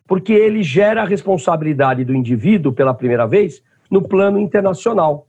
porque 0.06 0.32
ele 0.32 0.62
gera 0.62 1.02
a 1.02 1.06
responsabilidade 1.06 2.04
do 2.04 2.14
indivíduo 2.14 2.72
pela 2.72 2.94
primeira 2.94 3.26
vez 3.26 3.62
no 3.90 4.02
plano 4.02 4.38
internacional, 4.38 5.26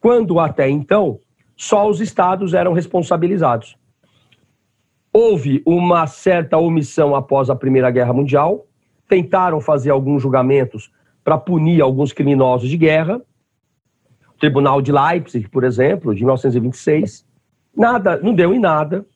quando 0.00 0.38
até 0.40 0.68
então 0.68 1.20
só 1.56 1.88
os 1.88 2.00
estados 2.00 2.54
eram 2.54 2.72
responsabilizados. 2.72 3.76
Houve 5.12 5.62
uma 5.66 6.06
certa 6.06 6.56
omissão 6.56 7.14
após 7.14 7.50
a 7.50 7.54
Primeira 7.54 7.90
Guerra 7.90 8.12
Mundial, 8.12 8.66
tentaram 9.08 9.60
fazer 9.60 9.90
alguns 9.90 10.22
julgamentos 10.22 10.90
para 11.24 11.38
punir 11.38 11.80
alguns 11.80 12.12
criminosos 12.12 12.68
de 12.68 12.76
guerra. 12.76 13.20
O 14.34 14.38
Tribunal 14.38 14.82
de 14.82 14.92
Leipzig, 14.92 15.48
por 15.48 15.64
exemplo, 15.64 16.14
de 16.14 16.22
1926, 16.22 17.26
nada, 17.76 18.18
não 18.18 18.34
deu 18.34 18.52
em 18.54 18.58
nada. 18.58 19.06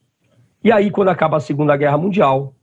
E 0.63 0.71
aí, 0.71 0.89
quando 0.89 1.09
acaba 1.09 1.37
a 1.37 1.41
Segunda 1.41 1.75
Guerra 1.77 1.97
Mundial, 1.97 2.53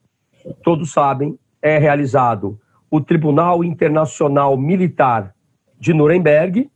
todos 0.63 0.93
sabem, 0.93 1.39
é 1.63 1.79
realizado 1.79 2.59
o 2.91 3.01
Tribunal 3.01 3.65
Internacional 3.65 4.57
Militar 4.57 5.35
de 5.81 5.93
Nuremberg, 5.93 6.71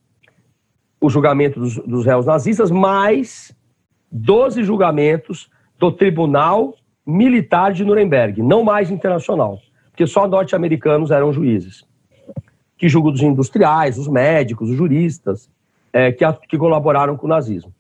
o 1.01 1.09
julgamento 1.09 1.61
dos, 1.61 1.77
dos 1.79 2.05
réus 2.05 2.27
nazistas, 2.27 2.71
mais 2.71 3.55
12 4.11 4.65
julgamentos 4.65 5.49
do 5.79 5.93
Tribunal 5.93 6.75
Militar 7.07 7.73
de 7.73 7.85
Nuremberg, 7.85 8.43
não 8.43 8.65
mais 8.65 8.91
internacional, 8.91 9.59
porque 9.91 10.07
só 10.07 10.27
norte-americanos 10.27 11.11
eram 11.11 11.33
juízes, 11.33 11.87
que 12.79 12.89
julgam 12.89 13.13
os 13.13 13.21
industriais, 13.21 13.99
os 13.99 14.07
médicos, 14.07 14.71
os 14.71 14.77
juristas, 14.77 15.51
é, 15.93 16.13
que, 16.13 16.25
que 16.49 16.57
colaboraram 16.57 17.17
com 17.17 17.27
o 17.27 17.29
nazismo. 17.29 17.75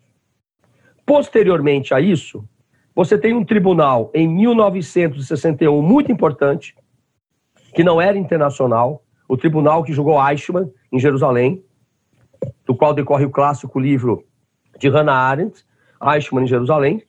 Posteriormente 1.07 1.95
a 1.95 2.01
isso, 2.01 2.45
você 2.95 3.17
tem 3.17 3.33
um 3.33 3.45
tribunal 3.45 4.11
em 4.13 4.27
1961 4.29 5.81
muito 5.81 6.11
importante, 6.11 6.75
que 7.73 7.85
não 7.85 8.01
era 8.01 8.19
internacional, 8.19 9.03
o 9.29 9.37
tribunal 9.37 9.85
que 9.85 9.93
julgou 9.93 10.19
Eichmann 10.21 10.71
em 10.91 10.99
Jerusalém, 10.99 11.63
do 12.67 12.75
qual 12.75 12.93
decorre 12.93 13.25
o 13.25 13.31
clássico 13.31 13.79
livro 13.79 14.25
de 14.79 14.89
Hannah 14.89 15.15
Arendt, 15.15 15.65
Eichmann 16.03 16.45
em 16.45 16.49
Jerusalém, 16.49 17.03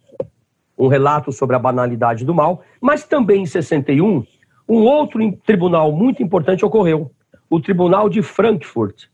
um 0.78 0.88
relato 0.88 1.32
sobre 1.32 1.56
a 1.56 1.60
banalidade 1.60 2.24
do 2.24 2.34
mal, 2.34 2.62
mas 2.80 3.04
também 3.04 3.42
em 3.42 3.46
61, 3.46 4.24
um 4.68 4.84
outro 4.84 5.20
tribunal 5.46 5.92
muito 5.92 6.22
importante 6.22 6.64
ocorreu, 6.64 7.12
o 7.50 7.60
Tribunal 7.60 8.10
de 8.10 8.22
Frankfurt, 8.22 9.06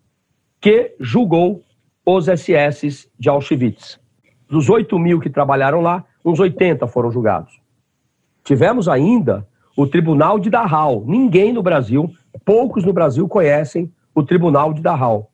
que 0.59 0.93
julgou 0.99 1.63
os 2.05 2.25
SS 2.25 3.09
de 3.17 3.29
Auschwitz. 3.29 3.99
Dos 4.49 4.69
8 4.69 4.99
mil 4.99 5.19
que 5.19 5.29
trabalharam 5.29 5.81
lá, 5.81 6.03
uns 6.23 6.39
80 6.39 6.85
foram 6.87 7.11
julgados. 7.11 7.59
Tivemos 8.43 8.87
ainda 8.87 9.47
o 9.75 9.87
Tribunal 9.87 10.37
de 10.37 10.49
Dachau. 10.49 11.03
Ninguém 11.07 11.53
no 11.53 11.63
Brasil, 11.63 12.11
poucos 12.43 12.83
no 12.83 12.93
Brasil 12.93 13.27
conhecem 13.27 13.91
o 14.13 14.21
Tribunal 14.21 14.73
de 14.73 14.81
Dachau, 14.81 15.31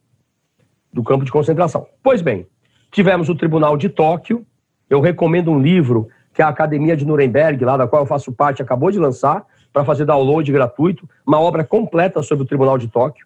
do 0.93 1.03
campo 1.03 1.25
de 1.25 1.31
concentração. 1.31 1.87
Pois 2.03 2.21
bem, 2.21 2.47
tivemos 2.91 3.29
o 3.29 3.35
Tribunal 3.35 3.77
de 3.77 3.89
Tóquio. 3.89 4.45
Eu 4.89 5.01
recomendo 5.01 5.51
um 5.51 5.59
livro 5.59 6.07
que 6.33 6.41
a 6.41 6.47
Academia 6.47 6.95
de 6.95 7.05
Nuremberg, 7.05 7.63
lá 7.65 7.77
da 7.77 7.87
qual 7.87 8.03
eu 8.03 8.07
faço 8.07 8.31
parte, 8.31 8.61
acabou 8.61 8.91
de 8.91 8.99
lançar, 8.99 9.45
para 9.71 9.85
fazer 9.85 10.05
download 10.05 10.51
gratuito, 10.51 11.07
uma 11.25 11.39
obra 11.39 11.63
completa 11.63 12.21
sobre 12.21 12.43
o 12.43 12.47
Tribunal 12.47 12.77
de 12.77 12.87
Tóquio, 12.87 13.25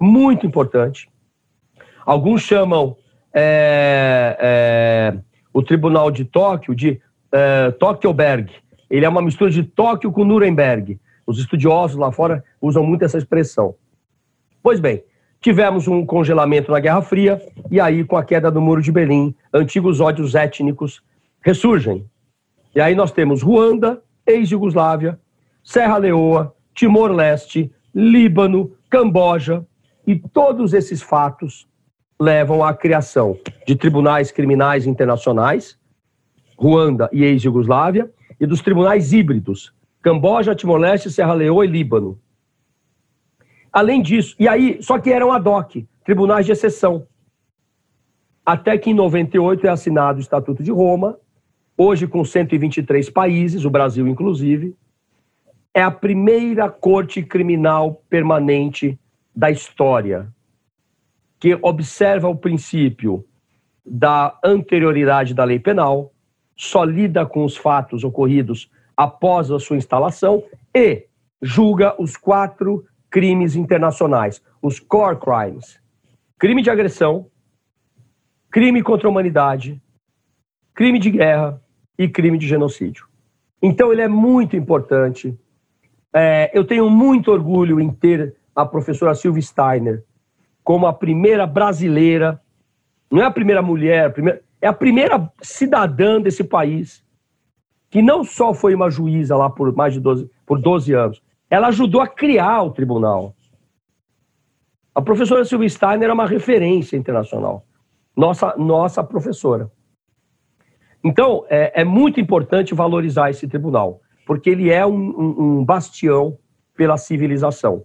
muito 0.00 0.46
importante. 0.46 1.08
Alguns 2.04 2.42
chamam 2.42 2.96
é, 3.32 4.36
é, 4.40 5.18
o 5.52 5.62
Tribunal 5.62 6.10
de 6.10 6.24
Tóquio 6.24 6.74
de 6.74 7.00
é. 7.32 8.62
Ele 8.88 9.04
é 9.04 9.08
uma 9.08 9.22
mistura 9.22 9.50
de 9.50 9.62
Tóquio 9.64 10.12
com 10.12 10.24
Nuremberg. 10.24 11.00
Os 11.26 11.38
estudiosos 11.38 11.96
lá 11.96 12.12
fora 12.12 12.44
usam 12.60 12.84
muito 12.84 13.04
essa 13.04 13.18
expressão. 13.18 13.74
Pois 14.62 14.78
bem, 14.78 15.02
tivemos 15.40 15.88
um 15.88 16.06
congelamento 16.06 16.70
na 16.70 16.80
Guerra 16.80 17.02
Fria, 17.02 17.42
e 17.70 17.80
aí, 17.80 18.04
com 18.04 18.16
a 18.16 18.24
queda 18.24 18.50
do 18.50 18.60
Muro 18.60 18.80
de 18.80 18.92
Berlim, 18.92 19.34
antigos 19.52 20.00
ódios 20.00 20.34
étnicos 20.34 21.02
ressurgem. 21.40 22.06
E 22.74 22.80
aí 22.80 22.94
nós 22.94 23.12
temos 23.12 23.42
Ruanda, 23.42 24.02
ex-Yugoslávia, 24.26 25.18
Serra 25.64 25.96
Leoa, 25.96 26.54
Timor-Leste, 26.74 27.72
Líbano, 27.94 28.76
Camboja, 28.90 29.66
e 30.06 30.14
todos 30.14 30.74
esses 30.74 31.00
fatos 31.00 31.66
levam 32.20 32.62
à 32.62 32.74
criação 32.74 33.38
de 33.66 33.74
tribunais 33.74 34.30
criminais 34.30 34.86
internacionais, 34.86 35.78
Ruanda 36.56 37.08
e 37.10 37.24
ex-Yugoslávia, 37.24 38.12
e 38.38 38.46
dos 38.46 38.60
tribunais 38.60 39.12
híbridos, 39.12 39.72
Camboja, 40.02 40.54
Timor-Leste, 40.54 41.10
Serra 41.10 41.32
Leoa 41.32 41.64
e 41.64 41.68
Líbano. 41.68 42.20
Além 43.72 44.02
disso, 44.02 44.36
e 44.38 44.46
aí, 44.46 44.78
só 44.82 44.98
que 44.98 45.10
eram 45.10 45.32
ad 45.32 45.48
hoc, 45.48 45.86
tribunais 46.04 46.44
de 46.44 46.52
exceção. 46.52 47.06
até 48.46 48.76
que 48.76 48.90
em 48.90 48.94
98 48.94 49.66
é 49.66 49.70
assinado 49.70 50.18
o 50.18 50.20
Estatuto 50.20 50.62
de 50.62 50.70
Roma, 50.70 51.18
hoje 51.78 52.06
com 52.06 52.22
123 52.22 53.08
países, 53.08 53.64
o 53.64 53.70
Brasil 53.70 54.06
inclusive, 54.06 54.76
é 55.74 55.82
a 55.82 55.90
primeira 55.90 56.70
corte 56.70 57.22
criminal 57.22 58.00
permanente 58.08 58.98
da 59.34 59.50
história 59.50 60.32
que 61.40 61.58
observa 61.60 62.28
o 62.28 62.36
princípio 62.36 63.26
da 63.84 64.38
anterioridade 64.42 65.34
da 65.34 65.44
lei 65.44 65.58
penal, 65.58 66.12
só 66.56 66.84
lida 66.84 67.26
com 67.26 67.44
os 67.44 67.56
fatos 67.56 68.04
ocorridos 68.04 68.70
após 68.96 69.50
a 69.50 69.58
sua 69.58 69.76
instalação 69.76 70.44
e 70.72 71.06
julga 71.42 72.00
os 72.00 72.16
quatro 72.16 72.86
crimes 73.10 73.56
internacionais, 73.56 74.40
os 74.62 74.78
core 74.78 75.18
crimes: 75.18 75.78
crime 76.38 76.62
de 76.62 76.70
agressão, 76.70 77.26
crime 78.50 78.82
contra 78.82 79.08
a 79.08 79.10
humanidade, 79.10 79.82
crime 80.72 80.98
de 80.98 81.10
guerra 81.10 81.60
e 81.98 82.08
crime 82.08 82.38
de 82.38 82.46
genocídio. 82.46 83.06
Então, 83.60 83.92
ele 83.92 84.02
é 84.02 84.08
muito 84.08 84.56
importante. 84.56 85.36
É, 86.14 86.50
eu 86.54 86.64
tenho 86.64 86.88
muito 86.88 87.32
orgulho 87.32 87.80
em 87.80 87.90
ter 87.90 88.36
a 88.54 88.64
professora 88.64 89.14
Silvia 89.14 89.42
Steiner 89.42 90.04
como 90.62 90.86
a 90.86 90.92
primeira 90.92 91.46
brasileira, 91.46 92.40
não 93.10 93.20
é 93.20 93.26
a 93.26 93.30
primeira 93.30 93.60
mulher, 93.60 94.06
a 94.06 94.10
primeira, 94.10 94.42
é 94.62 94.66
a 94.66 94.72
primeira 94.72 95.30
cidadã 95.42 96.20
desse 96.20 96.42
país 96.42 97.04
que 97.90 98.00
não 98.00 98.24
só 98.24 98.54
foi 98.54 98.74
uma 98.74 98.90
juíza 98.90 99.36
lá 99.36 99.50
por 99.50 99.72
mais 99.72 99.92
de 99.92 100.00
12, 100.00 100.28
por 100.44 100.60
12 100.60 100.92
anos, 100.94 101.22
ela 101.50 101.68
ajudou 101.68 102.00
a 102.00 102.08
criar 102.08 102.62
o 102.62 102.70
tribunal. 102.70 103.36
A 104.94 105.02
professora 105.02 105.44
Silvia 105.44 105.68
Steiner 105.68 106.08
é 106.08 106.12
uma 106.12 106.26
referência 106.26 106.96
internacional, 106.96 107.64
nossa, 108.16 108.56
nossa 108.56 109.04
professora. 109.04 109.70
Então, 111.04 111.44
é, 111.50 111.82
é 111.82 111.84
muito 111.84 112.18
importante 112.18 112.74
valorizar 112.74 113.30
esse 113.30 113.46
tribunal, 113.46 114.00
porque 114.26 114.50
ele 114.50 114.70
é 114.70 114.86
um, 114.86 114.92
um, 114.94 115.42
um 115.60 115.64
bastião 115.64 116.38
pela 116.76 116.96
civilização. 116.96 117.84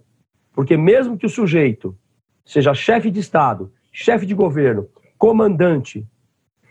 Porque 0.52 0.76
mesmo 0.76 1.16
que 1.16 1.26
o 1.26 1.30
sujeito 1.30 1.96
seja 2.44 2.74
chefe 2.74 3.10
de 3.10 3.20
Estado, 3.20 3.72
chefe 3.92 4.26
de 4.26 4.34
governo, 4.34 4.88
comandante, 5.16 6.06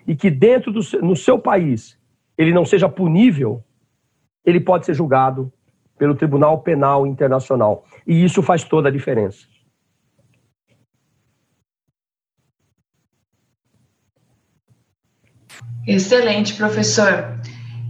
e 0.06 0.16
que 0.16 0.30
dentro 0.30 0.72
do 0.72 0.82
no 1.02 1.16
seu 1.16 1.38
país 1.38 1.98
ele 2.38 2.54
não 2.54 2.66
seja 2.66 2.90
punível, 2.90 3.64
ele 4.46 4.60
pode 4.60 4.86
ser 4.86 4.94
julgado 4.94 5.52
pelo 5.98 6.16
Tribunal 6.16 6.62
Penal 6.62 7.06
Internacional. 7.06 7.86
E 8.08 8.24
isso 8.24 8.42
faz 8.42 8.64
toda 8.64 8.90
a 8.90 8.92
diferença. 8.92 9.46
Excelente, 15.86 16.54
professor. 16.56 17.40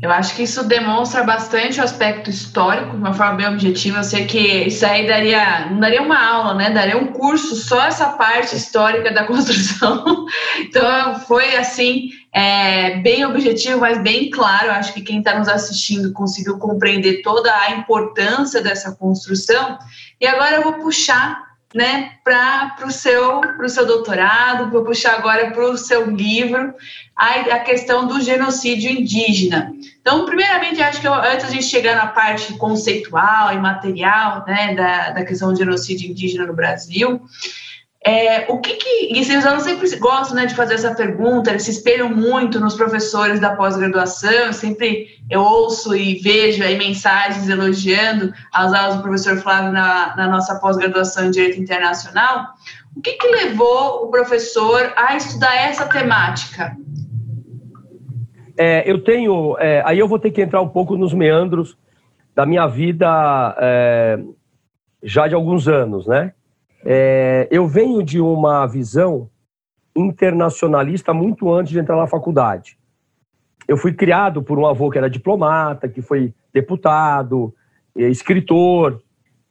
Eu 0.02 0.12
acho 0.12 0.34
que 0.34 0.43
isso 0.43 0.64
demonstra 0.64 1.24
bastante 1.24 1.82
o 1.82 1.84
aspecto 1.84 2.30
histórico, 2.30 2.91
de 2.91 2.97
uma 2.97 3.14
forma 3.14 3.34
bem 3.34 3.47
objetiva. 3.47 3.97
Eu 3.97 4.04
sei 4.04 4.26
que 4.26 4.39
isso 4.39 4.86
aí 4.86 5.06
daria, 5.06 5.68
não 5.70 5.80
daria 5.80 6.02
uma 6.02 6.18
aula, 6.18 6.54
né? 6.54 6.70
Daria 6.70 6.97
um 6.97 7.08
curso 7.08 7.54
só 7.58 7.84
essa 7.86 8.08
parte 8.10 8.56
histórica 8.56 9.12
da 9.12 9.26
construção. 9.28 10.26
Então, 10.60 11.20
foi 11.22 11.58
assim, 11.58 12.12
é, 12.32 12.97
bem 13.00 13.26
objetivo, 13.26 13.82
mas 13.82 14.02
bem 14.02 14.30
claro. 14.30 14.68
Eu 14.68 14.72
acho 14.72 14.93
que 14.93 15.02
quem 15.02 15.20
está 15.20 15.38
nos 15.38 15.50
assistindo 15.50 16.14
conseguiu 16.14 16.58
compreender 16.58 17.22
toda 17.22 17.54
a 17.54 17.72
importância 17.72 18.62
dessa 18.62 18.95
construção. 18.95 19.78
E 20.22 20.26
agora 20.26 20.56
eu 20.56 20.64
vou 20.64 20.74
puxar 20.76 21.49
né, 21.74 22.13
para 22.24 22.86
o 22.86 22.91
seu, 22.91 23.41
seu 23.67 23.86
doutorado, 23.86 24.72
vou 24.72 24.84
puxar 24.84 25.15
agora 25.15 25.51
para 25.51 25.63
o 25.70 25.78
seu 25.78 26.09
livro, 26.09 26.74
a, 27.15 27.28
a 27.28 27.59
questão 27.59 28.07
do 28.07 28.20
genocídio 28.20 28.89
indígena. 28.89 29.72
Então, 30.01 30.26
primeiramente, 30.26 30.82
acho 30.82 30.99
que 30.99 31.07
eu, 31.07 31.13
antes 31.13 31.45
de 31.45 31.45
a 31.45 31.61
gente 31.61 31.65
chegar 31.65 31.95
na 31.95 32.07
parte 32.07 32.53
conceitual 32.57 33.53
e 33.53 33.57
material 33.57 34.43
né, 34.47 34.74
da, 34.74 35.11
da 35.11 35.26
questão 35.26 35.51
do 35.51 35.57
genocídio 35.57 36.09
indígena 36.09 36.47
no 36.47 36.53
Brasil, 36.53 37.22
é, 38.06 38.45
o 38.50 38.60
que 38.60 38.76
que. 38.76 39.14
E 39.14 39.20
os 39.20 39.45
alunos 39.45 39.64
sempre 39.64 39.93
gostam 39.97 40.36
né, 40.38 40.45
de 40.45 40.56
fazer 40.56 40.76
essa 40.76 40.95
pergunta, 40.95 41.50
eles 41.50 41.64
se 41.64 41.72
espelham 41.72 42.10
muito 42.10 42.60
nos 42.60 42.76
professores 42.76 43.41
da 43.41 43.56
pós-graduação, 43.56 44.54
sempre 44.54 45.08
eu 45.30 45.41
ouço 45.41 45.93
e 45.93 46.16
vejo 46.16 46.64
aí 46.64 46.78
mensagens 46.78 47.50
elogiando 47.50 48.34
as 48.54 48.74
aulas 48.74 48.95
do 48.95 49.04
professor 49.04 49.38
Flávio 49.38 49.74
na, 49.74 50.16
na 50.16 50.28
nossa 50.28 50.56
pós-graduação 50.60 51.26
em 51.26 51.32
Direito 51.32 51.60
Internacional. 51.60 52.47
O 52.95 53.02
que, 53.02 53.14
que 53.14 53.28
levou 53.28 54.06
o 54.06 54.08
professor 54.10 54.93
a 54.95 55.18
estudar 55.18 55.54
essa 55.56 55.86
temática? 55.86 56.76
É, 58.58 58.89
eu 58.89 59.04
tenho. 59.04 59.58
É, 59.60 59.82
aí 59.86 60.00
eu 60.00 60.08
vou 60.08 60.20
ter 60.20 60.32
que 60.32 60.41
entrar 60.41 60.62
um 60.62 60.70
pouco 60.70 60.95
nos 60.95 61.14
meandros 61.14 61.78
da 62.34 62.45
minha 62.45 62.66
vida 62.66 63.56
é, 63.60 64.20
já 65.04 65.28
de 65.28 65.36
alguns 65.36 65.68
anos, 65.68 66.08
né? 66.08 66.34
É, 66.86 67.47
eu 67.51 67.67
venho 67.67 68.03
de 68.03 68.19
uma 68.19 68.65
visão 68.65 69.30
internacionalista 69.95 71.13
muito 71.13 71.51
antes 71.51 71.71
de 71.71 71.80
entrar 71.80 71.97
na 71.97 72.07
faculdade. 72.07 72.77
Eu 73.67 73.77
fui 73.77 73.93
criado 73.93 74.41
por 74.41 74.57
um 74.57 74.65
avô 74.65 74.89
que 74.89 74.97
era 74.97 75.09
diplomata, 75.09 75.89
que 75.89 76.01
foi 76.01 76.34
deputado, 76.53 77.53
é, 77.97 78.03
escritor. 78.09 79.01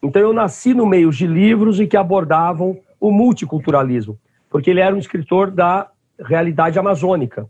Então 0.03 0.23
eu 0.23 0.33
nasci 0.33 0.75
no 0.75 0.87
meio 0.87 1.11
de 1.11 1.27
livros 1.27 1.79
e 1.81 1.87
que 1.87 1.97
abordavam 1.97 2.79
o 3.01 3.11
multiculturalismo, 3.11 4.19
porque 4.51 4.71
ele 4.71 4.81
era 4.81 4.95
um 4.95 4.99
escritor 4.99 5.51
da 5.51 5.89
realidade 6.19 6.79
amazônica. 6.79 7.49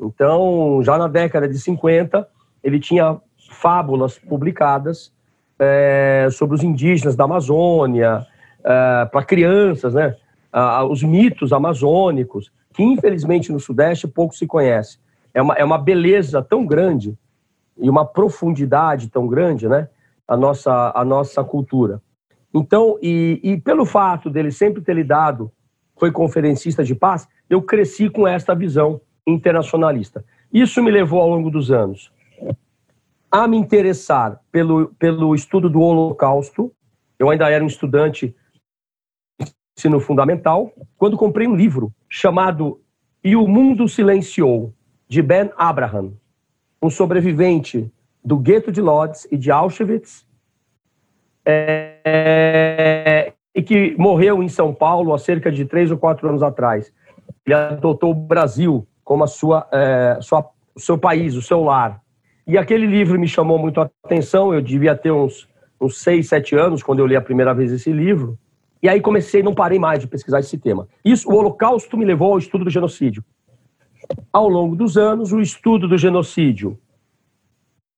Então, 0.00 0.80
já 0.82 0.98
na 0.98 1.08
década 1.08 1.48
de 1.48 1.58
50, 1.58 2.26
ele 2.62 2.78
tinha 2.78 3.18
fábulas 3.50 4.18
publicadas 4.18 5.12
é, 5.58 6.28
sobre 6.30 6.54
os 6.54 6.62
indígenas 6.62 7.16
da 7.16 7.24
Amazônia, 7.24 8.26
uh, 8.68 9.10
para 9.10 9.24
crianças, 9.24 9.94
né? 9.94 10.14
Uh, 10.52 10.84
os 10.90 11.02
mitos 11.02 11.52
amazônicos, 11.52 12.52
que 12.74 12.82
infelizmente 12.82 13.50
no 13.50 13.58
Sudeste 13.58 14.06
pouco 14.06 14.34
se 14.34 14.46
conhece. 14.46 14.98
É 15.32 15.40
uma, 15.40 15.54
é 15.54 15.64
uma 15.64 15.78
beleza 15.78 16.42
tão 16.42 16.66
grande 16.66 17.16
e 17.76 17.88
uma 17.88 18.04
profundidade 18.04 19.08
tão 19.08 19.26
grande, 19.26 19.68
né? 19.68 19.88
A 20.26 20.36
nossa, 20.36 20.92
a 20.94 21.04
nossa 21.04 21.42
cultura. 21.42 22.02
Então, 22.52 22.98
e, 23.00 23.40
e 23.42 23.60
pelo 23.60 23.84
fato 23.84 24.28
dele 24.28 24.50
sempre 24.50 24.82
ter 24.82 24.94
lidado, 24.94 25.50
foi 25.98 26.12
conferencista 26.12 26.84
de 26.84 26.94
paz, 26.94 27.26
eu 27.48 27.62
cresci 27.62 28.08
com 28.08 28.28
esta 28.28 28.54
visão 28.54 29.00
internacionalista. 29.26 30.24
Isso 30.52 30.82
me 30.82 30.90
levou 30.90 31.20
ao 31.20 31.28
longo 31.28 31.50
dos 31.50 31.70
anos 31.70 32.12
a 33.30 33.46
me 33.46 33.56
interessar 33.56 34.40
pelo, 34.50 34.88
pelo 34.98 35.34
estudo 35.34 35.68
do 35.68 35.80
Holocausto. 35.80 36.72
Eu 37.18 37.30
ainda 37.30 37.50
era 37.50 37.62
um 37.62 37.66
estudante 37.66 38.34
ensino 39.78 40.00
fundamental, 40.00 40.72
quando 40.96 41.16
comprei 41.16 41.46
um 41.46 41.54
livro 41.54 41.92
chamado 42.08 42.80
E 43.22 43.36
o 43.36 43.46
Mundo 43.46 43.88
Silenciou, 43.88 44.74
de 45.08 45.22
Ben 45.22 45.50
Abraham, 45.56 46.14
um 46.82 46.90
sobrevivente 46.90 47.90
do 48.24 48.36
gueto 48.36 48.72
de 48.72 48.80
Lodz 48.80 49.26
e 49.30 49.36
de 49.36 49.52
Auschwitz, 49.52 50.26
é, 51.46 53.32
e 53.54 53.62
que 53.62 53.94
morreu 53.96 54.42
em 54.42 54.48
São 54.48 54.74
Paulo 54.74 55.14
há 55.14 55.18
cerca 55.18 55.50
de 55.50 55.64
três 55.64 55.90
ou 55.92 55.96
quatro 55.96 56.28
anos 56.28 56.42
atrás. 56.42 56.92
Ele 57.46 57.54
adotou 57.54 58.10
o 58.10 58.14
Brasil 58.14 58.86
como 59.04 59.24
a 59.24 59.26
sua, 59.28 59.66
é, 59.72 60.18
sua, 60.20 60.44
seu 60.76 60.98
país, 60.98 61.36
o 61.36 61.42
seu 61.42 61.62
lar. 61.62 62.02
E 62.46 62.58
aquele 62.58 62.86
livro 62.86 63.18
me 63.18 63.28
chamou 63.28 63.58
muito 63.58 63.80
a 63.80 63.88
atenção, 64.04 64.52
eu 64.52 64.60
devia 64.60 64.96
ter 64.96 65.12
uns, 65.12 65.48
uns 65.80 66.02
seis, 66.02 66.28
sete 66.28 66.56
anos 66.56 66.82
quando 66.82 66.98
eu 66.98 67.06
li 67.06 67.14
a 67.14 67.22
primeira 67.22 67.54
vez 67.54 67.72
esse 67.72 67.92
livro. 67.92 68.36
E 68.82 68.88
aí 68.88 69.00
comecei, 69.00 69.42
não 69.42 69.54
parei 69.54 69.78
mais 69.78 70.00
de 70.00 70.06
pesquisar 70.06 70.40
esse 70.40 70.56
tema. 70.56 70.88
Isso, 71.04 71.28
o 71.28 71.34
Holocausto 71.34 71.96
me 71.96 72.04
levou 72.04 72.32
ao 72.32 72.38
estudo 72.38 72.64
do 72.64 72.70
genocídio. 72.70 73.24
Ao 74.32 74.48
longo 74.48 74.76
dos 74.76 74.96
anos, 74.96 75.32
o 75.32 75.40
estudo 75.40 75.88
do 75.88 75.98
genocídio 75.98 76.78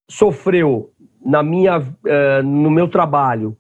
sofreu 0.09 0.91
na 1.25 1.43
minha, 1.43 1.79
uh, 1.79 2.43
no 2.43 2.71
meu 2.71 2.89
trabalho 2.89 3.57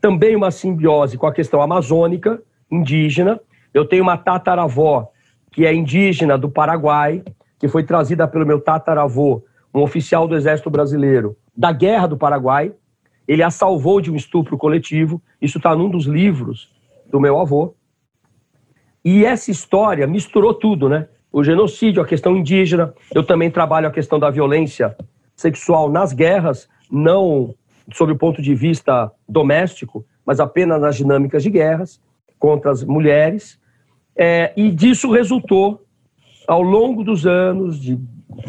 também 0.00 0.36
uma 0.36 0.50
simbiose 0.50 1.18
com 1.18 1.26
a 1.26 1.32
questão 1.32 1.60
amazônica, 1.60 2.40
indígena. 2.70 3.40
Eu 3.74 3.84
tenho 3.84 4.02
uma 4.02 4.16
tataravó 4.16 5.10
que 5.50 5.66
é 5.66 5.74
indígena 5.74 6.38
do 6.38 6.48
Paraguai, 6.48 7.22
que 7.58 7.66
foi 7.66 7.82
trazida 7.82 8.28
pelo 8.28 8.46
meu 8.46 8.60
tataravô, 8.60 9.42
um 9.74 9.80
oficial 9.80 10.28
do 10.28 10.36
Exército 10.36 10.70
Brasileiro, 10.70 11.36
da 11.56 11.72
Guerra 11.72 12.06
do 12.06 12.16
Paraguai, 12.16 12.72
ele 13.28 13.42
a 13.42 13.50
salvou 13.50 14.00
de 14.00 14.10
um 14.10 14.16
estupro 14.16 14.56
coletivo. 14.56 15.20
Isso 15.40 15.58
está 15.58 15.76
num 15.76 15.90
dos 15.90 16.06
livros 16.06 16.70
do 17.10 17.20
meu 17.20 17.38
avô. 17.38 17.74
E 19.04 19.24
essa 19.24 19.50
história 19.50 20.06
misturou 20.06 20.54
tudo, 20.54 20.88
né? 20.88 21.06
O 21.30 21.44
genocídio, 21.44 22.02
a 22.02 22.06
questão 22.06 22.34
indígena. 22.34 22.94
Eu 23.14 23.22
também 23.22 23.50
trabalho 23.50 23.86
a 23.86 23.92
questão 23.92 24.18
da 24.18 24.30
violência 24.30 24.96
sexual 25.36 25.90
nas 25.90 26.14
guerras, 26.14 26.68
não 26.90 27.54
sob 27.92 28.12
o 28.12 28.18
ponto 28.18 28.40
de 28.40 28.54
vista 28.54 29.12
doméstico, 29.28 30.04
mas 30.24 30.40
apenas 30.40 30.80
nas 30.80 30.96
dinâmicas 30.96 31.42
de 31.42 31.50
guerras 31.50 32.00
contra 32.38 32.70
as 32.70 32.82
mulheres. 32.82 33.60
É, 34.16 34.52
e 34.56 34.70
disso 34.70 35.10
resultou 35.10 35.84
ao 36.46 36.62
longo 36.62 37.04
dos 37.04 37.26
anos, 37.26 37.78
de 37.78 37.98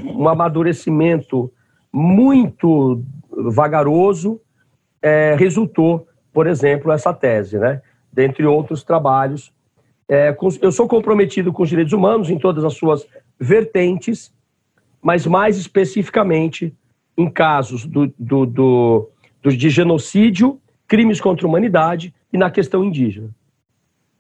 um 0.06 0.28
amadurecimento 0.28 1.52
muito 1.92 3.04
vagaroso, 3.30 4.40
é, 5.02 5.36
resultou, 5.38 6.08
por 6.34 6.47
exemplo, 6.47 6.91
essa 6.91 7.14
tese, 7.14 7.58
né? 7.58 7.82
dentre 8.12 8.45
outros 8.45 8.84
trabalhos. 8.84 9.52
É, 10.08 10.36
eu 10.62 10.72
sou 10.72 10.88
comprometido 10.88 11.54
com 11.54 11.64
os 11.64 11.70
direitos 11.70 11.93
humanos 11.93 12.30
em 12.30 12.39
todas 12.39 12.64
as 12.64 12.74
suas 12.74 13.08
vertentes, 13.39 14.34
mas 15.02 15.26
mais 15.26 15.58
especificamente 15.58 16.74
em 17.18 17.30
casos 17.30 17.86
do, 17.86 18.08
do, 18.18 18.45
do, 18.45 19.10
do 19.43 19.52
de 19.52 19.70
genocídio, 19.70 20.60
crimes 20.88 21.22
contra 21.22 21.45
a 21.45 21.50
humanidade 21.50 22.14
e 22.34 22.38
na 22.38 22.50
questão 22.50 22.84
indígena. 22.84 23.30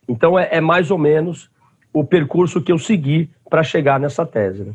Então, 0.07 0.37
é, 0.37 0.49
é 0.51 0.61
mais 0.61 0.91
ou 0.91 0.97
menos 0.97 1.49
o 1.93 2.03
percurso 2.03 2.61
que 2.61 2.71
eu 2.71 2.77
segui 2.77 3.29
para 3.49 3.63
chegar 3.63 3.99
nessa 3.99 4.25
tese. 4.25 4.63
Né? 4.63 4.73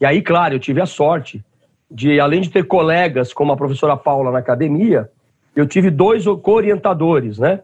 E 0.00 0.04
aí, 0.04 0.20
claro, 0.20 0.54
eu 0.54 0.58
tive 0.58 0.80
a 0.80 0.86
sorte 0.86 1.44
de, 1.90 2.18
além 2.18 2.40
de 2.40 2.50
ter 2.50 2.66
colegas 2.66 3.32
como 3.32 3.52
a 3.52 3.56
professora 3.56 3.96
Paula 3.96 4.30
na 4.30 4.38
academia, 4.38 5.10
eu 5.54 5.66
tive 5.66 5.90
dois 5.90 6.24
co-orientadores, 6.42 7.38
né? 7.38 7.62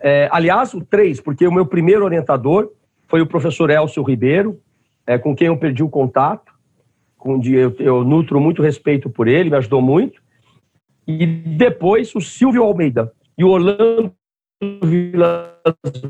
É, 0.00 0.28
aliás, 0.30 0.74
três, 0.88 1.20
porque 1.20 1.46
o 1.46 1.52
meu 1.52 1.66
primeiro 1.66 2.04
orientador 2.04 2.70
foi 3.06 3.20
o 3.20 3.26
professor 3.26 3.70
Elcio 3.70 4.02
Ribeiro, 4.02 4.60
é, 5.06 5.18
com 5.18 5.34
quem 5.34 5.48
eu 5.48 5.56
perdi 5.56 5.82
o 5.82 5.88
contato, 5.88 6.52
com, 7.16 7.40
eu, 7.44 7.74
eu 7.78 8.04
nutro 8.04 8.40
muito 8.40 8.62
respeito 8.62 9.10
por 9.10 9.26
ele, 9.26 9.50
me 9.50 9.56
ajudou 9.56 9.82
muito. 9.82 10.22
E 11.06 11.26
depois 11.26 12.14
o 12.14 12.20
Silvio 12.20 12.62
Almeida 12.62 13.12
e 13.36 13.42
o 13.42 13.48
Orlando 13.48 14.12
Vilas 14.82 15.50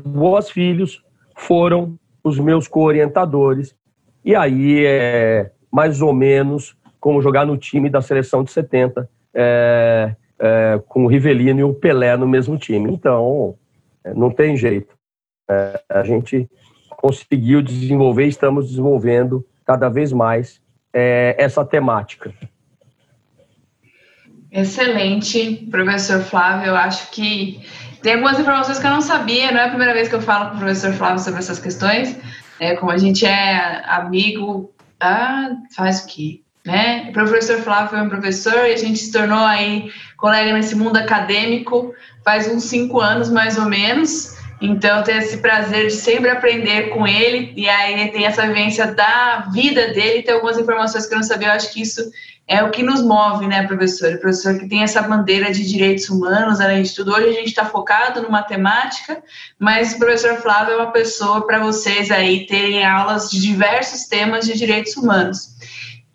Boas 0.05 0.51
Filhos 0.51 1.03
foram 1.35 1.97
os 2.23 2.37
meus 2.37 2.67
co-orientadores. 2.67 3.75
E 4.23 4.35
aí 4.35 4.85
é 4.85 5.51
mais 5.71 6.01
ou 6.01 6.13
menos 6.13 6.75
como 6.99 7.21
jogar 7.21 7.45
no 7.45 7.57
time 7.57 7.89
da 7.89 8.01
seleção 8.01 8.43
de 8.43 8.51
70, 8.51 9.09
é, 9.33 10.15
é, 10.39 10.81
com 10.87 11.05
o 11.05 11.07
Rivelino 11.07 11.59
e 11.59 11.63
o 11.63 11.73
Pelé 11.73 12.15
no 12.15 12.27
mesmo 12.27 12.57
time. 12.57 12.91
Então, 12.91 13.55
é, 14.03 14.13
não 14.13 14.31
tem 14.31 14.55
jeito. 14.55 14.95
É, 15.49 15.81
a 15.89 16.03
gente 16.03 16.49
conseguiu 16.91 17.61
desenvolver, 17.61 18.25
estamos 18.25 18.69
desenvolvendo 18.69 19.45
cada 19.65 19.89
vez 19.89 20.11
mais 20.11 20.61
é, 20.93 21.35
essa 21.37 21.63
temática. 21.65 22.33
Excelente, 24.51 25.67
professor 25.69 26.21
Flávio. 26.21 26.69
Eu 26.69 26.75
acho 26.75 27.11
que 27.11 27.61
tem 28.01 28.13
algumas 28.13 28.39
informações 28.39 28.79
que 28.79 28.87
eu 28.87 28.91
não 28.91 29.01
sabia, 29.01 29.51
não 29.51 29.59
é 29.59 29.65
a 29.65 29.69
primeira 29.69 29.93
vez 29.93 30.07
que 30.07 30.15
eu 30.15 30.21
falo 30.21 30.49
com 30.49 30.55
o 30.55 30.59
professor 30.59 30.93
Flávio 30.93 31.19
sobre 31.19 31.39
essas 31.39 31.59
questões. 31.59 32.17
É, 32.59 32.75
como 32.75 32.91
a 32.91 32.97
gente 32.97 33.25
é 33.25 33.83
amigo, 33.85 34.73
ah, 34.99 35.51
faz 35.75 36.03
o 36.03 36.07
quê? 36.07 36.41
Né? 36.65 37.07
O 37.09 37.13
professor 37.13 37.57
Flávio 37.61 37.89
foi 37.89 38.01
um 38.01 38.09
professor 38.09 38.65
e 38.67 38.73
a 38.73 38.77
gente 38.77 38.99
se 38.99 39.11
tornou 39.11 39.39
aí 39.39 39.91
colega 40.17 40.51
nesse 40.51 40.75
mundo 40.75 40.97
acadêmico 40.97 41.95
faz 42.23 42.47
uns 42.47 42.65
cinco 42.65 42.99
anos 42.99 43.29
mais 43.29 43.57
ou 43.57 43.65
menos. 43.65 44.37
Então, 44.61 45.01
tenho 45.03 45.19
esse 45.19 45.37
prazer 45.37 45.87
de 45.87 45.93
sempre 45.93 46.29
aprender 46.29 46.89
com 46.89 47.07
ele, 47.07 47.53
e 47.55 47.69
aí 47.69 48.09
tem 48.11 48.25
essa 48.25 48.45
vivência 48.45 48.87
da 48.87 49.47
vida 49.53 49.93
dele, 49.93 50.21
tem 50.21 50.35
algumas 50.35 50.57
informações 50.57 51.05
que 51.05 51.13
eu 51.13 51.17
não 51.17 51.23
sabia, 51.23 51.47
eu 51.47 51.53
acho 51.53 51.71
que 51.71 51.81
isso 51.81 52.11
é 52.45 52.61
o 52.61 52.69
que 52.69 52.83
nos 52.83 53.01
move, 53.01 53.47
né, 53.47 53.65
professor? 53.65 54.13
O 54.13 54.19
professor 54.19 54.59
que 54.59 54.67
tem 54.67 54.83
essa 54.83 55.01
bandeira 55.01 55.51
de 55.51 55.65
direitos 55.65 56.09
humanos, 56.09 56.59
além 56.59 56.81
de 56.81 56.93
tudo. 56.93 57.13
Hoje 57.13 57.29
a 57.29 57.33
gente 57.33 57.47
está 57.47 57.63
focado 57.63 58.21
no 58.21 58.29
matemática, 58.29 59.23
mas 59.57 59.93
o 59.93 59.97
professor 59.97 60.35
Flávio 60.41 60.73
é 60.73 60.77
uma 60.77 60.91
pessoa 60.91 61.47
para 61.47 61.59
vocês 61.59 62.11
aí 62.11 62.45
terem 62.45 62.85
aulas 62.85 63.29
de 63.29 63.39
diversos 63.39 64.05
temas 64.05 64.45
de 64.45 64.57
direitos 64.57 64.97
humanos. 64.97 65.55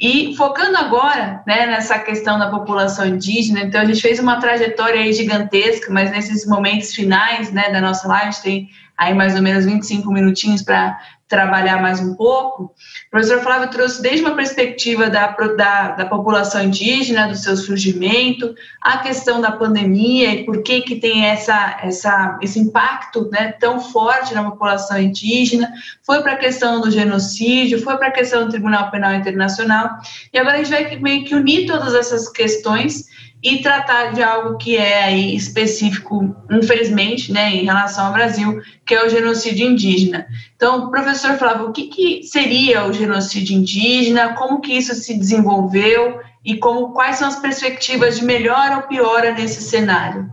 E 0.07 0.37
focando 0.37 0.77
agora 0.77 1.43
né, 1.47 1.65
nessa 1.65 1.99
questão 1.99 2.39
da 2.39 2.51
população 2.51 3.07
indígena, 3.07 3.61
então 3.61 3.81
a 3.81 3.87
gente 3.87 4.03
fez 4.03 4.21
uma 4.21 4.39
trajetória 4.39 5.11
gigantesca, 5.11 5.91
mas 5.91 6.11
nesses 6.11 6.47
momentos 6.47 6.93
finais 6.95 7.51
né, 7.51 7.71
da 7.71 7.81
nossa 7.81 8.07
live, 8.07 8.37
tem 8.43 8.69
aí 8.99 9.15
mais 9.15 9.35
ou 9.35 9.41
menos 9.41 9.65
25 9.65 10.13
minutinhos 10.13 10.61
para 10.61 11.01
trabalhar 11.29 11.81
mais 11.81 12.01
um 12.01 12.15
pouco, 12.15 12.65
o 12.65 13.11
professor 13.11 13.41
Flávio 13.41 13.71
trouxe 13.71 14.03
desde 14.03 14.21
uma 14.25 14.37
perspectiva 14.37 15.09
da, 15.09 15.29
da, 15.29 15.91
da, 15.93 16.07
população 16.07 16.63
indígena, 16.63 17.29
do 17.29 17.35
seu 17.37 17.57
surgimento, 17.57 18.55
a 18.81 18.99
questão 18.99 19.41
da 19.41 19.51
pandemia 19.51 20.35
e 20.35 20.45
por 20.45 20.63
que, 20.63 20.83
que 20.83 20.97
tem 20.97 21.25
essa, 21.25 21.79
essa, 21.83 22.39
esse 22.43 22.59
impacto 22.59 23.29
né, 23.31 23.53
tão 23.53 23.81
forte 23.81 24.35
na 24.35 24.51
população 24.51 25.01
indígena, 25.01 25.73
foi 26.03 26.23
para 26.23 26.33
a 26.33 26.39
questão 26.39 26.81
do 26.81 26.91
genocídio, 26.91 27.83
foi 27.83 27.97
para 27.97 28.09
a 28.09 28.13
questão 28.13 28.45
do 28.45 28.51
Tribunal 28.51 28.91
Penal 28.91 29.15
Internacional, 29.15 29.91
e 30.33 30.39
agora 30.39 30.57
a 30.59 30.63
gente 30.63 30.71
vai 30.71 30.97
meio 30.97 31.25
que 31.25 31.35
unir 31.35 31.67
todas 31.67 31.95
essas 31.95 32.29
questões 32.29 33.07
e 33.45 33.59
tratar 33.59 34.15
de 34.15 34.23
algo 34.23 34.57
que 34.57 34.75
é 34.75 35.05
aí 35.05 35.37
específico, 35.37 36.35
infelizmente, 36.51 37.31
né, 37.31 37.51
em 37.51 37.67
relação 37.67 38.07
ao 38.07 38.13
Brasil, 38.15 38.63
que 38.87 38.95
é 38.95 39.05
o 39.05 39.11
genocídio 39.11 39.67
indígena. 39.67 40.27
Então, 40.57 40.91
professor 40.91 41.37
Flávio, 41.37 41.69
o 41.69 41.73
que, 41.73 41.89
que 41.89 42.23
seria 42.23 42.87
o 42.87 42.93
genocídio 42.95 43.55
indígena, 43.55 44.33
como 44.33 44.63
que 44.63 44.73
isso 44.73 44.95
se 44.95 45.19
desenvolveu 45.19 46.21
e 46.43 46.57
como 46.57 46.95
quais 46.95 47.17
são 47.17 47.29
as 47.29 47.39
perspectivas 47.39 48.19
de 48.19 48.25
melhor 48.25 48.77
ou 48.77 48.83
piora 48.85 49.33
nesse 49.33 49.61
cenário? 49.61 50.33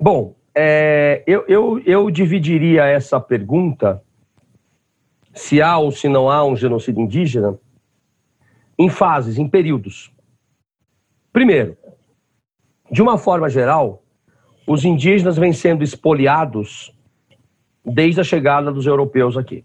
Bom, 0.00 0.34
é, 0.52 1.22
eu, 1.28 1.44
eu, 1.46 1.80
eu 1.86 2.10
dividiria 2.10 2.86
essa 2.86 3.20
pergunta, 3.20 4.02
se 5.32 5.62
há 5.62 5.78
ou 5.78 5.92
se 5.92 6.08
não 6.08 6.28
há 6.28 6.44
um 6.44 6.56
genocídio 6.56 7.02
indígena, 7.02 7.56
em 8.76 8.88
fases, 8.88 9.38
em 9.38 9.46
períodos. 9.46 10.10
Primeiro, 11.36 11.76
de 12.90 13.02
uma 13.02 13.18
forma 13.18 13.50
geral, 13.50 14.02
os 14.66 14.86
indígenas 14.86 15.36
vêm 15.36 15.52
sendo 15.52 15.84
expoliados 15.84 16.96
desde 17.84 18.22
a 18.22 18.24
chegada 18.24 18.72
dos 18.72 18.86
europeus 18.86 19.36
aqui. 19.36 19.62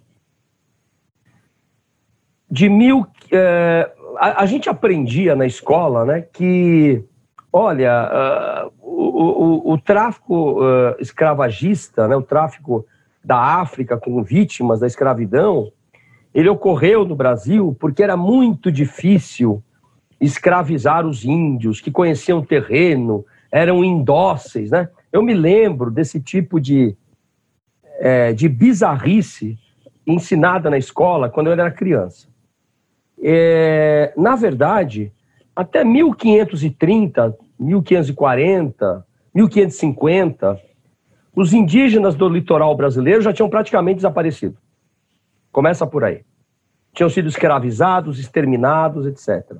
De 2.49 2.67
mil. 2.67 3.07
É, 3.31 3.89
a, 4.17 4.43
a, 4.43 4.45
gente 4.45 4.67
aprendia 4.69 5.33
na 5.33 5.45
escola 5.45 6.03
né, 6.03 6.19
que, 6.33 7.05
olha, 7.53 8.69
uh, 8.69 8.73
o, 8.81 9.69
o, 9.69 9.71
o, 9.71 9.77
tráfico 9.77 10.61
uh, 10.61 10.95
escravagista, 10.99 12.05
né, 12.05 12.17
o 12.17 12.21
tráfico 12.21 12.85
da 13.23 13.37
África 13.61 13.97
com 13.97 14.21
vítimas 14.21 14.81
da 14.81 14.87
escravidão, 14.87 15.71
ele 16.33 16.49
ocorreu 16.49 17.05
no 17.05 17.15
Brasil 17.15 17.73
porque 17.79 18.03
era 18.03 18.17
muito 18.17 18.69
difícil 18.69 19.63
escravizar 20.21 21.05
os 21.05 21.25
índios, 21.25 21.81
que 21.81 21.91
conheciam 21.91 22.39
o 22.39 22.45
terreno, 22.45 23.25
eram 23.51 23.83
indóceis, 23.83 24.69
né? 24.69 24.87
Eu 25.11 25.23
me 25.23 25.33
lembro 25.33 25.89
desse 25.89 26.21
tipo 26.21 26.61
de, 26.61 26.95
é, 27.99 28.31
de 28.31 28.47
bizarrice 28.47 29.57
ensinada 30.05 30.69
na 30.69 30.77
escola 30.77 31.29
quando 31.29 31.47
eu 31.47 31.53
era 31.53 31.71
criança. 31.71 32.27
É, 33.21 34.13
na 34.15 34.35
verdade, 34.35 35.11
até 35.55 35.83
1530, 35.83 37.37
1540, 37.59 39.05
1550, 39.33 40.59
os 41.35 41.53
indígenas 41.53 42.15
do 42.15 42.29
litoral 42.29 42.75
brasileiro 42.75 43.21
já 43.21 43.33
tinham 43.33 43.49
praticamente 43.49 43.97
desaparecido. 43.97 44.57
Começa 45.51 45.85
por 45.85 46.03
aí. 46.03 46.23
Tinham 46.93 47.09
sido 47.09 47.27
escravizados, 47.27 48.19
exterminados, 48.19 49.05
etc. 49.05 49.57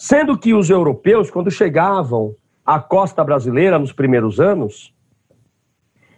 Sendo 0.00 0.38
que 0.38 0.54
os 0.54 0.70
europeus, 0.70 1.30
quando 1.30 1.50
chegavam 1.50 2.34
à 2.64 2.80
costa 2.80 3.22
brasileira 3.22 3.78
nos 3.78 3.92
primeiros 3.92 4.40
anos, 4.40 4.94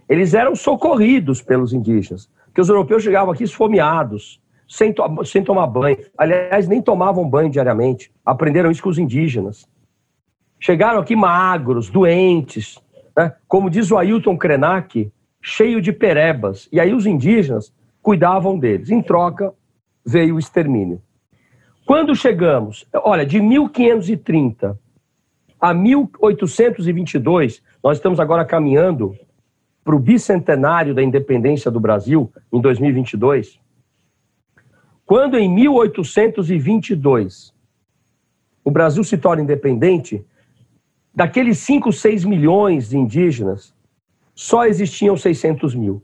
eles 0.09 0.35
eram 0.35 0.55
socorridos 0.55 1.43
pelos 1.43 1.73
indígenas. 1.73 2.31
Porque 2.45 2.61
os 2.61 2.69
europeus 2.69 3.03
chegavam 3.03 3.35
aqui 3.35 3.43
esfomeados, 3.43 4.41
sem, 4.69 4.93
to 4.93 5.03
sem 5.25 5.43
tomar 5.43 5.67
banho. 5.67 5.97
Aliás, 6.17 6.69
nem 6.69 6.81
tomavam 6.81 7.29
banho 7.29 7.51
diariamente. 7.51 8.13
Aprenderam 8.25 8.71
isso 8.71 8.85
com 8.85 8.89
os 8.89 8.99
indígenas. 8.99 9.69
Chegaram 10.61 11.01
aqui 11.01 11.17
magros, 11.17 11.91
doentes, 11.91 12.81
né? 13.17 13.35
como 13.49 13.69
diz 13.69 13.91
o 13.91 13.99
Ailton 13.99 14.39
Krenak, 14.39 15.13
cheio 15.43 15.83
de 15.83 15.93
perebas. 15.93 16.69
E 16.71 16.79
aí 16.79 16.95
os 16.95 17.05
indígenas 17.05 17.75
cuidavam 18.01 18.57
deles. 18.57 18.91
Em 18.91 19.03
troca, 19.03 19.53
veio 20.07 20.37
o 20.37 20.39
extermínio. 20.39 21.03
Quando 21.85 22.15
chegamos, 22.15 22.87
olha, 22.95 23.27
de 23.27 23.41
1530 23.41 24.79
a 25.61 25.75
1822, 25.75 27.61
nós 27.83 27.99
estamos 27.99 28.21
agora 28.21 28.45
caminhando 28.45 29.17
para 29.85 29.97
o 29.97 29.99
bicentenário 29.99 30.95
da 30.95 31.03
independência 31.03 31.69
do 31.71 31.81
Brasil, 31.81 32.33
em 32.53 32.61
2022. 32.61 33.59
Quando 35.05 35.37
em 35.37 35.53
1822 35.53 37.53
o 38.65 38.71
Brasil 38.71 39.03
se 39.03 39.19
torna 39.19 39.43
independente, 39.43 40.25
daqueles 41.13 41.59
5, 41.59 41.93
6 41.93 42.25
milhões 42.25 42.91
de 42.91 42.97
indígenas, 42.97 43.75
só 44.35 44.67
existiam 44.67 45.17
600 45.17 45.75
mil. 45.75 46.01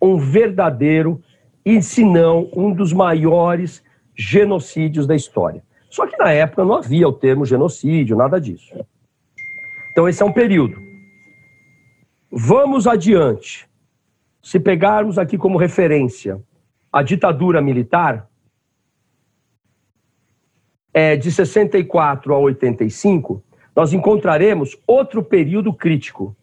Um 0.00 0.16
verdadeiro 0.16 1.22
e 1.64 1.82
se 1.82 2.04
não 2.04 2.48
um 2.56 2.72
dos 2.72 2.92
maiores 2.92 3.82
genocídios 4.16 5.06
da 5.06 5.14
história. 5.14 5.62
Só 5.90 6.06
que 6.06 6.16
na 6.16 6.30
época 6.30 6.64
não 6.64 6.74
havia 6.74 7.08
o 7.08 7.12
termo 7.12 7.44
genocídio, 7.44 8.16
nada 8.16 8.40
disso. 8.40 8.74
Então 9.92 10.08
esse 10.08 10.22
é 10.22 10.26
um 10.26 10.32
período. 10.32 10.76
Vamos 12.30 12.86
adiante. 12.86 13.68
Se 14.42 14.58
pegarmos 14.58 15.18
aqui 15.18 15.38
como 15.38 15.56
referência 15.56 16.42
a 16.92 17.02
ditadura 17.02 17.62
militar, 17.62 18.28
é, 20.92 21.16
de 21.16 21.32
64 21.32 22.32
a 22.32 22.38
85, 22.38 23.42
nós 23.74 23.92
encontraremos 23.92 24.78
outro 24.86 25.24
período 25.24 25.74
crítico, 25.74 26.36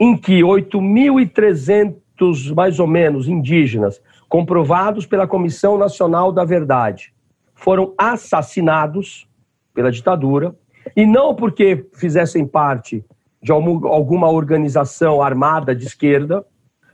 em 0.00 0.16
que 0.16 0.40
8.300, 0.40 2.54
mais 2.54 2.80
ou 2.80 2.86
menos, 2.86 3.28
indígenas, 3.28 4.00
comprovados 4.28 5.06
pela 5.06 5.26
Comissão 5.26 5.78
Nacional 5.78 6.30
da 6.30 6.44
Verdade, 6.44 7.14
foram 7.54 7.94
assassinados 7.96 9.28
pela 9.74 9.90
ditadura, 9.90 10.54
e 10.96 11.06
não 11.06 11.34
porque 11.34 11.86
fizessem 11.94 12.46
parte 12.46 13.04
de 13.42 13.52
alguma 13.52 14.30
organização 14.30 15.22
armada 15.22 15.74
de 15.74 15.86
esquerda, 15.86 16.44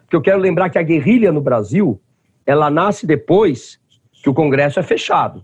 porque 0.03 0.17
eu 0.17 0.23
quero 0.23 0.39
lembrar 0.39 0.71
que 0.71 0.79
a 0.79 0.83
guerrilha 0.83 1.33
no 1.33 1.41
Brasil, 1.41 2.01
ela 2.45 2.71
nasce 2.71 3.07
depois 3.07 3.81
que 4.13 4.29
o 4.29 4.35
Congresso 4.35 4.79
é 4.79 4.83
fechado. 4.83 5.43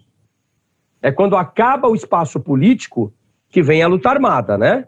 É 1.03 1.11
quando 1.11 1.37
acaba 1.37 1.89
o 1.89 1.95
espaço 1.95 2.39
político 2.41 3.13
que 3.49 3.63
vem 3.63 3.83
a 3.83 3.89
luta 3.89 4.11
armada, 4.11 4.59
né? 4.59 4.87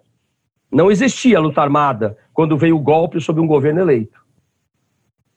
Não 0.70 0.90
existia 0.90 1.40
luta 1.40 1.60
armada 1.60 2.16
quando 2.32 2.56
veio 2.56 2.76
o 2.76 2.82
golpe 2.82 3.20
sobre 3.20 3.42
um 3.42 3.46
governo 3.46 3.80
eleito. 3.80 4.20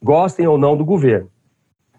Gostem 0.02 0.48
ou 0.48 0.58
não 0.58 0.78
do 0.78 0.86
governo. 0.86 1.30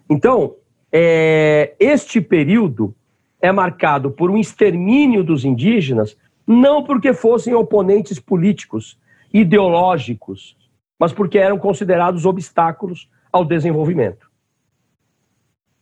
Então, 0.09 0.55
é, 0.91 1.75
este 1.79 2.21
período 2.21 2.95
é 3.41 3.51
marcado 3.51 4.11
por 4.11 4.31
um 4.31 4.37
extermínio 4.37 5.23
dos 5.23 5.45
indígenas, 5.45 6.17
não 6.45 6.83
porque 6.83 7.13
fossem 7.13 7.53
oponentes 7.53 8.19
políticos, 8.19 8.97
ideológicos, 9.33 10.55
mas 10.99 11.13
porque 11.13 11.37
eram 11.37 11.57
considerados 11.57 12.25
obstáculos 12.25 13.09
ao 13.31 13.45
desenvolvimento. 13.45 14.31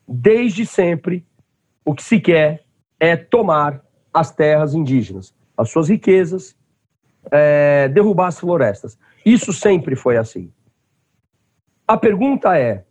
Desde 0.07 0.65
sempre, 0.65 1.25
o 1.83 1.93
que 1.93 2.03
se 2.03 2.19
quer 2.19 2.63
é 2.99 3.15
tomar 3.15 3.83
as 4.13 4.31
terras 4.31 4.73
indígenas, 4.73 5.33
as 5.57 5.69
suas 5.69 5.89
riquezas, 5.89 6.55
é, 7.31 7.87
derrubar 7.89 8.27
as 8.27 8.39
florestas. 8.39 8.97
Isso 9.25 9.51
sempre 9.53 9.95
foi 9.95 10.17
assim. 10.17 10.51
A 11.87 11.97
pergunta 11.97 12.57
é: 12.57 12.85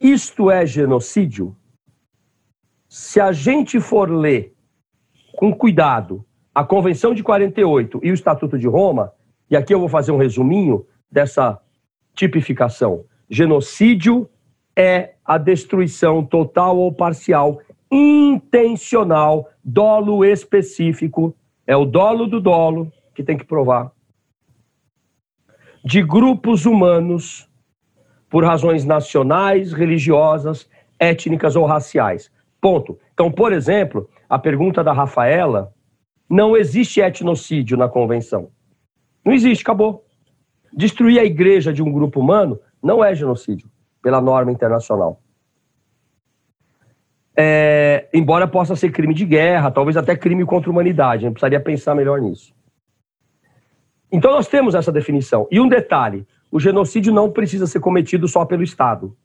isto 0.00 0.50
é 0.50 0.64
genocídio? 0.64 1.56
Se 2.88 3.20
a 3.20 3.32
gente 3.32 3.80
for 3.80 4.10
ler 4.10 4.54
com 5.36 5.54
cuidado 5.54 6.24
a 6.54 6.64
Convenção 6.64 7.14
de 7.14 7.22
48 7.22 8.00
e 8.02 8.10
o 8.10 8.14
Estatuto 8.14 8.58
de 8.58 8.66
Roma, 8.66 9.12
e 9.50 9.56
aqui 9.56 9.72
eu 9.72 9.78
vou 9.78 9.88
fazer 9.88 10.10
um 10.10 10.16
resuminho 10.16 10.86
dessa 11.10 11.60
tipificação. 12.14 13.04
Genocídio 13.30 14.28
é 14.74 15.14
a 15.24 15.38
destruição 15.38 16.24
total 16.24 16.76
ou 16.78 16.92
parcial, 16.92 17.60
intencional, 17.90 19.48
dolo 19.62 20.24
específico, 20.24 21.34
é 21.66 21.76
o 21.76 21.84
dolo 21.84 22.26
do 22.26 22.40
dolo 22.40 22.92
que 23.14 23.22
tem 23.22 23.36
que 23.36 23.44
provar, 23.44 23.92
de 25.84 26.02
grupos 26.02 26.66
humanos 26.66 27.47
por 28.28 28.44
razões 28.44 28.84
nacionais, 28.84 29.72
religiosas, 29.72 30.68
étnicas 30.98 31.56
ou 31.56 31.64
raciais. 31.64 32.30
Ponto. 32.60 32.98
Então, 33.14 33.30
por 33.30 33.52
exemplo, 33.52 34.08
a 34.28 34.38
pergunta 34.38 34.82
da 34.84 34.92
Rafaela, 34.92 35.72
não 36.28 36.56
existe 36.56 37.00
etnocídio 37.00 37.76
na 37.76 37.88
convenção. 37.88 38.50
Não 39.24 39.32
existe, 39.32 39.62
acabou. 39.62 40.04
Destruir 40.72 41.18
a 41.18 41.24
igreja 41.24 41.72
de 41.72 41.82
um 41.82 41.90
grupo 41.90 42.20
humano 42.20 42.60
não 42.82 43.02
é 43.02 43.14
genocídio, 43.14 43.68
pela 44.02 44.20
norma 44.20 44.52
internacional. 44.52 45.20
É, 47.36 48.08
embora 48.12 48.48
possa 48.48 48.74
ser 48.74 48.90
crime 48.90 49.14
de 49.14 49.24
guerra, 49.24 49.70
talvez 49.70 49.96
até 49.96 50.16
crime 50.16 50.44
contra 50.44 50.68
a 50.68 50.72
humanidade, 50.72 51.24
a 51.24 51.28
gente 51.28 51.34
precisaria 51.34 51.60
pensar 51.60 51.94
melhor 51.94 52.20
nisso. 52.20 52.52
Então 54.10 54.32
nós 54.32 54.48
temos 54.48 54.74
essa 54.74 54.90
definição. 54.90 55.46
E 55.50 55.60
um 55.60 55.68
detalhe: 55.68 56.26
o 56.50 56.58
genocídio 56.58 57.12
não 57.12 57.30
precisa 57.30 57.66
ser 57.66 57.80
cometido 57.80 58.26
só 58.26 58.44
pelo 58.44 58.62
Estado. 58.62 59.16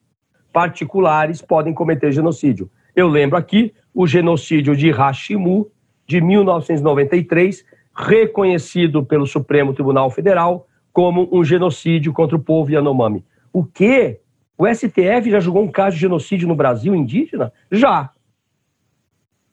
Particulares 0.52 1.42
podem 1.42 1.74
cometer 1.74 2.12
genocídio. 2.12 2.70
Eu 2.96 3.08
lembro 3.08 3.38
aqui 3.38 3.74
o 3.94 4.06
genocídio 4.06 4.76
de 4.76 4.92
Hashimu, 4.92 5.72
de 6.06 6.22
1993, 6.22 7.66
reconhecido 7.96 9.04
pelo 9.04 9.26
Supremo 9.26 9.74
Tribunal 9.74 10.10
Federal 10.10 10.68
como 10.92 11.28
um 11.32 11.44
genocídio 11.44 12.14
contra 12.14 12.36
o 12.36 12.40
povo 12.40 12.72
Yanomami. 12.72 13.26
O 13.52 13.64
quê? 13.64 14.20
O 14.58 14.68
STF 14.68 15.30
já 15.30 15.40
julgou 15.40 15.64
um 15.64 15.72
caso 15.72 15.96
de 15.96 16.02
genocídio 16.02 16.48
no 16.48 16.56
Brasil 16.56 16.94
indígena? 16.94 17.52
Já. 17.72 18.12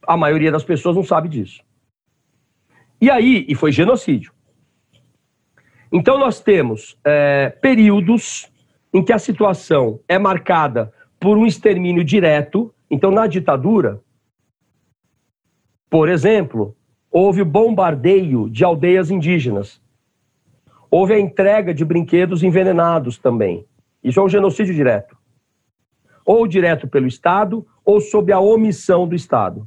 A 0.07 0.17
maioria 0.17 0.53
das 0.53 0.65
pessoas 0.65 0.97
não 0.97 1.03
sabe 1.03 1.29
disso. 1.29 1.63
E 3.01 3.11
aí, 3.11 3.47
e 3.49 3.55
foi 3.55 3.73
genocídio. 3.73 4.33
Então, 5.93 6.19
nós 6.19 6.41
temos 6.41 6.97
é, 7.05 7.51
períodos 7.61 8.51
em 8.93 9.03
que 9.03 9.13
a 9.13 9.19
situação 9.19 10.01
é 10.09 10.19
marcada 10.19 10.93
por 11.19 11.37
um 11.37 11.47
extermínio 11.47 12.05
direto. 12.05 12.73
Então, 12.91 13.11
na 13.11 13.27
ditadura, 13.27 14.01
por 15.89 16.09
exemplo, 16.09 16.77
houve 17.11 17.43
o 17.43 17.47
bombardeio 17.47 18.49
de 18.49 18.65
aldeias 18.65 19.11
indígenas. 19.11 19.81
Houve 20.89 21.15
a 21.15 21.21
entrega 21.21 21.75
de 21.75 21.85
brinquedos 21.85 22.43
envenenados 22.43 23.19
também. 23.19 23.65
Isso 24.03 24.21
é 24.21 24.23
um 24.23 24.29
genocídio 24.29 24.75
direto. 24.75 25.17
Ou 26.25 26.47
direto 26.47 26.87
pelo 26.87 27.07
Estado, 27.07 27.67
ou 27.85 28.01
sob 28.01 28.33
a 28.33 28.39
omissão 28.39 29.07
do 29.07 29.15
Estado. 29.15 29.67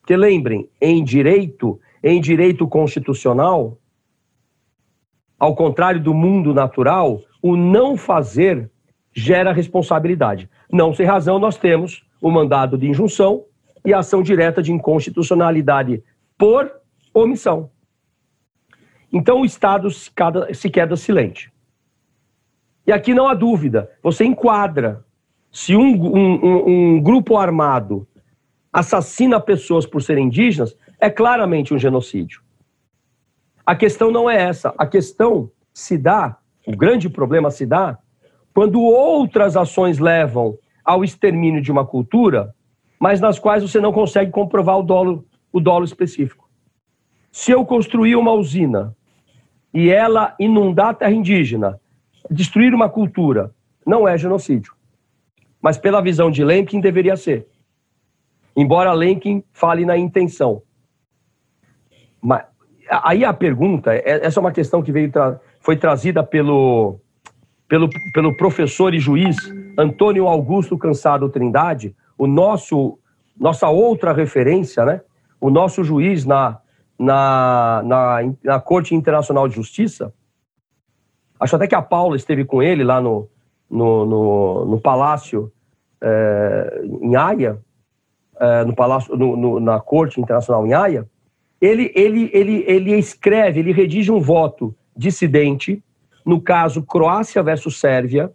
Porque 0.00 0.16
lembrem, 0.16 0.68
em 0.80 1.02
direito, 1.02 1.80
em 2.02 2.20
direito 2.20 2.66
constitucional, 2.66 3.76
ao 5.38 5.54
contrário 5.54 6.02
do 6.02 6.12
mundo 6.12 6.52
natural, 6.52 7.20
o 7.40 7.56
não 7.56 7.96
fazer 7.96 8.70
gera 9.14 9.52
responsabilidade. 9.52 10.48
Não 10.70 10.92
sem 10.92 11.06
razão, 11.06 11.38
nós 11.38 11.56
temos 11.56 12.04
o 12.20 12.30
mandado 12.30 12.76
de 12.76 12.88
injunção 12.88 13.44
e 13.84 13.94
a 13.94 13.98
ação 13.98 14.22
direta 14.22 14.62
de 14.62 14.72
inconstitucionalidade 14.72 16.02
por 16.36 16.70
omissão. 17.14 17.70
Então 19.12 19.40
o 19.40 19.44
Estado 19.44 19.90
se 19.90 20.10
queda, 20.10 20.52
se 20.52 20.68
queda 20.68 20.96
silente. 20.96 21.52
E 22.86 22.92
aqui 22.92 23.14
não 23.14 23.28
há 23.28 23.34
dúvida, 23.34 23.90
você 24.02 24.24
enquadra. 24.24 25.04
Se 25.50 25.74
um, 25.76 26.16
um, 26.16 26.96
um 26.96 27.02
grupo 27.02 27.36
armado 27.36 28.06
assassina 28.72 29.40
pessoas 29.40 29.86
por 29.86 30.02
serem 30.02 30.26
indígenas, 30.26 30.76
é 31.00 31.08
claramente 31.08 31.72
um 31.72 31.78
genocídio. 31.78 32.42
A 33.68 33.76
questão 33.76 34.10
não 34.10 34.30
é 34.30 34.34
essa. 34.34 34.74
A 34.78 34.86
questão 34.86 35.50
se 35.74 35.98
dá, 35.98 36.38
o 36.66 36.74
grande 36.74 37.06
problema 37.10 37.50
se 37.50 37.66
dá, 37.66 37.98
quando 38.54 38.80
outras 38.80 39.58
ações 39.58 39.98
levam 39.98 40.56
ao 40.82 41.04
extermínio 41.04 41.60
de 41.60 41.70
uma 41.70 41.84
cultura, 41.84 42.54
mas 42.98 43.20
nas 43.20 43.38
quais 43.38 43.62
você 43.62 43.78
não 43.78 43.92
consegue 43.92 44.30
comprovar 44.30 44.78
o 44.78 44.82
dolo, 44.82 45.26
o 45.52 45.60
dolo 45.60 45.84
específico. 45.84 46.48
Se 47.30 47.50
eu 47.50 47.62
construir 47.66 48.16
uma 48.16 48.32
usina 48.32 48.96
e 49.74 49.90
ela 49.90 50.34
inundar 50.40 50.88
a 50.88 50.94
terra 50.94 51.12
indígena, 51.12 51.78
destruir 52.30 52.72
uma 52.72 52.88
cultura, 52.88 53.54
não 53.84 54.08
é 54.08 54.16
genocídio. 54.16 54.72
Mas 55.60 55.76
pela 55.76 56.00
visão 56.00 56.30
de 56.30 56.42
Lemkin, 56.42 56.80
deveria 56.80 57.18
ser. 57.18 57.46
Embora 58.56 58.94
Lemkin 58.94 59.44
fale 59.52 59.84
na 59.84 59.98
intenção. 59.98 60.62
Mas, 62.18 62.47
aí 62.90 63.24
a 63.24 63.32
pergunta, 63.32 63.94
é, 63.94 64.26
essa 64.26 64.38
é 64.38 64.42
uma 64.42 64.52
questão 64.52 64.82
que 64.82 64.92
veio 64.92 65.10
foi 65.60 65.76
trazida 65.76 66.22
pelo, 66.22 66.98
pelo, 67.68 67.88
pelo 68.12 68.36
professor 68.36 68.94
e 68.94 68.98
juiz 68.98 69.36
Antônio 69.76 70.26
Augusto 70.26 70.78
Cansado 70.78 71.28
Trindade, 71.28 71.94
o 72.16 72.26
nosso 72.26 72.98
nossa 73.38 73.68
outra 73.68 74.12
referência, 74.12 74.84
né? 74.84 75.00
O 75.40 75.48
nosso 75.48 75.84
juiz 75.84 76.24
na, 76.24 76.58
na, 76.98 77.82
na, 77.84 78.18
na 78.42 78.60
Corte 78.60 78.96
Internacional 78.96 79.46
de 79.46 79.54
Justiça. 79.54 80.12
Acho 81.38 81.54
até 81.54 81.68
que 81.68 81.74
a 81.76 81.82
Paula 81.82 82.16
esteve 82.16 82.44
com 82.44 82.60
ele 82.60 82.82
lá 82.82 83.00
no, 83.00 83.28
no, 83.70 84.04
no, 84.04 84.64
no 84.64 84.80
Palácio 84.80 85.52
é, 86.00 86.82
em 87.00 87.14
Haia, 87.14 87.60
é, 88.40 88.64
no 88.64 88.74
Palácio, 88.74 89.16
no, 89.16 89.36
no, 89.36 89.60
na 89.60 89.78
Corte 89.78 90.20
Internacional 90.20 90.66
em 90.66 90.74
Haia 90.74 91.08
ele, 91.60 91.92
ele, 91.94 92.30
ele, 92.32 92.64
ele 92.66 92.98
escreve, 92.98 93.60
ele 93.60 93.72
redige 93.72 94.12
um 94.12 94.20
voto 94.20 94.74
dissidente, 94.96 95.82
no 96.24 96.40
caso 96.40 96.82
Croácia 96.82 97.42
versus 97.42 97.78
Sérvia, 97.78 98.32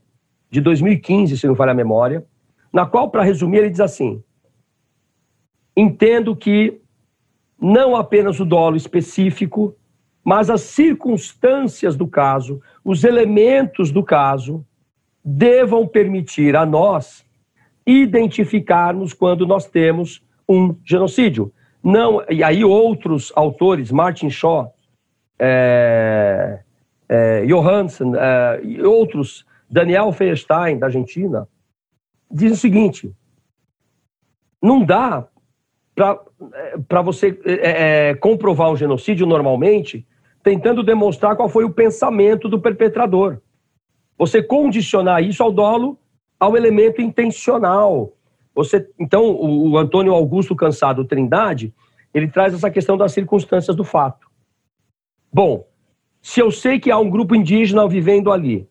de 0.49 0.61
2015, 0.61 1.37
se 1.37 1.47
não 1.47 1.55
falha 1.55 1.71
a 1.71 1.75
memória, 1.75 2.25
na 2.71 2.85
qual, 2.85 3.09
para 3.09 3.23
resumir, 3.23 3.59
ele 3.59 3.69
diz 3.69 3.79
assim: 3.79 4.21
entendo 5.75 6.35
que 6.35 6.79
não 7.59 7.95
apenas 7.95 8.39
o 8.39 8.45
dolo 8.45 8.75
específico, 8.75 9.75
mas 10.23 10.49
as 10.49 10.61
circunstâncias 10.61 11.95
do 11.95 12.07
caso, 12.07 12.61
os 12.83 13.03
elementos 13.03 13.91
do 13.91 14.03
caso, 14.03 14.65
devam 15.23 15.87
permitir 15.87 16.55
a 16.55 16.65
nós 16.65 17.25
identificarmos 17.85 19.13
quando 19.13 19.45
nós 19.45 19.65
temos 19.65 20.23
um 20.47 20.75
genocídio. 20.83 21.51
Não, 21.83 22.23
e 22.29 22.43
aí 22.43 22.63
outros 22.63 23.31
autores, 23.35 23.91
Martin 23.91 24.29
Shaw, 24.29 24.73
é, 25.37 26.61
é, 27.09 27.45
Johansen 27.45 28.13
é, 28.15 28.61
e 28.63 28.81
outros, 28.81 29.45
Daniel 29.69 30.11
Feinstein, 30.11 30.79
da 30.79 30.85
Argentina, 30.85 31.47
dizem 32.31 32.53
o 32.53 32.57
seguinte: 32.57 33.13
não 34.61 34.83
dá 34.83 35.27
para 36.87 37.01
você 37.01 37.39
é, 37.45 38.09
é, 38.09 38.15
comprovar 38.15 38.71
um 38.71 38.77
genocídio 38.77 39.27
normalmente 39.27 40.05
tentando 40.41 40.83
demonstrar 40.83 41.35
qual 41.35 41.47
foi 41.47 41.63
o 41.63 41.73
pensamento 41.73 42.49
do 42.49 42.59
perpetrador. 42.59 43.39
Você 44.17 44.43
condicionar 44.43 45.23
isso 45.23 45.41
ao 45.41 45.51
dolo 45.51 45.97
ao 46.39 46.57
elemento 46.57 47.01
intencional. 47.01 48.11
Você, 48.55 48.87
então, 48.99 49.31
o, 49.31 49.71
o 49.71 49.77
Antônio 49.77 50.13
Augusto 50.13 50.55
Cansado 50.55 51.05
Trindade, 51.05 51.73
ele 52.13 52.27
traz 52.27 52.53
essa 52.53 52.69
questão 52.69 52.97
das 52.97 53.11
circunstâncias 53.11 53.75
do 53.75 53.83
fato. 53.83 54.27
Bom, 55.31 55.65
se 56.21 56.39
eu 56.39 56.51
sei 56.51 56.79
que 56.79 56.91
há 56.91 56.97
um 56.97 57.09
grupo 57.09 57.35
indígena 57.35 57.87
vivendo 57.87 58.31
ali, 58.31 58.67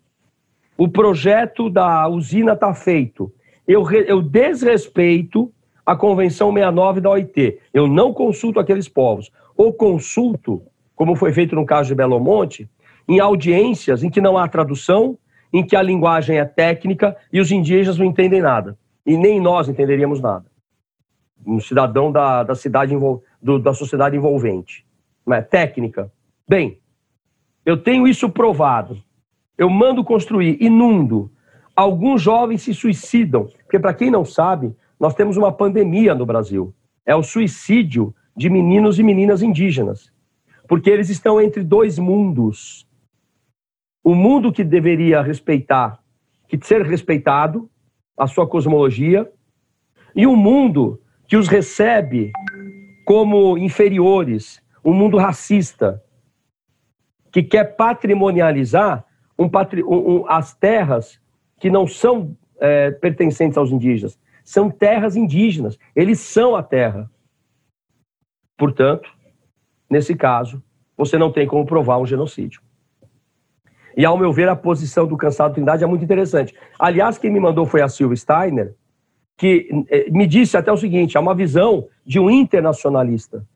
o 0.79 0.89
projeto 0.89 1.69
da 1.69 2.09
usina 2.09 2.53
está 2.53 2.73
feito, 2.73 3.33
eu, 3.67 3.89
eu 3.91 4.23
desrespeito 4.23 5.53
a 5.85 5.97
Convenção 5.97 6.53
69 6.53 7.01
da 7.01 7.11
OIT. 7.11 7.59
Eu 7.75 7.87
não 7.89 8.13
consulto 8.13 8.61
aqueles 8.61 8.89
povos. 8.89 9.31
Ou 9.57 9.73
consulto, 9.73 10.63
como 10.95 11.17
foi 11.17 11.33
feito 11.33 11.55
no 11.55 11.67
caso 11.67 11.89
de 11.89 11.95
Belo 11.95 12.21
Monte, 12.21 12.69
em 13.09 13.21
audiências 13.21 14.03
em 14.03 14.11
que 14.11 14.21
não 14.21 14.39
há 14.39 14.47
tradução, 14.49 15.19
em 15.53 15.65
que 15.65 15.77
a 15.77 15.83
linguagem 15.83 16.39
é 16.39 16.45
técnica 16.45 17.17
e 17.33 17.41
os 17.41 17.51
indígenas 17.51 17.99
não 17.99 18.07
entendem 18.07 18.41
nada. 18.41 18.79
E 19.05 19.17
nem 19.17 19.41
nós 19.41 19.69
entenderíamos 19.69 20.21
nada. 20.21 20.47
Um 21.45 21.61
cidadão 21.61 22.13
da, 22.13 22.43
da 22.43 22.55
cidade 22.55 22.95
do, 23.43 23.59
da 23.59 23.75
sociedade 23.75 24.17
envolvente. 24.17 24.87
Não 25.27 25.35
é? 25.35 25.43
Técnica. 25.43 26.13
Bem, 26.49 26.81
eu 27.65 27.77
tenho 27.77 28.07
isso 28.07 28.29
provado. 28.31 29.03
Eu 29.57 29.69
mando 29.69 30.05
construir, 30.05 30.57
inundo. 30.61 31.31
Alguns 31.75 32.21
jovens 32.21 32.63
se 32.63 32.75
suicidam, 32.75 33.49
porque, 33.65 33.79
para 33.79 33.95
quem 33.95 34.11
não 34.11 34.25
sabe, 34.25 34.75
nós 34.99 35.15
temos 35.15 35.37
uma 35.37 35.51
pandemia 35.51 36.15
no 36.15 36.27
Brasil. 36.27 36.75
É 37.05 37.15
o 37.15 37.23
suicídio 37.23 38.15
de 38.37 38.49
meninos 38.49 38.99
e 38.99 39.03
meninas 39.03 39.43
indígenas. 39.43 40.13
Porque 40.69 40.91
eles 40.91 41.09
estão 41.09 41.41
entre 41.41 41.63
dois 41.63 41.99
mundos. 41.99 42.87
O 44.05 44.15
mundo 44.15 44.53
que 44.53 44.65
deveria 44.65 45.23
respeitar, 45.23 46.01
que 46.49 46.59
ser 46.65 46.83
respeitado, 46.83 47.71
a 48.17 48.27
sua 48.27 48.47
cosmologia, 48.47 49.31
e 50.15 50.27
um 50.27 50.37
mundo 50.37 51.01
que 51.27 51.37
os 51.37 51.49
recebe 51.49 52.31
como 53.05 53.57
inferiores, 53.57 54.63
um 54.85 54.93
mundo 54.93 55.17
racista, 55.17 56.03
que 57.31 57.43
quer 57.43 57.77
patrimonializar 57.77 59.05
um 59.39 59.51
um, 59.87 60.25
as 60.29 60.55
terras 60.55 61.21
que 61.59 61.71
não 61.71 61.87
são 61.87 62.37
é, 62.61 62.91
pertencentes 62.91 63.57
aos 63.57 63.71
indígenas, 63.71 64.19
são 64.45 64.71
terras 64.71 65.17
indígenas, 65.17 65.79
eles 65.95 66.21
são 66.21 66.55
a 66.55 66.63
terra. 66.63 67.11
Portanto, 68.57 69.11
nesse 69.89 70.15
caso, 70.15 70.63
você 70.97 71.17
não 71.17 71.33
tem 71.33 71.47
como 71.47 71.65
provar 71.65 71.99
um 71.99 72.07
genocídio. 72.07 72.61
E, 73.97 74.05
ao 74.05 74.17
meu 74.17 74.33
ver, 74.33 74.49
a 74.49 74.57
posição 74.57 75.07
do 75.07 75.17
Cansado 75.17 75.55
Trindade 75.55 75.85
é 75.85 75.87
muito 75.87 76.05
interessante. 76.05 76.55
Aliás, 76.79 77.19
quem 77.19 77.31
me 77.31 77.41
mandou 77.41 77.67
foi 77.67 77.83
a 77.83 77.89
Silvia 77.89 78.17
Steiner, 78.17 78.75
que 79.37 79.69
eh, 79.91 80.11
me 80.11 80.27
disse 80.27 80.57
até 80.57 80.73
o 80.73 80.77
seguinte: 80.77 81.17
é 81.17 81.21
uma 81.21 81.35
visão 81.35 81.89
de 82.05 82.19
um 82.19 82.31
internacionalista, 82.31 83.47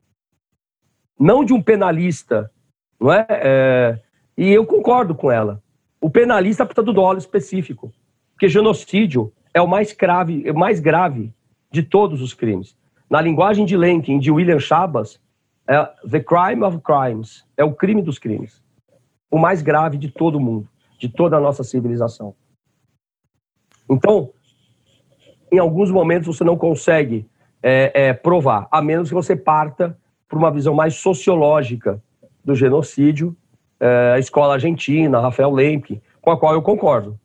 não 1.19 1.43
de 1.43 1.53
um 1.53 1.61
penalista, 1.61 2.51
não 2.99 3.11
é? 3.11 3.25
é 3.29 3.99
e 4.37 4.51
eu 4.51 4.65
concordo 4.65 5.15
com 5.15 5.31
ela. 5.31 5.61
O 5.99 6.09
penalista 6.09 6.63
precisa 6.65 6.85
do 6.85 6.93
dólar 6.93 7.17
específico, 7.17 7.91
porque 8.33 8.47
genocídio 8.47 9.33
é 9.53 9.61
o 9.61 9.67
mais 9.67 9.91
grave, 9.93 10.47
é 10.47 10.53
mais 10.53 10.79
grave 10.79 11.33
de 11.71 11.81
todos 11.81 12.21
os 12.21 12.33
crimes. 12.33 12.77
Na 13.09 13.19
linguagem 13.19 13.65
de 13.65 13.75
Lenkin, 13.75 14.19
de 14.19 14.29
William 14.29 14.59
Chabas, 14.59 15.19
é 15.67 15.83
the 16.09 16.19
crime 16.19 16.63
of 16.63 16.79
crimes, 16.81 17.45
é 17.57 17.63
o 17.63 17.73
crime 17.73 18.01
dos 18.01 18.19
crimes. 18.19 18.61
O 19.29 19.37
mais 19.37 19.61
grave 19.61 19.97
de 19.97 20.09
todo 20.09 20.39
mundo, 20.39 20.67
de 20.97 21.09
toda 21.09 21.37
a 21.37 21.39
nossa 21.39 21.63
civilização. 21.63 22.33
Então, 23.89 24.31
em 25.51 25.59
alguns 25.59 25.91
momentos 25.91 26.35
você 26.35 26.43
não 26.43 26.57
consegue 26.57 27.27
é, 27.61 27.91
é, 27.93 28.13
provar, 28.13 28.67
a 28.71 28.81
menos 28.81 29.09
que 29.09 29.15
você 29.15 29.35
parta 29.35 29.97
por 30.27 30.37
uma 30.37 30.51
visão 30.51 30.73
mais 30.73 30.95
sociológica 30.95 32.01
do 32.43 32.53
genocídio, 32.55 33.35
é, 33.79 34.13
a 34.15 34.19
escola 34.19 34.53
argentina, 34.53 35.19
Rafael 35.19 35.51
Lemke, 35.51 36.01
com 36.21 36.31
a 36.31 36.37
qual 36.37 36.53
eu 36.53 36.61
concordo. 36.61 37.19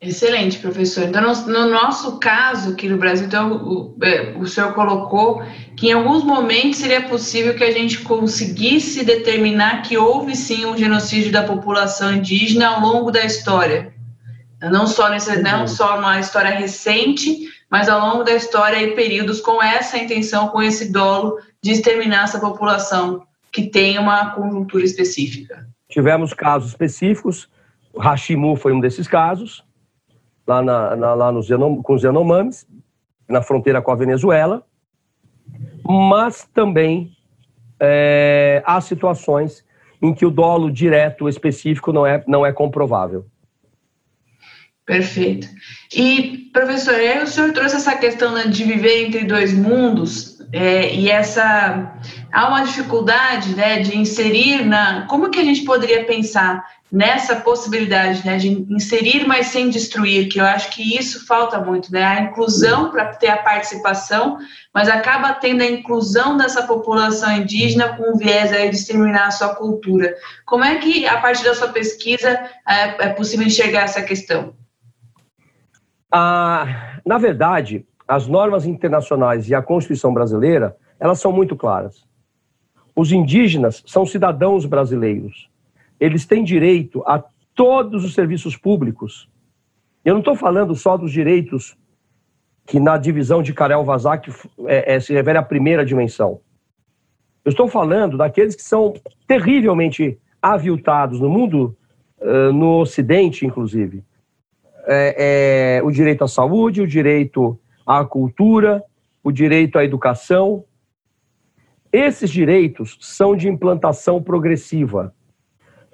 Excelente, 0.00 0.58
professor. 0.58 1.04
Então, 1.04 1.20
no, 1.20 1.46
no, 1.46 1.70
nosso 1.70 2.18
caso 2.18 2.72
aqui 2.72 2.88
no 2.88 2.96
Brasil, 2.96 3.26
então, 3.26 3.52
o, 3.52 3.96
é, 4.02 4.34
o 4.38 4.46
senhor 4.46 4.72
colocou 4.72 5.42
que 5.76 5.88
em 5.88 5.92
alguns 5.92 6.24
momentos 6.24 6.78
seria 6.78 7.02
possível 7.02 7.54
que 7.54 7.62
a 7.62 7.70
gente 7.70 7.98
conseguisse 8.00 9.04
determinar 9.04 9.82
que 9.82 9.98
houve 9.98 10.34
sim 10.34 10.64
um 10.64 10.74
genocídio 10.74 11.30
da 11.30 11.42
população 11.42 12.14
indígena 12.14 12.68
ao 12.68 12.80
longo 12.80 13.10
da 13.10 13.22
história. 13.26 13.92
Não 14.62 14.86
só, 14.86 15.10
nesse, 15.10 15.42
não 15.42 15.66
só 15.68 15.98
uma 15.98 16.18
história 16.18 16.50
recente, 16.50 17.48
mas 17.70 17.86
ao 17.86 18.00
longo 18.00 18.24
da 18.24 18.32
história 18.32 18.82
e 18.82 18.94
períodos 18.94 19.38
com 19.38 19.62
essa 19.62 19.98
intenção, 19.98 20.48
com 20.48 20.62
esse 20.62 20.90
dolo 20.90 21.38
de 21.62 21.72
exterminar 21.72 22.24
essa 22.24 22.40
população 22.40 23.22
que 23.52 23.68
tem 23.68 23.98
uma 23.98 24.30
conjuntura 24.30 24.82
específica. 24.82 25.66
Tivemos 25.90 26.32
casos 26.32 26.70
específicos, 26.70 27.48
Hashimu 27.98 28.56
foi 28.56 28.72
um 28.72 28.80
desses 28.80 29.06
casos, 29.06 29.62
lá, 30.50 30.62
na, 30.62 30.96
na, 30.96 31.14
lá 31.14 31.32
com 31.82 31.94
os 31.94 32.02
Yanomamis, 32.02 32.66
na 33.28 33.40
fronteira 33.40 33.80
com 33.80 33.92
a 33.92 33.94
Venezuela, 33.94 34.64
mas 35.84 36.48
também 36.52 37.12
é, 37.78 38.62
há 38.66 38.80
situações 38.80 39.64
em 40.02 40.12
que 40.12 40.26
o 40.26 40.30
dolo 40.30 40.70
direto 40.70 41.28
específico 41.28 41.92
não 41.92 42.06
é, 42.06 42.22
não 42.26 42.44
é 42.44 42.52
comprovável. 42.52 43.24
Perfeito. 44.84 45.46
E, 45.94 46.50
professor, 46.52 46.94
aí 46.94 47.22
o 47.22 47.26
senhor 47.26 47.52
trouxe 47.52 47.76
essa 47.76 47.96
questão 47.96 48.34
né, 48.34 48.44
de 48.48 48.64
viver 48.64 49.06
entre 49.06 49.24
dois 49.24 49.52
mundos, 49.52 50.40
é, 50.52 50.92
e 50.92 51.08
essa 51.08 51.94
há 52.32 52.48
uma 52.48 52.64
dificuldade 52.64 53.54
né, 53.54 53.80
de 53.80 53.96
inserir 53.96 54.64
na. 54.64 55.06
Como 55.06 55.30
que 55.30 55.38
a 55.38 55.44
gente 55.44 55.64
poderia 55.64 56.04
pensar 56.04 56.64
nessa 56.90 57.36
possibilidade 57.36 58.26
né, 58.26 58.36
de 58.36 58.48
inserir, 58.48 59.26
mas 59.26 59.46
sem 59.46 59.70
destruir, 59.70 60.28
que 60.28 60.40
eu 60.40 60.44
acho 60.44 60.70
que 60.70 60.98
isso 60.98 61.24
falta 61.24 61.60
muito, 61.60 61.92
né? 61.92 62.02
A 62.02 62.20
inclusão 62.22 62.90
para 62.90 63.14
ter 63.14 63.28
a 63.28 63.36
participação, 63.36 64.38
mas 64.74 64.88
acaba 64.88 65.32
tendo 65.34 65.62
a 65.62 65.66
inclusão 65.66 66.36
dessa 66.36 66.66
população 66.66 67.32
indígena 67.36 67.96
com 67.96 68.12
o 68.12 68.16
viés 68.16 68.52
aí 68.52 68.68
de 68.70 68.76
exterminar 68.76 69.28
a 69.28 69.30
sua 69.30 69.54
cultura. 69.54 70.16
Como 70.44 70.64
é 70.64 70.78
que, 70.78 71.06
a 71.06 71.20
partir 71.20 71.44
da 71.44 71.54
sua 71.54 71.68
pesquisa, 71.68 72.28
é, 72.68 73.06
é 73.06 73.08
possível 73.10 73.46
enxergar 73.46 73.82
essa 73.82 74.02
questão? 74.02 74.54
Ah, 76.12 76.98
na 77.06 77.18
verdade, 77.18 77.86
as 78.08 78.26
normas 78.26 78.66
internacionais 78.66 79.48
e 79.48 79.54
a 79.54 79.62
Constituição 79.62 80.12
brasileira, 80.12 80.76
elas 80.98 81.20
são 81.20 81.30
muito 81.30 81.54
claras. 81.54 82.04
Os 82.96 83.12
indígenas 83.12 83.84
são 83.86 84.04
cidadãos 84.04 84.66
brasileiros 84.66 85.49
eles 86.00 86.24
têm 86.24 86.42
direito 86.42 87.04
a 87.06 87.22
todos 87.54 88.04
os 88.04 88.14
serviços 88.14 88.56
públicos. 88.56 89.28
Eu 90.02 90.14
não 90.14 90.20
estou 90.20 90.34
falando 90.34 90.74
só 90.74 90.96
dos 90.96 91.12
direitos 91.12 91.76
que 92.66 92.80
na 92.80 92.96
divisão 92.96 93.42
de 93.42 93.52
Karel 93.52 93.84
Vazak 93.84 94.32
é, 94.66 94.94
é, 94.94 95.00
se 95.00 95.12
refere 95.12 95.38
à 95.38 95.42
primeira 95.42 95.84
dimensão. 95.84 96.40
Eu 97.44 97.50
estou 97.50 97.68
falando 97.68 98.16
daqueles 98.16 98.54
que 98.54 98.62
são 98.62 98.94
terrivelmente 99.26 100.18
aviltados 100.40 101.20
no 101.20 101.28
mundo, 101.28 101.76
no 102.54 102.80
Ocidente, 102.80 103.46
inclusive. 103.46 104.04
É, 104.86 105.78
é, 105.78 105.82
o 105.82 105.90
direito 105.90 106.22
à 106.22 106.28
saúde, 106.28 106.82
o 106.82 106.86
direito 106.86 107.58
à 107.86 108.04
cultura, 108.04 108.82
o 109.22 109.32
direito 109.32 109.78
à 109.78 109.84
educação. 109.84 110.64
Esses 111.92 112.30
direitos 112.30 112.98
são 113.00 113.34
de 113.34 113.48
implantação 113.48 114.22
progressiva 114.22 115.14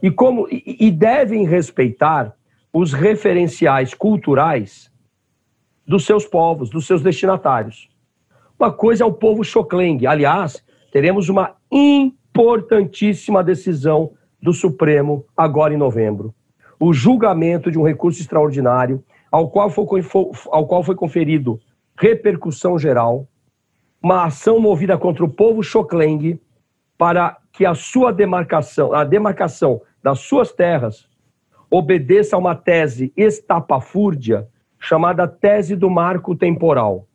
e 0.03 0.11
como 0.11 0.47
e, 0.51 0.91
devem 0.91 1.47
respeitar 1.47 2.35
os 2.73 2.93
referenciais 2.93 3.95
culturais 3.95 4.91
dos 5.87 6.05
seus 6.05 6.27
povos, 6.27 6.69
dos 6.69 6.87
seus 6.87 7.03
destinatários. 7.03 7.89
Uma 8.59 8.73
coisa 8.73 9.05
é 9.05 9.07
o 9.07 9.13
povo 9.13 9.45
Xocleng. 9.45 10.07
Aliás, 10.07 10.63
teremos 10.93 11.29
uma 11.29 11.55
importantíssima 11.71 13.43
decisão 13.43 14.13
do 14.43 14.53
Supremo 14.53 15.25
agora 15.37 15.73
em 15.73 15.79
novembro. 15.79 16.35
O 16.79 16.93
julgamento 16.93 17.71
de 17.71 17.79
um 17.79 17.83
recurso 17.83 18.21
extraordinário 18.21 19.03
ao 19.31 19.51
qual 19.51 19.71
foi, 19.71 20.03
ao 20.51 20.67
qual 20.67 20.83
foi 20.83 20.95
conferido 20.95 21.61
repercussão 21.99 22.79
geral, 22.79 23.27
uma 24.03 24.25
ação 24.25 24.61
movida 24.61 24.99
contra 24.99 25.25
o 25.25 25.29
povo 25.29 25.63
Xocleng 25.63 26.39
para 26.99 27.37
que 27.53 27.65
a 27.65 27.75
sua 27.75 28.13
demarcação, 28.13 28.93
a 28.93 29.05
demarcação 29.05 29.81
das 30.03 30.21
suas 30.21 30.53
terras 30.53 31.09
obedeça 31.71 32.37
a 32.37 32.39
uma 32.39 32.55
tese 32.55 33.13
estapafúrdia 33.17 34.49
chamada 34.79 35.27
tese 35.27 35.75
do 35.75 35.91
marco 35.91 36.37
temporal, 36.37 37.07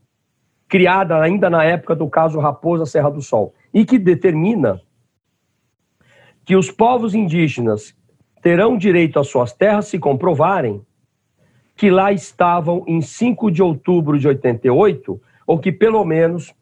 criada 0.67 1.21
ainda 1.21 1.49
na 1.49 1.63
época 1.63 1.95
do 1.95 2.09
caso 2.09 2.39
Raposa 2.39 2.85
Serra 2.85 3.09
do 3.09 3.21
Sol, 3.21 3.53
e 3.73 3.85
que 3.85 3.97
determina 3.97 4.81
que 6.43 6.55
os 6.55 6.69
povos 6.69 7.13
indígenas 7.13 7.95
terão 8.41 8.77
direito 8.77 9.19
às 9.19 9.27
suas 9.27 9.53
terras 9.53 9.87
se 9.87 9.99
comprovarem 9.99 10.83
que 11.75 11.89
lá 11.89 12.11
estavam 12.11 12.83
em 12.87 13.01
5 13.01 13.49
de 13.51 13.63
outubro 13.63 14.19
de 14.19 14.27
88, 14.27 15.21
ou 15.47 15.59
que 15.59 15.71
pelo 15.71 16.03
menos 16.03 16.53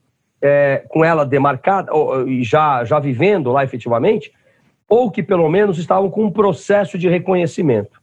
é, 0.41 0.83
com 0.89 1.03
ela 1.03 1.25
demarcada, 1.25 1.91
e 2.27 2.43
já, 2.43 2.83
já 2.83 2.99
vivendo 2.99 3.51
lá 3.51 3.63
efetivamente, 3.63 4.31
ou 4.87 5.11
que 5.11 5.21
pelo 5.21 5.47
menos 5.49 5.77
estavam 5.77 6.09
com 6.09 6.25
um 6.25 6.31
processo 6.31 6.97
de 6.97 7.07
reconhecimento. 7.07 8.01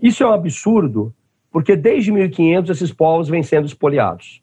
Isso 0.00 0.22
é 0.22 0.26
um 0.26 0.32
absurdo, 0.32 1.14
porque 1.50 1.74
desde 1.74 2.12
1500 2.12 2.70
esses 2.76 2.92
povos 2.92 3.28
vêm 3.28 3.42
sendo 3.42 3.66
espoliados. 3.66 4.42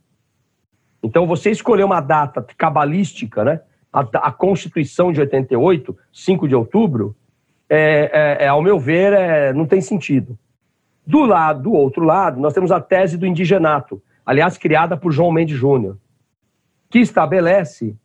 Então, 1.03 1.27
você 1.27 1.51
escolher 1.51 1.83
uma 1.83 1.99
data 1.99 2.45
cabalística, 2.57 3.43
né? 3.43 3.61
A, 3.91 3.99
a 3.99 4.31
Constituição 4.31 5.11
de 5.11 5.19
88, 5.19 5.95
5 6.11 6.47
de 6.47 6.55
outubro, 6.55 7.15
é, 7.69 8.37
é, 8.39 8.45
é 8.45 8.47
ao 8.47 8.61
meu 8.61 8.79
ver, 8.79 9.13
é, 9.13 9.53
não 9.53 9.65
tem 9.65 9.81
sentido. 9.81 10.37
Do 11.05 11.25
lado, 11.25 11.63
do 11.63 11.73
outro 11.73 12.03
lado, 12.03 12.39
nós 12.39 12.53
temos 12.53 12.71
a 12.71 12.79
tese 12.79 13.17
do 13.17 13.27
indigenato, 13.27 14.01
aliás, 14.25 14.57
criada 14.57 14.95
por 14.95 15.11
João 15.11 15.31
Mendes 15.31 15.57
Júnior, 15.57 15.97
que 16.93 16.99
estabelece 16.99 17.97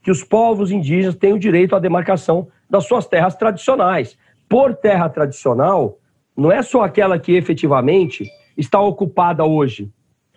que 0.00 0.12
os 0.12 0.22
povos 0.22 0.70
indígenas 0.70 1.16
têm 1.16 1.32
o 1.32 1.40
direito 1.40 1.74
à 1.74 1.80
demarcação 1.80 2.46
das 2.70 2.86
suas 2.86 3.04
terras 3.04 3.34
tradicionais. 3.34 4.16
Por 4.48 4.76
terra 4.76 5.08
tradicional, 5.08 5.98
não 6.36 6.52
é 6.52 6.62
só 6.62 6.84
aquela 6.84 7.18
que 7.18 7.32
efetivamente 7.32 8.30
está 8.56 8.80
ocupada 8.80 9.44
hoje. 9.44 9.90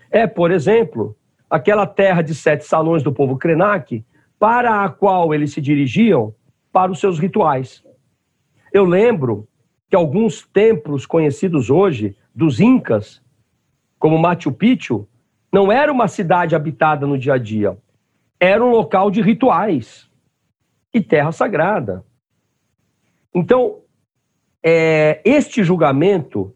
É, 0.10 0.26
por 0.26 0.49
exemplo, 0.49 1.15
aquela 1.48 1.86
terra 1.86 2.23
de 2.23 2.34
sete 2.34 2.65
salões 2.65 3.03
do 3.03 3.14
povo 3.14 3.38
Krenak, 3.38 4.03
para 4.40 4.84
a 4.84 4.90
qual 4.90 5.32
eles 5.32 5.53
se 5.53 5.61
dirigiam 5.61 6.34
para 6.72 6.91
os 6.91 6.99
seus 6.99 7.19
rituais. 7.19 7.84
Eu 8.73 8.84
lembro 8.84 9.48
que 9.88 9.95
alguns 9.95 10.41
templos 10.41 11.06
conhecidos 11.06 11.69
hoje, 11.69 12.18
dos 12.34 12.60
Incas, 12.60 13.22
como 13.99 14.18
Machu 14.18 14.52
Picchu, 14.52 15.07
não 15.53 15.72
era 15.72 15.91
uma 15.91 16.07
cidade 16.07 16.56
habitada 16.56 17.06
no 17.06 17.15
dia 17.15 17.36
a 17.36 17.38
dia, 17.38 17.78
era 18.41 18.65
um 18.65 18.72
local 18.72 19.11
de 19.11 19.22
rituais 19.22 20.09
e 20.91 20.99
terra 20.99 21.31
sagrada. 21.31 22.03
Então, 23.31 23.81
é, 24.63 25.22
este 25.23 25.63
julgamento 25.63 26.51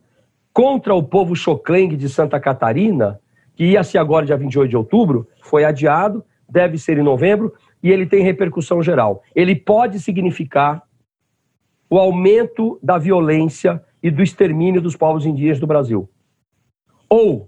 contra 0.52 0.96
o 0.96 1.04
povo 1.04 1.36
Xocleng 1.36 1.96
de 1.96 2.10
Santa 2.10 2.40
Catarina, 2.40 3.22
que 3.54 3.66
ia 3.66 3.84
ser 3.84 4.00
agora 4.00 4.26
dia 4.26 4.36
28 4.36 4.68
de 4.68 4.76
outubro, 4.76 5.28
foi 5.44 5.64
adiado, 5.64 6.26
deve 6.50 6.80
ser 6.80 6.98
em 6.98 7.04
novembro, 7.04 7.54
e 7.84 7.92
ele 7.92 8.08
tem 8.08 8.24
repercussão 8.24 8.82
geral. 8.82 9.22
Ele 9.36 9.56
pode 9.56 10.00
significar 10.00 10.82
o 11.88 12.00
aumento 12.00 12.80
da 12.82 12.98
violência 12.98 13.84
e 14.02 14.10
do 14.10 14.24
extermínio 14.24 14.82
dos 14.82 14.96
povos 14.96 15.24
indígenas 15.24 15.60
do 15.60 15.68
Brasil. 15.68 16.10
Ou 17.08 17.48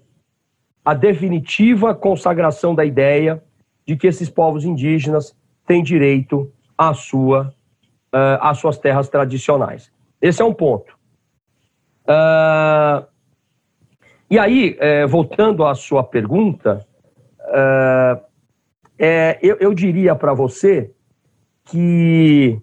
a 0.86 0.94
definitiva 0.94 1.96
consagração 1.96 2.76
da 2.76 2.86
ideia 2.86 3.44
de 3.88 3.96
que 3.96 4.06
esses 4.06 4.30
povos 4.30 4.66
indígenas 4.66 5.36
têm 5.66 5.82
direito 5.82 6.52
à 6.78 6.94
sua, 6.94 7.54
uh, 8.14 8.38
às 8.42 8.58
suas 8.58 8.78
terras 8.78 9.08
tradicionais. 9.08 9.92
Esse 10.22 10.42
é 10.42 10.46
um 10.46 10.54
ponto. 10.54 10.94
Uh, 12.04 13.08
e 14.30 14.38
aí, 14.38 14.76
eh, 14.78 15.06
voltando 15.06 15.64
à 15.66 15.74
sua 15.74 16.04
pergunta, 16.04 16.86
é, 19.00 19.40
eu, 19.42 19.56
eu 19.62 19.74
diria 19.74 20.14
para 20.16 20.34
você 20.34 20.92
que 21.64 22.60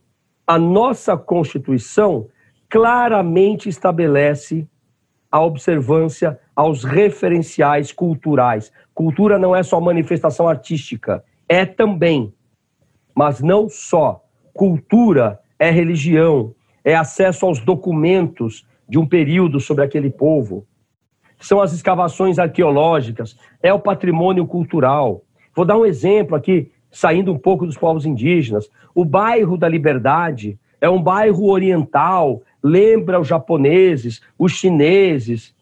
a 0.47 0.59
nossa 0.59 1.17
Constituição 1.17 2.29
claramente 2.69 3.71
estabelece 3.71 4.69
a 5.31 5.41
observância 5.41 6.39
aos 6.55 6.85
referenciais 6.85 7.93
culturais. 7.93 8.73
Cultura 8.95 9.39
não 9.39 9.55
é 9.55 9.63
só 9.63 9.81
manifestação 9.81 10.49
artística, 10.49 11.25
é 11.49 11.65
também, 11.67 12.33
mas 13.15 13.41
não 13.41 13.69
só. 13.69 14.23
Cultura 14.53 15.41
é 15.59 15.71
religião, 15.71 16.55
é 16.85 16.95
acesso 16.95 17.47
aos 17.47 17.61
documentos 17.61 18.67
de 18.89 18.99
um 18.99 19.07
período 19.07 19.59
sobre 19.59 19.85
aquele 19.85 20.11
povo. 20.11 20.67
São 21.39 21.61
as 21.61 21.73
escavações 21.73 22.39
arqueológicas, 22.39 23.37
é 23.63 23.73
o 23.73 23.81
patrimônio 23.81 24.47
cultural. 24.47 25.23
Vou 25.55 25.65
dar 25.65 25.77
um 25.77 25.85
exemplo 25.85 26.37
aqui, 26.37 26.71
saindo 26.91 27.33
um 27.33 27.39
pouco 27.39 27.67
dos 27.67 27.77
povos 27.77 28.07
indígenas. 28.07 28.69
O 28.95 29.05
bairro 29.05 29.57
da 29.57 29.69
Liberdade 29.69 30.59
é 30.81 30.89
um 30.89 31.03
bairro 31.03 31.47
oriental, 31.51 32.43
lembra 32.63 33.21
os 33.21 33.27
japoneses, 33.27 34.21
os 34.39 34.53
chineses, 34.53 35.54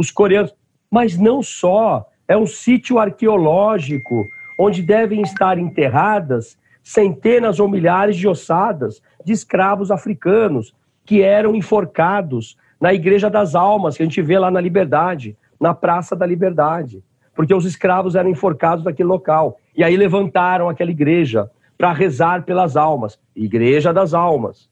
os 0.00 0.10
coreanos, 0.10 0.54
mas 0.90 1.16
não 1.16 1.42
só. 1.42 2.06
É 2.26 2.36
um 2.36 2.46
sítio 2.46 2.98
arqueológico 2.98 4.24
onde 4.58 4.82
devem 4.82 5.22
estar 5.22 5.58
enterradas 5.58 6.58
centenas 6.82 7.60
ou 7.60 7.68
milhares 7.68 8.16
de 8.16 8.26
ossadas 8.26 9.02
de 9.24 9.32
escravos 9.32 9.90
africanos 9.90 10.74
que 11.04 11.22
eram 11.22 11.54
enforcados 11.54 12.56
na 12.80 12.94
Igreja 12.94 13.28
das 13.28 13.54
Almas, 13.54 13.96
que 13.96 14.02
a 14.02 14.06
gente 14.06 14.22
vê 14.22 14.38
lá 14.38 14.50
na 14.50 14.60
Liberdade, 14.60 15.36
na 15.60 15.74
Praça 15.74 16.16
da 16.16 16.24
Liberdade, 16.24 17.04
porque 17.34 17.54
os 17.54 17.64
escravos 17.64 18.14
eram 18.14 18.30
enforcados 18.30 18.84
naquele 18.84 19.08
local. 19.08 19.58
E 19.76 19.84
aí 19.84 19.96
levantaram 19.96 20.68
aquela 20.68 20.90
igreja 20.90 21.50
para 21.76 21.92
rezar 21.92 22.44
pelas 22.44 22.76
almas 22.76 23.18
Igreja 23.34 23.92
das 23.92 24.12
Almas. 24.12 24.68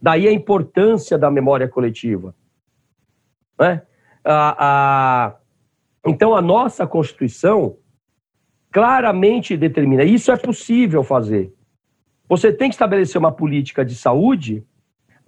Daí 0.00 0.28
a 0.28 0.32
importância 0.32 1.18
da 1.18 1.30
memória 1.30 1.68
coletiva. 1.68 2.34
Né? 3.58 3.82
Então, 6.06 6.34
a 6.34 6.42
nossa 6.42 6.86
Constituição 6.86 7.76
claramente 8.70 9.56
determina. 9.56 10.04
Isso 10.04 10.30
é 10.30 10.36
possível 10.36 11.02
fazer. 11.02 11.52
Você 12.28 12.52
tem 12.52 12.68
que 12.68 12.74
estabelecer 12.74 13.18
uma 13.18 13.32
política 13.32 13.84
de 13.84 13.94
saúde 13.94 14.64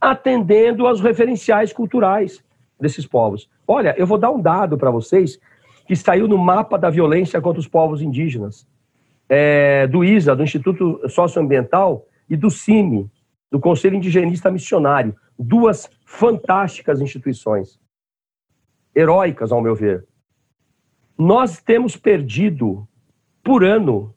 atendendo 0.01 0.87
aos 0.87 1.01
referenciais 1.01 1.73
culturais 1.73 2.43
desses 2.79 3.07
povos. 3.07 3.49
Olha, 3.67 3.95
eu 3.99 4.07
vou 4.07 4.19
dar 4.19 4.31
um 4.31 4.41
dado 4.41 4.77
para 4.77 4.91
vocês 4.91 5.39
que 5.87 5.97
saiu 5.97 6.29
no 6.29 6.39
mapa 6.39 6.79
da 6.79 6.89
violência 6.89 7.41
contra 7.41 7.61
os 7.61 7.69
povos 7.69 8.01
indígenas, 8.01 8.67
é, 9.29 9.87
do 9.87 10.05
ISA, 10.05 10.37
do 10.37 10.43
Instituto 10.43 11.01
Socioambiental, 11.09 12.07
e 12.31 12.37
do 12.37 12.49
CIMI, 12.49 13.11
do 13.51 13.59
Conselho 13.59 13.97
Indigenista 13.97 14.51
Missionário. 14.51 15.17
Duas 15.37 15.91
fantásticas 16.07 17.01
instituições, 17.01 17.79
heróicas, 18.95 19.53
ao 19.53 19.61
meu 19.61 19.75
ver. 19.75 20.07
Nós 21.17 21.61
temos 21.61 21.97
perdido, 21.97 22.89
por 23.43 23.65
ano, 23.65 24.15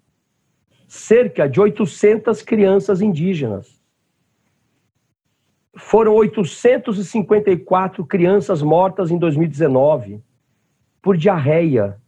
cerca 0.87 1.47
de 1.47 1.59
800 1.59 2.41
crianças 2.41 3.01
indígenas. 3.01 3.81
Foram 5.75 6.13
854 6.13 8.05
crianças 8.05 8.61
mortas 8.61 9.09
em 9.11 9.17
2019 9.17 10.21
por 11.01 11.17
diarreia, 11.17 11.99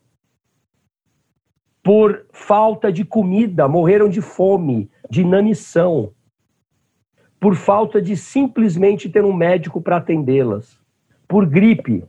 por 1.83 2.25
falta 2.31 2.91
de 2.91 3.03
comida, 3.03 3.67
morreram 3.67 4.07
de 4.07 4.21
fome, 4.21 4.89
de 5.09 5.21
inanição 5.21 6.13
por 7.45 7.55
falta 7.55 8.01
de 8.01 8.17
simplesmente 8.17 9.07
ter 9.07 9.23
um 9.23 9.31
médico 9.31 9.79
para 9.79 9.97
atendê-las, 9.97 10.79
por 11.27 11.45
gripe. 11.45 12.03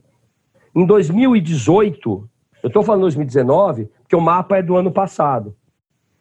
Em 0.77 0.85
2018, 0.85 2.29
eu 2.61 2.67
estou 2.67 2.83
falando 2.83 3.01
2019, 3.01 3.89
porque 4.03 4.15
o 4.15 4.21
mapa 4.21 4.57
é 4.57 4.61
do 4.61 4.75
ano 4.75 4.91
passado. 4.91 5.55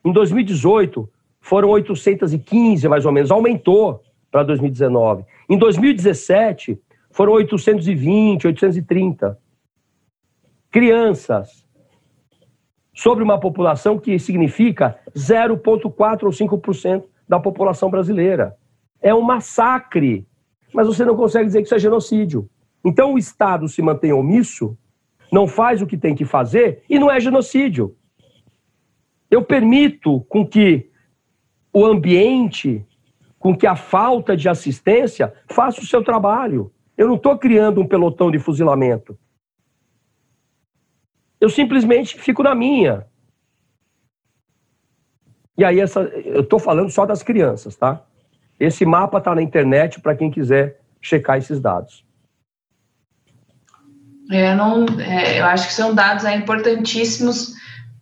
Em 0.03 0.11
2018, 0.11 1.07
foram 1.43 1.69
815 1.69 2.89
mais 2.89 3.05
ou 3.05 3.13
menos, 3.13 3.31
aumentou 3.31 4.01
para 4.31 4.43
2019. 4.45 5.27
Em 5.47 5.59
2017, 5.59 6.81
foram 7.11 7.35
820, 7.35 8.47
830 8.47 9.39
crianças 10.71 11.67
sobre 12.95 13.23
uma 13.23 13.39
população 13.39 13.99
que 13.99 14.19
significa 14.19 14.99
0,4 15.15 16.23
ou 16.23 16.31
5% 16.31 17.05
da 17.29 17.39
população 17.39 17.91
brasileira. 17.91 18.57
É 19.03 19.15
um 19.15 19.21
massacre, 19.21 20.27
mas 20.73 20.87
você 20.87 21.05
não 21.05 21.15
consegue 21.15 21.45
dizer 21.45 21.59
que 21.61 21.67
isso 21.67 21.75
é 21.75 21.79
genocídio. 21.79 22.49
Então 22.87 23.15
o 23.15 23.19
Estado 23.19 23.69
se 23.69 23.83
mantém 23.83 24.13
omisso, 24.13 24.79
não 25.33 25.49
faz 25.49 25.83
o 25.83 25.89
que 25.89 25.99
tem 25.99 26.15
que 26.15 26.25
fazer 26.25 26.85
e 26.89 27.01
não 27.01 27.11
é 27.11 27.19
genocídio. 27.19 27.97
Eu 29.29 29.45
permito 29.45 30.21
com 30.29 30.47
que 30.47 30.89
o 31.73 31.85
ambiente, 31.85 32.87
com 33.41 33.57
que 33.57 33.67
a 33.67 33.75
falta 33.75 34.37
de 34.37 34.49
assistência 34.49 35.35
faça 35.51 35.81
o 35.81 35.85
seu 35.85 36.05
trabalho. 36.05 36.73
Eu 36.97 37.09
não 37.09 37.17
estou 37.17 37.37
criando 37.37 37.81
um 37.81 37.89
pelotão 37.89 38.31
de 38.31 38.39
fuzilamento. 38.39 39.19
Eu 41.41 41.51
simplesmente 41.51 42.17
fico 42.21 42.41
na 42.41 42.55
minha. 42.55 43.05
E 45.59 45.65
aí, 45.65 45.81
essa, 45.81 46.03
eu 46.03 46.43
estou 46.43 46.61
falando 46.61 46.91
só 46.91 47.05
das 47.05 47.25
crianças, 47.25 47.75
tá? 47.75 48.07
Esse 48.61 48.87
mapa 48.87 49.19
está 49.19 49.35
na 49.35 49.43
internet 49.43 50.01
para 50.01 50.15
quem 50.15 50.31
quiser 50.31 50.81
checar 51.01 51.37
esses 51.37 51.59
dados. 51.59 52.06
É, 54.31 54.55
não, 54.55 54.87
é, 54.99 55.41
eu 55.41 55.47
acho 55.47 55.69
que 55.69 55.75
são 55.75 55.95
dados 55.95 56.25
é, 56.25 56.35
importantíssimos 56.35 57.55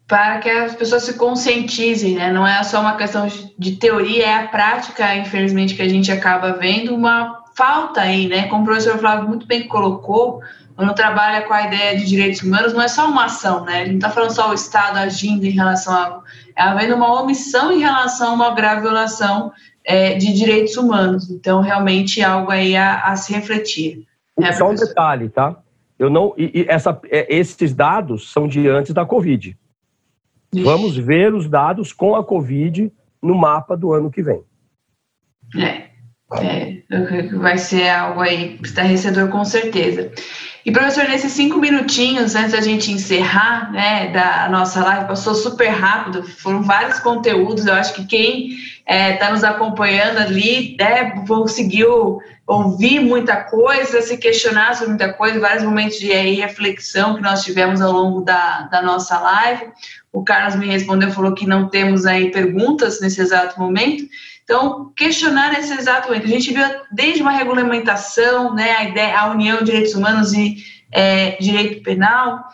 para 0.06 0.38
que 0.38 0.50
as 0.50 0.74
pessoas 0.74 1.04
se 1.04 1.14
conscientizem, 1.14 2.16
né? 2.16 2.30
Não 2.30 2.46
é 2.46 2.62
só 2.62 2.80
uma 2.80 2.96
questão 2.96 3.26
de 3.58 3.76
teoria, 3.76 4.26
é 4.26 4.34
a 4.34 4.48
prática, 4.48 5.14
infelizmente, 5.16 5.74
que 5.74 5.82
a 5.82 5.88
gente 5.88 6.12
acaba 6.12 6.52
vendo 6.52 6.94
uma 6.94 7.42
falta 7.56 8.02
aí, 8.02 8.28
né? 8.28 8.46
Como 8.48 8.62
o 8.62 8.66
professor 8.66 8.98
Flávio 8.98 9.28
muito 9.28 9.46
bem 9.46 9.66
colocou, 9.66 10.40
quando 10.76 10.94
trabalha 10.94 11.42
com 11.42 11.54
a 11.54 11.66
ideia 11.66 11.96
de 11.96 12.04
direitos 12.04 12.42
humanos, 12.42 12.72
não 12.72 12.82
é 12.82 12.88
só 12.88 13.08
uma 13.08 13.26
ação, 13.26 13.64
né? 13.64 13.82
Ele 13.82 13.90
não 13.90 13.96
está 13.96 14.10
falando 14.10 14.34
só 14.34 14.50
o 14.50 14.54
Estado 14.54 14.98
agindo 14.98 15.44
em 15.44 15.50
relação 15.50 15.94
a. 15.94 16.20
É 16.56 16.62
havendo 16.62 16.94
uma 16.94 17.20
omissão 17.20 17.72
em 17.72 17.80
relação 17.80 18.30
a 18.30 18.34
uma 18.34 18.54
grave 18.54 18.82
violação 18.82 19.52
é, 19.84 20.14
de 20.14 20.32
direitos 20.32 20.76
humanos. 20.76 21.30
Então, 21.30 21.60
realmente, 21.60 22.20
é 22.20 22.24
algo 22.24 22.50
aí 22.50 22.76
a, 22.76 23.00
a 23.00 23.16
se 23.16 23.32
refletir. 23.32 24.06
Né, 24.38 24.52
só 24.52 24.70
um 24.70 24.74
detalhe, 24.74 25.28
tá? 25.28 25.56
Eu 25.98 26.10
não, 26.10 26.34
e, 26.36 26.62
e 26.62 26.66
essa, 26.68 27.00
é, 27.08 27.34
esses 27.34 27.74
dados 27.74 28.32
são 28.32 28.48
de 28.48 28.68
antes 28.68 28.92
da 28.92 29.06
Covid. 29.06 29.56
Ixi. 30.52 30.64
Vamos 30.64 30.96
ver 30.96 31.34
os 31.34 31.48
dados 31.48 31.92
com 31.92 32.14
a 32.14 32.24
Covid 32.24 32.92
no 33.22 33.34
mapa 33.34 33.76
do 33.76 33.92
ano 33.92 34.10
que 34.10 34.22
vem. 34.22 34.42
É, 35.56 35.90
é 36.32 37.28
vai 37.38 37.58
ser 37.58 37.88
algo 37.88 38.20
aí 38.20 38.58
estarrecedor 38.62 39.28
com 39.28 39.44
certeza. 39.44 40.12
E, 40.64 40.72
professor, 40.72 41.04
nesses 41.04 41.32
cinco 41.32 41.58
minutinhos 41.58 42.34
antes 42.34 42.52
da 42.52 42.60
gente 42.62 42.90
encerrar 42.90 43.70
né, 43.70 44.08
da 44.08 44.48
nossa 44.48 44.82
live, 44.82 45.06
passou 45.06 45.34
super 45.34 45.68
rápido, 45.68 46.22
foram 46.22 46.62
vários 46.62 46.98
conteúdos. 47.00 47.66
Eu 47.66 47.74
acho 47.74 47.92
que 47.92 48.06
quem 48.06 48.48
está 48.48 48.82
é, 48.86 49.12
tá 49.16 49.30
nos 49.30 49.44
acompanhando 49.44 50.18
ali 50.18 50.74
né, 50.80 51.22
conseguiu 51.28 52.18
ouvir 52.46 53.00
muita 53.00 53.36
coisa, 53.36 54.00
se 54.00 54.16
questionar 54.16 54.74
sobre 54.74 54.90
muita 54.90 55.12
coisa, 55.12 55.38
vários 55.38 55.64
momentos 55.64 55.98
de 55.98 56.10
aí, 56.12 56.34
reflexão 56.34 57.16
que 57.16 57.22
nós 57.22 57.44
tivemos 57.44 57.82
ao 57.82 57.92
longo 57.92 58.22
da, 58.22 58.62
da 58.62 58.80
nossa 58.80 59.18
live. 59.18 59.70
O 60.12 60.24
Carlos 60.24 60.56
me 60.56 60.66
respondeu, 60.66 61.10
falou 61.10 61.34
que 61.34 61.46
não 61.46 61.68
temos 61.68 62.06
aí 62.06 62.30
perguntas 62.30 63.00
nesse 63.02 63.20
exato 63.20 63.60
momento. 63.60 64.04
Então, 64.44 64.92
questionar 64.94 65.52
nesse 65.52 65.72
exato 65.72 66.08
momento. 66.08 66.26
A 66.26 66.30
gente 66.30 66.52
viu 66.52 66.64
desde 66.92 67.22
uma 67.22 67.32
regulamentação, 67.32 68.54
né, 68.54 68.72
a 68.72 68.84
ideia, 68.84 69.18
a 69.18 69.30
união 69.30 69.58
de 69.58 69.64
direitos 69.64 69.94
humanos 69.94 70.32
e 70.34 70.56
é, 70.92 71.36
direito 71.40 71.82
penal. 71.82 72.44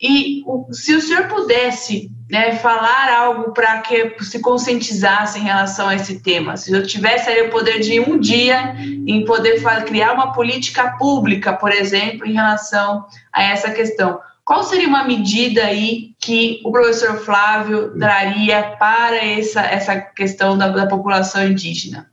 E 0.00 0.42
o, 0.46 0.72
se 0.72 0.94
o 0.94 1.00
senhor 1.00 1.26
pudesse 1.26 2.10
né, 2.30 2.54
falar 2.56 3.12
algo 3.12 3.52
para 3.52 3.80
que 3.80 4.14
se 4.22 4.40
conscientizasse 4.40 5.38
em 5.38 5.42
relação 5.42 5.88
a 5.88 5.94
esse 5.94 6.20
tema, 6.20 6.56
se 6.56 6.70
eu 6.70 6.86
tivesse 6.86 7.30
aí 7.30 7.42
o 7.42 7.50
poder 7.50 7.80
de 7.80 7.98
um 7.98 8.18
dia 8.20 8.76
em 8.78 9.24
poder 9.24 9.60
criar 9.84 10.12
uma 10.12 10.32
política 10.32 10.96
pública, 10.98 11.54
por 11.54 11.72
exemplo, 11.72 12.26
em 12.26 12.34
relação 12.34 13.06
a 13.32 13.42
essa 13.42 13.70
questão, 13.70 14.20
qual 14.48 14.62
seria 14.62 14.88
uma 14.88 15.04
medida 15.04 15.62
aí 15.62 16.14
que 16.18 16.62
o 16.64 16.72
professor 16.72 17.18
Flávio 17.18 17.92
traria 17.98 18.76
para 18.78 19.22
essa, 19.22 19.60
essa 19.60 20.00
questão 20.00 20.56
da, 20.56 20.68
da 20.68 20.86
população 20.86 21.46
indígena? 21.46 22.10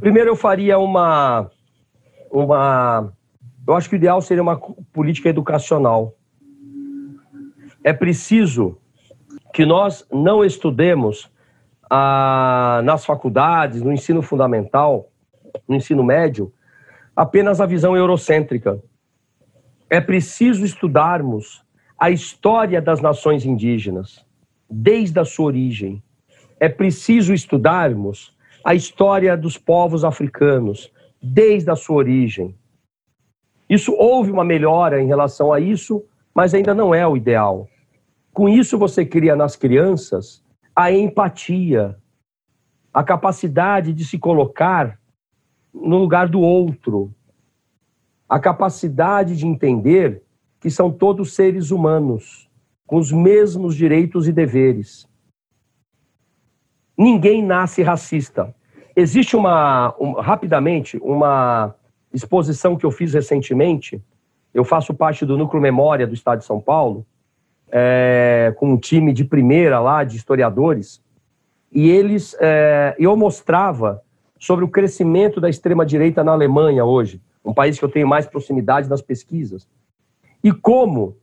Primeiro, 0.00 0.30
eu 0.30 0.34
faria 0.34 0.76
uma, 0.76 1.48
uma. 2.32 3.12
Eu 3.64 3.76
acho 3.76 3.88
que 3.88 3.94
o 3.94 3.96
ideal 3.96 4.20
seria 4.20 4.42
uma 4.42 4.58
política 4.92 5.28
educacional. 5.28 6.16
É 7.84 7.92
preciso 7.92 8.76
que 9.54 9.64
nós 9.64 10.04
não 10.12 10.44
estudemos 10.44 11.30
ah, 11.88 12.80
nas 12.82 13.04
faculdades, 13.04 13.82
no 13.82 13.92
ensino 13.92 14.20
fundamental, 14.20 15.12
no 15.68 15.76
ensino 15.76 16.02
médio, 16.02 16.52
apenas 17.14 17.60
a 17.60 17.66
visão 17.66 17.96
eurocêntrica 17.96 18.82
é 19.90 20.00
preciso 20.00 20.64
estudarmos 20.64 21.64
a 21.98 22.10
história 22.10 22.80
das 22.80 23.00
nações 23.00 23.44
indígenas, 23.44 24.24
desde 24.70 25.18
a 25.18 25.24
sua 25.24 25.46
origem. 25.46 26.02
É 26.60 26.68
preciso 26.68 27.32
estudarmos 27.32 28.36
a 28.64 28.74
história 28.74 29.36
dos 29.36 29.56
povos 29.56 30.04
africanos, 30.04 30.92
desde 31.22 31.70
a 31.70 31.76
sua 31.76 31.96
origem. 31.96 32.54
Isso 33.68 33.92
houve 33.92 34.30
uma 34.30 34.44
melhora 34.44 35.02
em 35.02 35.06
relação 35.06 35.52
a 35.52 35.60
isso, 35.60 36.04
mas 36.34 36.54
ainda 36.54 36.74
não 36.74 36.94
é 36.94 37.06
o 37.06 37.16
ideal. 37.16 37.68
Com 38.32 38.48
isso, 38.48 38.78
você 38.78 39.04
cria 39.04 39.34
nas 39.34 39.56
crianças 39.56 40.44
a 40.74 40.92
empatia, 40.92 41.96
a 42.92 43.02
capacidade 43.02 43.92
de 43.92 44.04
se 44.04 44.18
colocar 44.18 44.98
no 45.74 45.98
lugar 45.98 46.28
do 46.28 46.40
outro, 46.40 47.12
a 48.28 48.38
capacidade 48.38 49.36
de 49.36 49.46
entender 49.46 50.22
que 50.60 50.70
são 50.70 50.90
todos 50.90 51.34
seres 51.34 51.70
humanos, 51.70 52.48
com 52.86 52.96
os 52.96 53.10
mesmos 53.10 53.74
direitos 53.74 54.28
e 54.28 54.32
deveres. 54.32 55.08
Ninguém 56.96 57.42
nasce 57.42 57.82
racista. 57.82 58.54
Existe 58.94 59.36
uma, 59.36 59.94
um, 60.00 60.12
rapidamente, 60.12 60.98
uma 60.98 61.74
exposição 62.12 62.76
que 62.76 62.84
eu 62.84 62.90
fiz 62.90 63.14
recentemente. 63.14 64.02
Eu 64.52 64.64
faço 64.64 64.92
parte 64.92 65.24
do 65.24 65.38
Núcleo 65.38 65.62
Memória 65.62 66.06
do 66.06 66.14
Estado 66.14 66.40
de 66.40 66.44
São 66.44 66.60
Paulo, 66.60 67.06
é, 67.70 68.52
com 68.58 68.72
um 68.72 68.76
time 68.76 69.12
de 69.12 69.24
primeira 69.24 69.78
lá, 69.78 70.02
de 70.02 70.16
historiadores, 70.16 71.02
e 71.70 71.88
eles, 71.88 72.34
é, 72.40 72.96
eu 72.98 73.14
mostrava 73.16 74.02
sobre 74.38 74.64
o 74.64 74.68
crescimento 74.68 75.40
da 75.40 75.50
extrema-direita 75.50 76.24
na 76.24 76.32
Alemanha 76.32 76.84
hoje 76.84 77.20
um 77.44 77.54
país 77.54 77.78
que 77.78 77.84
eu 77.84 77.88
tenho 77.88 78.06
mais 78.06 78.26
proximidade 78.26 78.88
nas 78.88 79.02
pesquisas. 79.02 79.68
E 80.42 80.52
como, 80.52 81.16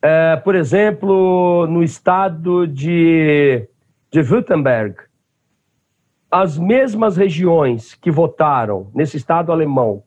é, 0.00 0.36
por 0.36 0.54
exemplo, 0.54 1.66
no 1.66 1.82
estado 1.82 2.66
de, 2.66 3.68
de 4.10 4.20
Württemberg, 4.20 4.96
as 6.30 6.56
mesmas 6.56 7.16
regiões 7.16 7.94
que 7.94 8.10
votaram 8.10 8.90
nesse 8.94 9.16
estado 9.16 9.50
alemão 9.50 10.02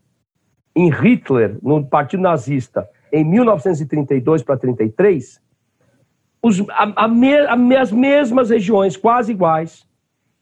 em 0.75 0.89
Hitler, 0.89 1.57
no 1.61 1.85
Partido 1.85 2.23
Nazista, 2.23 2.89
em 3.11 3.23
1932 3.23 4.41
para 4.41 4.57
33, 4.57 5.41
os, 6.41 6.59
a, 6.69 7.03
a 7.03 7.07
me, 7.07 7.75
as 7.75 7.91
mesmas 7.91 8.49
regiões, 8.49 8.97
quase 8.97 9.31
iguais, 9.31 9.87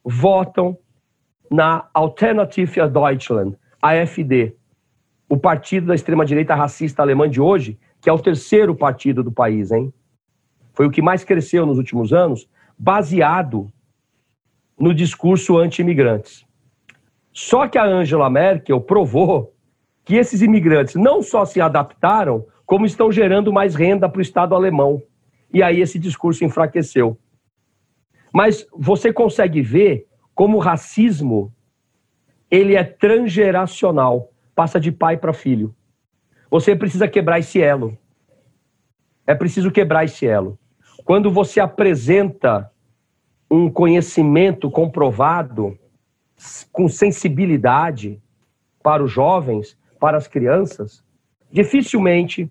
votam 0.04 0.78
na 1.50 1.88
Alternative 1.94 2.88
Deutschland, 2.90 3.58
AfD, 3.82 4.56
o 5.32 5.38
partido 5.38 5.88
da 5.88 5.96
extrema-direita 5.96 6.54
racista 6.54 7.02
alemã 7.02 7.30
de 7.30 7.40
hoje, 7.40 7.80
que 8.02 8.10
é 8.10 8.14
o 8.14 8.20
terceiro 8.20 8.76
partido 8.76 9.24
do 9.24 9.32
país, 9.32 9.72
hein? 9.72 9.94
Foi 10.74 10.86
o 10.86 10.92
que 10.92 11.02
mais 11.02 11.24
cresceu 11.24 11.66
nos 11.66 11.78
últimos 11.78 12.12
anos, 12.12 12.50
baseado 12.78 13.72
no 14.78 14.94
discurso 14.94 15.58
anti-imigrantes. 15.58 16.46
Só 17.32 17.66
que 17.66 17.78
a 17.78 17.86
Angela 17.86 18.30
Merkel 18.30 18.82
provou 18.82 19.56
que 20.04 20.16
esses 20.18 20.42
imigrantes 20.42 20.96
não 20.96 21.24
só 21.24 21.46
se 21.46 21.62
adaptaram, 21.62 22.46
como 22.66 22.86
estão 22.86 23.10
gerando 23.10 23.54
mais 23.54 23.74
renda 23.74 24.10
para 24.10 24.20
o 24.20 24.22
Estado 24.22 24.54
alemão. 24.54 25.02
E 25.54 25.64
aí 25.64 25.80
esse 25.80 25.98
discurso 25.98 26.44
enfraqueceu. 26.44 27.18
Mas 28.34 28.68
você 28.76 29.14
consegue 29.14 29.62
ver 29.62 30.08
como 30.36 30.58
o 30.58 30.62
racismo 30.62 31.54
ele 32.50 32.76
é 32.76 32.84
transgeracional 32.84 34.31
passa 34.62 34.80
de 34.80 34.92
pai 34.92 35.18
para 35.18 35.34
filho. 35.34 35.74
Você 36.48 36.76
precisa 36.76 37.08
quebrar 37.08 37.40
esse 37.40 37.60
elo. 37.60 37.98
É 39.26 39.34
preciso 39.34 39.72
quebrar 39.72 40.06
esse 40.06 40.28
elo. 40.28 40.56
Quando 41.04 41.32
você 41.32 41.60
apresenta 41.60 42.72
um 43.50 43.72
conhecimento 43.72 44.70
comprovado, 44.70 45.76
com 46.72 46.88
sensibilidade 46.88 48.22
para 48.84 49.04
os 49.04 49.12
jovens, 49.12 49.76
para 50.00 50.16
as 50.16 50.28
crianças, 50.28 51.04
dificilmente 51.52 52.48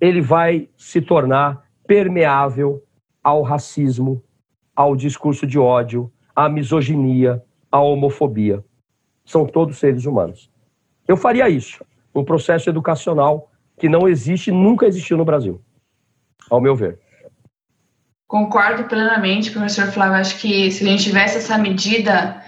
ele 0.00 0.20
vai 0.20 0.68
se 0.76 1.00
tornar 1.00 1.62
permeável 1.86 2.82
ao 3.22 3.42
racismo, 3.42 4.20
ao 4.74 4.96
discurso 4.96 5.46
de 5.46 5.56
ódio, 5.56 6.10
à 6.34 6.48
misoginia, 6.48 7.40
à 7.70 7.80
homofobia. 7.80 8.64
São 9.24 9.46
todos 9.46 9.78
seres 9.78 10.04
humanos. 10.04 10.50
Eu 11.08 11.16
faria 11.16 11.48
isso, 11.48 11.82
um 12.14 12.22
processo 12.22 12.68
educacional 12.68 13.50
que 13.78 13.88
não 13.88 14.06
existe, 14.06 14.52
nunca 14.52 14.86
existiu 14.86 15.16
no 15.16 15.24
Brasil, 15.24 15.60
ao 16.50 16.60
meu 16.60 16.76
ver. 16.76 16.98
Concordo 18.26 18.84
plenamente, 18.84 19.50
professor 19.50 19.86
Flávio. 19.86 20.16
Acho 20.16 20.38
que 20.38 20.70
se 20.70 20.84
a 20.84 20.86
gente 20.86 21.04
tivesse 21.04 21.38
essa 21.38 21.56
medida 21.56 22.42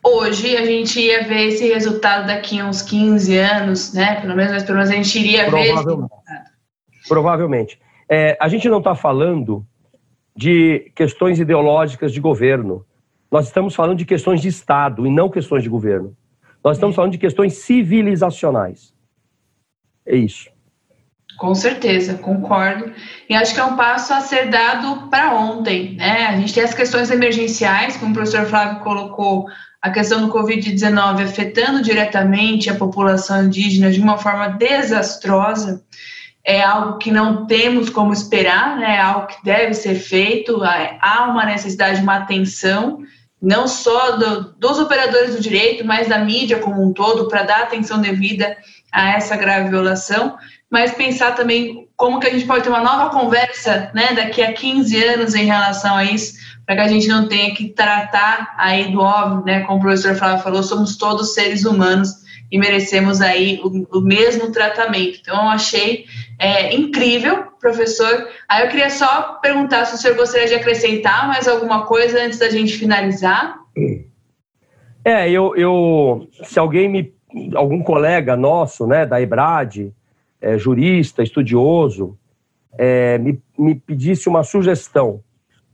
hoje, 0.00 0.56
a 0.56 0.64
gente 0.64 1.00
ia 1.00 1.24
ver 1.24 1.48
esse 1.48 1.66
resultado 1.66 2.28
daqui 2.28 2.60
a 2.60 2.66
uns 2.66 2.82
15 2.82 3.36
anos, 3.36 3.92
né? 3.92 4.20
Pelo 4.20 4.36
menos, 4.36 4.52
mas 4.52 4.62
pelo 4.62 4.78
menos 4.78 4.90
a 4.92 4.94
gente 4.94 5.18
iria 5.18 5.50
ver 5.50 5.62
esse 5.62 5.74
resultado. 5.74 6.08
Provavelmente. 7.08 7.80
É, 8.08 8.36
a 8.40 8.48
gente 8.48 8.68
não 8.68 8.78
está 8.78 8.94
falando 8.94 9.66
de 10.36 10.92
questões 10.94 11.40
ideológicas 11.40 12.12
de 12.12 12.20
governo. 12.20 12.86
Nós 13.30 13.46
estamos 13.46 13.74
falando 13.74 13.98
de 13.98 14.04
questões 14.04 14.40
de 14.40 14.48
Estado 14.48 15.04
e 15.04 15.10
não 15.10 15.28
questões 15.28 15.64
de 15.64 15.68
governo. 15.68 16.16
Nós 16.64 16.78
estamos 16.78 16.96
falando 16.96 17.12
de 17.12 17.18
questões 17.18 17.58
civilizacionais. 17.58 18.94
É 20.06 20.16
isso. 20.16 20.48
Com 21.36 21.54
certeza, 21.54 22.14
concordo. 22.14 22.92
E 23.28 23.34
acho 23.34 23.54
que 23.54 23.60
é 23.60 23.64
um 23.64 23.76
passo 23.76 24.14
a 24.14 24.20
ser 24.20 24.48
dado 24.48 25.08
para 25.08 25.34
ontem. 25.34 25.96
Né? 25.96 26.26
A 26.26 26.36
gente 26.36 26.54
tem 26.54 26.62
as 26.62 26.72
questões 26.72 27.10
emergenciais, 27.10 27.96
como 27.96 28.12
o 28.12 28.14
professor 28.14 28.46
Flávio 28.46 28.80
colocou, 28.80 29.46
a 29.82 29.90
questão 29.90 30.26
do 30.26 30.32
Covid-19 30.32 31.24
afetando 31.24 31.82
diretamente 31.82 32.70
a 32.70 32.74
população 32.74 33.44
indígena 33.44 33.90
de 33.90 34.00
uma 34.00 34.16
forma 34.16 34.48
desastrosa. 34.48 35.84
É 36.42 36.62
algo 36.62 36.98
que 36.98 37.10
não 37.10 37.46
temos 37.46 37.90
como 37.90 38.12
esperar, 38.12 38.78
né? 38.78 38.96
é 38.96 39.00
algo 39.00 39.26
que 39.26 39.44
deve 39.44 39.74
ser 39.74 39.96
feito. 39.96 40.62
Há 40.62 41.26
uma 41.28 41.44
necessidade 41.44 41.98
de 41.98 42.02
uma 42.02 42.16
atenção, 42.16 43.00
não 43.44 43.68
só 43.68 44.12
do, 44.12 44.54
dos 44.58 44.78
operadores 44.78 45.34
do 45.34 45.40
direito, 45.40 45.84
mas 45.84 46.08
da 46.08 46.18
mídia 46.18 46.58
como 46.58 46.82
um 46.82 46.92
todo, 46.92 47.28
para 47.28 47.42
dar 47.42 47.62
atenção 47.62 48.00
devida 48.00 48.56
a 48.90 49.10
essa 49.10 49.36
grave 49.36 49.70
violação 49.70 50.36
mas 50.74 50.92
pensar 50.92 51.36
também 51.36 51.88
como 51.96 52.18
que 52.18 52.26
a 52.26 52.30
gente 52.30 52.46
pode 52.46 52.64
ter 52.64 52.68
uma 52.68 52.82
nova 52.82 53.08
conversa, 53.10 53.92
né, 53.94 54.12
daqui 54.12 54.42
a 54.42 54.52
15 54.52 55.04
anos 55.04 55.34
em 55.36 55.44
relação 55.44 55.94
a 55.94 56.02
isso, 56.02 56.34
para 56.66 56.74
que 56.74 56.80
a 56.80 56.88
gente 56.88 57.06
não 57.06 57.28
tenha 57.28 57.54
que 57.54 57.68
tratar 57.68 58.56
aí 58.58 58.90
do 58.90 59.00
óbvio, 59.00 59.44
né, 59.44 59.60
como 59.60 59.78
o 59.78 59.80
professor 59.80 60.16
Flávio 60.16 60.42
falou, 60.42 60.64
somos 60.64 60.96
todos 60.96 61.32
seres 61.32 61.64
humanos 61.64 62.23
e 62.54 62.58
merecemos 62.58 63.20
aí 63.20 63.60
o, 63.64 63.98
o 63.98 64.00
mesmo 64.00 64.52
tratamento. 64.52 65.18
Então, 65.20 65.34
eu 65.34 65.48
achei 65.48 66.04
é, 66.38 66.72
incrível, 66.72 67.48
professor. 67.60 68.28
Aí 68.48 68.64
eu 68.64 68.70
queria 68.70 68.90
só 68.90 69.40
perguntar 69.42 69.84
se 69.86 69.96
o 69.96 69.98
senhor 69.98 70.16
gostaria 70.16 70.46
de 70.46 70.54
acrescentar 70.54 71.26
mais 71.26 71.48
alguma 71.48 71.84
coisa 71.84 72.22
antes 72.22 72.38
da 72.38 72.48
gente 72.48 72.74
finalizar. 72.74 73.58
É, 75.04 75.28
eu, 75.28 75.56
eu 75.56 76.28
se 76.44 76.56
alguém 76.56 76.88
me, 76.88 77.12
algum 77.56 77.82
colega 77.82 78.36
nosso, 78.36 78.86
né, 78.86 79.04
da 79.04 79.20
EBRAD, 79.20 79.92
é, 80.40 80.56
jurista, 80.56 81.24
estudioso, 81.24 82.16
é, 82.78 83.18
me, 83.18 83.42
me 83.58 83.74
pedisse 83.74 84.28
uma 84.28 84.44
sugestão. 84.44 85.20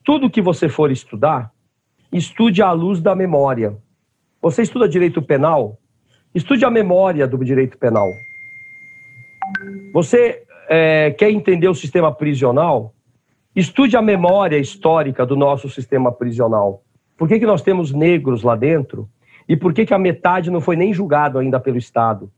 Tudo 0.02 0.31
que 0.31 0.40
você 0.40 0.66
for 0.66 0.90
estudar, 0.90 1.52
estude 2.11 2.62
à 2.62 2.73
luz 2.73 3.02
da 3.02 3.15
memória. 3.15 3.77
Você 4.40 4.62
estuda 4.62 4.89
direito 4.89 5.20
penal? 5.20 5.78
Estude 6.32 6.65
a 6.65 6.70
memória 6.70 7.27
do 7.27 7.44
direito 7.44 7.77
penal. 7.77 8.12
Você 9.93 10.44
é, 10.69 11.11
quer 11.11 11.31
entender 11.31 11.69
o 11.69 11.74
sistema 11.74 12.15
prisional? 12.15 12.94
Estude 13.55 13.97
a 13.97 14.02
memória 14.02 14.57
histórica 14.57 15.27
do 15.27 15.35
nosso 15.35 15.69
sistema 15.69 16.12
prisional. 16.12 16.85
Por 17.16 17.27
que, 17.27 17.40
que 17.40 17.47
nós 17.47 17.62
temos 17.62 17.93
negros 17.93 18.44
lá 18.44 18.55
dentro? 18.55 19.09
E 19.48 19.57
por 19.57 19.74
que, 19.74 19.85
que 19.85 19.93
a 19.93 19.98
metade 19.98 20.51
não 20.51 20.61
foi 20.61 20.77
nem 20.77 20.94
julgado 20.94 21.36
ainda 21.36 21.59
pelo 21.59 21.77
Estado? 21.77 22.31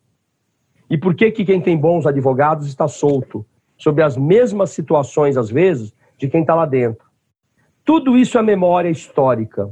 E 0.88 0.96
por 0.96 1.14
que, 1.14 1.30
que 1.30 1.44
quem 1.44 1.60
tem 1.60 1.76
bons 1.76 2.06
advogados 2.06 2.66
está 2.66 2.88
solto? 2.88 3.44
Sobre 3.76 4.02
as 4.02 4.16
mesmas 4.16 4.70
situações, 4.70 5.36
às 5.36 5.50
vezes, 5.50 5.94
de 6.16 6.28
quem 6.28 6.40
está 6.40 6.54
lá 6.54 6.64
dentro. 6.64 7.04
Tudo 7.84 8.16
isso 8.16 8.38
é 8.38 8.42
memória 8.42 8.88
histórica. 8.88 9.68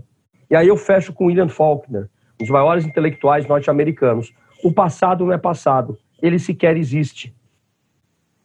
E 0.50 0.54
aí 0.54 0.68
eu 0.68 0.76
fecho 0.76 1.12
com 1.14 1.26
William 1.26 1.48
Faulkner, 1.48 2.10
dos 2.40 2.48
maiores 2.48 2.86
intelectuais 2.86 3.46
norte-americanos. 3.46 4.32
O 4.64 4.72
passado 4.72 5.26
não 5.26 5.32
é 5.32 5.38
passado, 5.38 5.98
ele 6.20 6.38
sequer 6.38 6.76
existe. 6.76 7.34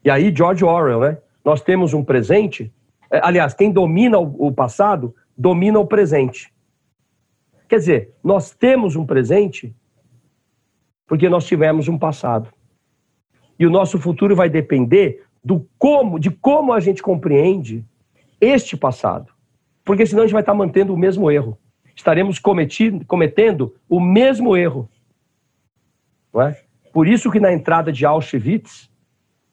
E 0.04 0.10
aí, 0.10 0.36
George 0.36 0.64
Orwell, 0.64 1.00
né? 1.00 1.18
Nós 1.44 1.62
temos 1.62 1.94
um 1.94 2.04
presente. 2.04 2.72
É, 3.10 3.20
aliás, 3.24 3.54
quem 3.54 3.72
domina 3.72 4.20
o 4.20 4.52
passado 4.52 5.16
domina 5.38 5.80
o 5.80 5.88
presente. 5.88 6.54
Quer 7.68 7.78
dizer, 7.78 8.14
nós 8.24 8.52
temos 8.52 8.96
um 8.96 9.06
presente 9.06 9.76
porque 11.08 11.30
nós 11.30 11.46
tivemos 11.46 11.88
um 11.88 11.98
passado. 11.98 12.50
E 13.58 13.66
o 13.66 13.70
nosso 13.70 14.00
futuro 14.00 14.36
vai 14.36 14.50
depender 14.50 15.24
do 15.44 15.68
como, 15.78 16.20
de 16.20 16.30
como 16.32 16.74
a 16.74 16.80
gente 16.80 17.02
compreende 17.02 17.86
este 18.42 18.76
passado. 18.76 19.32
Porque 19.84 20.06
senão 20.06 20.24
a 20.24 20.26
gente 20.26 20.34
vai 20.34 20.42
estar 20.42 20.54
mantendo 20.54 20.94
o 20.94 20.98
mesmo 20.98 21.30
erro. 21.30 21.58
Estaremos 21.96 22.40
cometendo 22.40 23.76
o 23.88 24.00
mesmo 24.00 24.56
erro. 24.56 24.90
Não 26.34 26.42
é? 26.42 26.60
Por 26.92 27.08
isso 27.08 27.32
que 27.32 27.40
na 27.40 27.52
entrada 27.52 27.92
de 27.92 28.06
Auschwitz, 28.06 28.90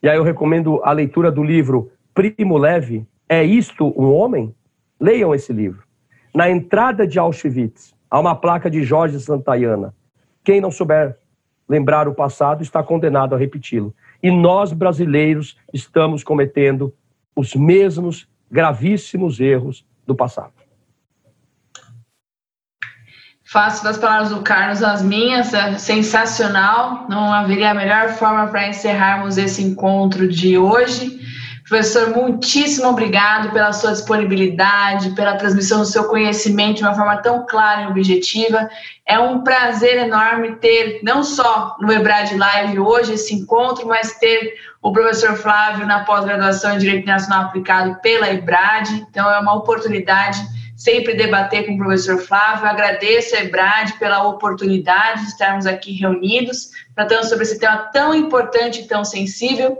e 0.02 0.08
aí 0.08 0.16
eu 0.16 0.22
recomendo 0.22 0.80
a 0.84 0.92
leitura 0.92 1.30
do 1.30 1.42
livro 1.42 1.90
Primo 2.14 2.58
Leve, 2.58 3.06
É 3.28 3.42
Isto 3.42 3.92
um 3.96 4.12
Homem? 4.12 4.54
Leiam 5.00 5.34
esse 5.34 5.52
livro. 5.52 5.84
Na 6.34 6.50
entrada 6.50 7.06
de 7.06 7.18
Auschwitz, 7.18 7.94
há 8.10 8.20
uma 8.20 8.34
placa 8.34 8.70
de 8.70 8.82
Jorge 8.82 9.18
Santayana. 9.20 9.94
Quem 10.44 10.60
não 10.60 10.70
souber 10.70 11.16
lembrar 11.68 12.06
o 12.08 12.14
passado 12.14 12.62
está 12.62 12.82
condenado 12.82 13.34
a 13.34 13.38
repeti-lo. 13.38 13.94
E 14.22 14.30
nós, 14.30 14.72
brasileiros, 14.72 15.56
estamos 15.72 16.22
cometendo 16.22 16.94
os 17.34 17.54
mesmos 17.54 18.28
gravíssimos 18.50 19.40
erros 19.40 19.86
do 20.06 20.14
passado. 20.14 20.52
Faço 23.52 23.84
das 23.84 23.98
palavras 23.98 24.30
do 24.30 24.40
Carlos 24.40 24.82
as 24.82 25.02
minhas, 25.02 25.52
é 25.52 25.76
sensacional. 25.76 27.04
Não 27.06 27.30
haveria 27.30 27.72
a 27.72 27.74
melhor 27.74 28.08
forma 28.08 28.46
para 28.46 28.66
encerrarmos 28.66 29.36
esse 29.36 29.62
encontro 29.62 30.26
de 30.26 30.56
hoje. 30.56 31.20
Professor, 31.68 32.16
muitíssimo 32.16 32.88
obrigado 32.88 33.52
pela 33.52 33.74
sua 33.74 33.92
disponibilidade, 33.92 35.10
pela 35.10 35.36
transmissão 35.36 35.80
do 35.80 35.84
seu 35.84 36.04
conhecimento 36.04 36.76
de 36.76 36.82
uma 36.84 36.94
forma 36.94 37.18
tão 37.18 37.44
clara 37.44 37.82
e 37.82 37.86
objetiva. 37.88 38.70
É 39.04 39.18
um 39.18 39.42
prazer 39.42 39.98
enorme 39.98 40.56
ter, 40.56 41.00
não 41.02 41.22
só 41.22 41.76
no 41.78 41.92
Ebrad 41.92 42.34
Live 42.34 42.80
hoje 42.80 43.12
esse 43.12 43.34
encontro, 43.34 43.86
mas 43.86 44.14
ter 44.14 44.54
o 44.80 44.92
professor 44.92 45.36
Flávio 45.36 45.86
na 45.86 46.04
pós-graduação 46.04 46.74
em 46.74 46.78
Direito 46.78 47.06
Nacional 47.06 47.44
Aplicado 47.44 47.96
pela 48.00 48.30
Ebrad. 48.30 48.88
Então, 49.10 49.30
é 49.30 49.38
uma 49.38 49.54
oportunidade 49.54 50.40
sempre 50.82 51.14
debater 51.14 51.64
com 51.64 51.74
o 51.74 51.78
professor 51.78 52.18
Flávio. 52.18 52.66
Agradeço 52.66 53.36
a 53.36 53.40
Ebrad 53.40 53.92
pela 53.98 54.26
oportunidade 54.26 55.22
de 55.22 55.28
estarmos 55.28 55.64
aqui 55.64 55.92
reunidos, 55.92 56.70
tratando 56.94 57.24
sobre 57.28 57.44
esse 57.44 57.58
tema 57.58 57.88
tão 57.92 58.14
importante 58.14 58.80
e 58.80 58.88
tão 58.88 59.04
sensível. 59.04 59.78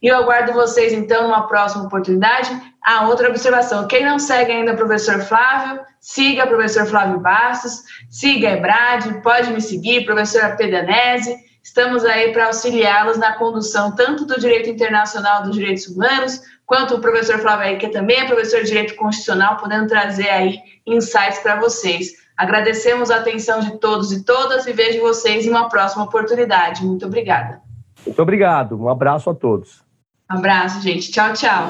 E 0.00 0.06
eu 0.06 0.16
aguardo 0.16 0.52
vocês, 0.52 0.92
então, 0.92 1.24
numa 1.24 1.48
próxima 1.48 1.84
oportunidade. 1.84 2.50
Ah, 2.82 3.08
outra 3.08 3.28
observação: 3.28 3.88
quem 3.88 4.04
não 4.04 4.18
segue 4.18 4.52
ainda 4.52 4.72
o 4.72 4.76
professor 4.76 5.20
Flávio, 5.20 5.80
siga 6.00 6.44
o 6.44 6.48
professor 6.48 6.86
Flávio 6.86 7.18
Bastos, 7.18 7.82
siga 8.08 8.48
a 8.48 8.52
Ebrad, 8.52 9.22
pode 9.22 9.50
me 9.50 9.60
seguir, 9.60 10.04
professora 10.04 10.56
Pedanese. 10.56 11.36
Estamos 11.64 12.04
aí 12.04 12.30
para 12.30 12.46
auxiliá-los 12.46 13.16
na 13.16 13.32
condução 13.32 13.96
tanto 13.96 14.26
do 14.26 14.38
direito 14.38 14.68
internacional 14.68 15.42
dos 15.42 15.56
direitos 15.56 15.86
humanos, 15.86 16.42
quanto 16.66 16.94
o 16.94 17.00
professor 17.00 17.38
Flávio 17.38 17.66
aí, 17.66 17.76
que 17.76 17.88
também 17.88 18.20
é 18.20 18.26
professor 18.26 18.60
de 18.60 18.66
Direito 18.66 18.96
Constitucional, 18.96 19.56
podendo 19.56 19.86
trazer 19.86 20.28
aí 20.28 20.58
insights 20.86 21.38
para 21.38 21.60
vocês. 21.60 22.12
Agradecemos 22.36 23.10
a 23.10 23.16
atenção 23.16 23.60
de 23.60 23.78
todos 23.78 24.12
e 24.12 24.24
todas 24.24 24.66
e 24.66 24.72
vejo 24.72 25.00
vocês 25.00 25.46
em 25.46 25.50
uma 25.50 25.68
próxima 25.68 26.04
oportunidade. 26.04 26.84
Muito 26.84 27.06
obrigada. 27.06 27.60
Muito 28.04 28.20
obrigado. 28.20 28.80
Um 28.80 28.88
abraço 28.88 29.30
a 29.30 29.34
todos. 29.34 29.82
Um 30.30 30.36
abraço, 30.36 30.80
gente. 30.80 31.10
Tchau, 31.10 31.32
tchau. 31.32 31.68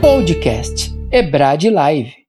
Podcast 0.00 0.94
Ebrad 1.10 1.64
Live. 1.64 2.23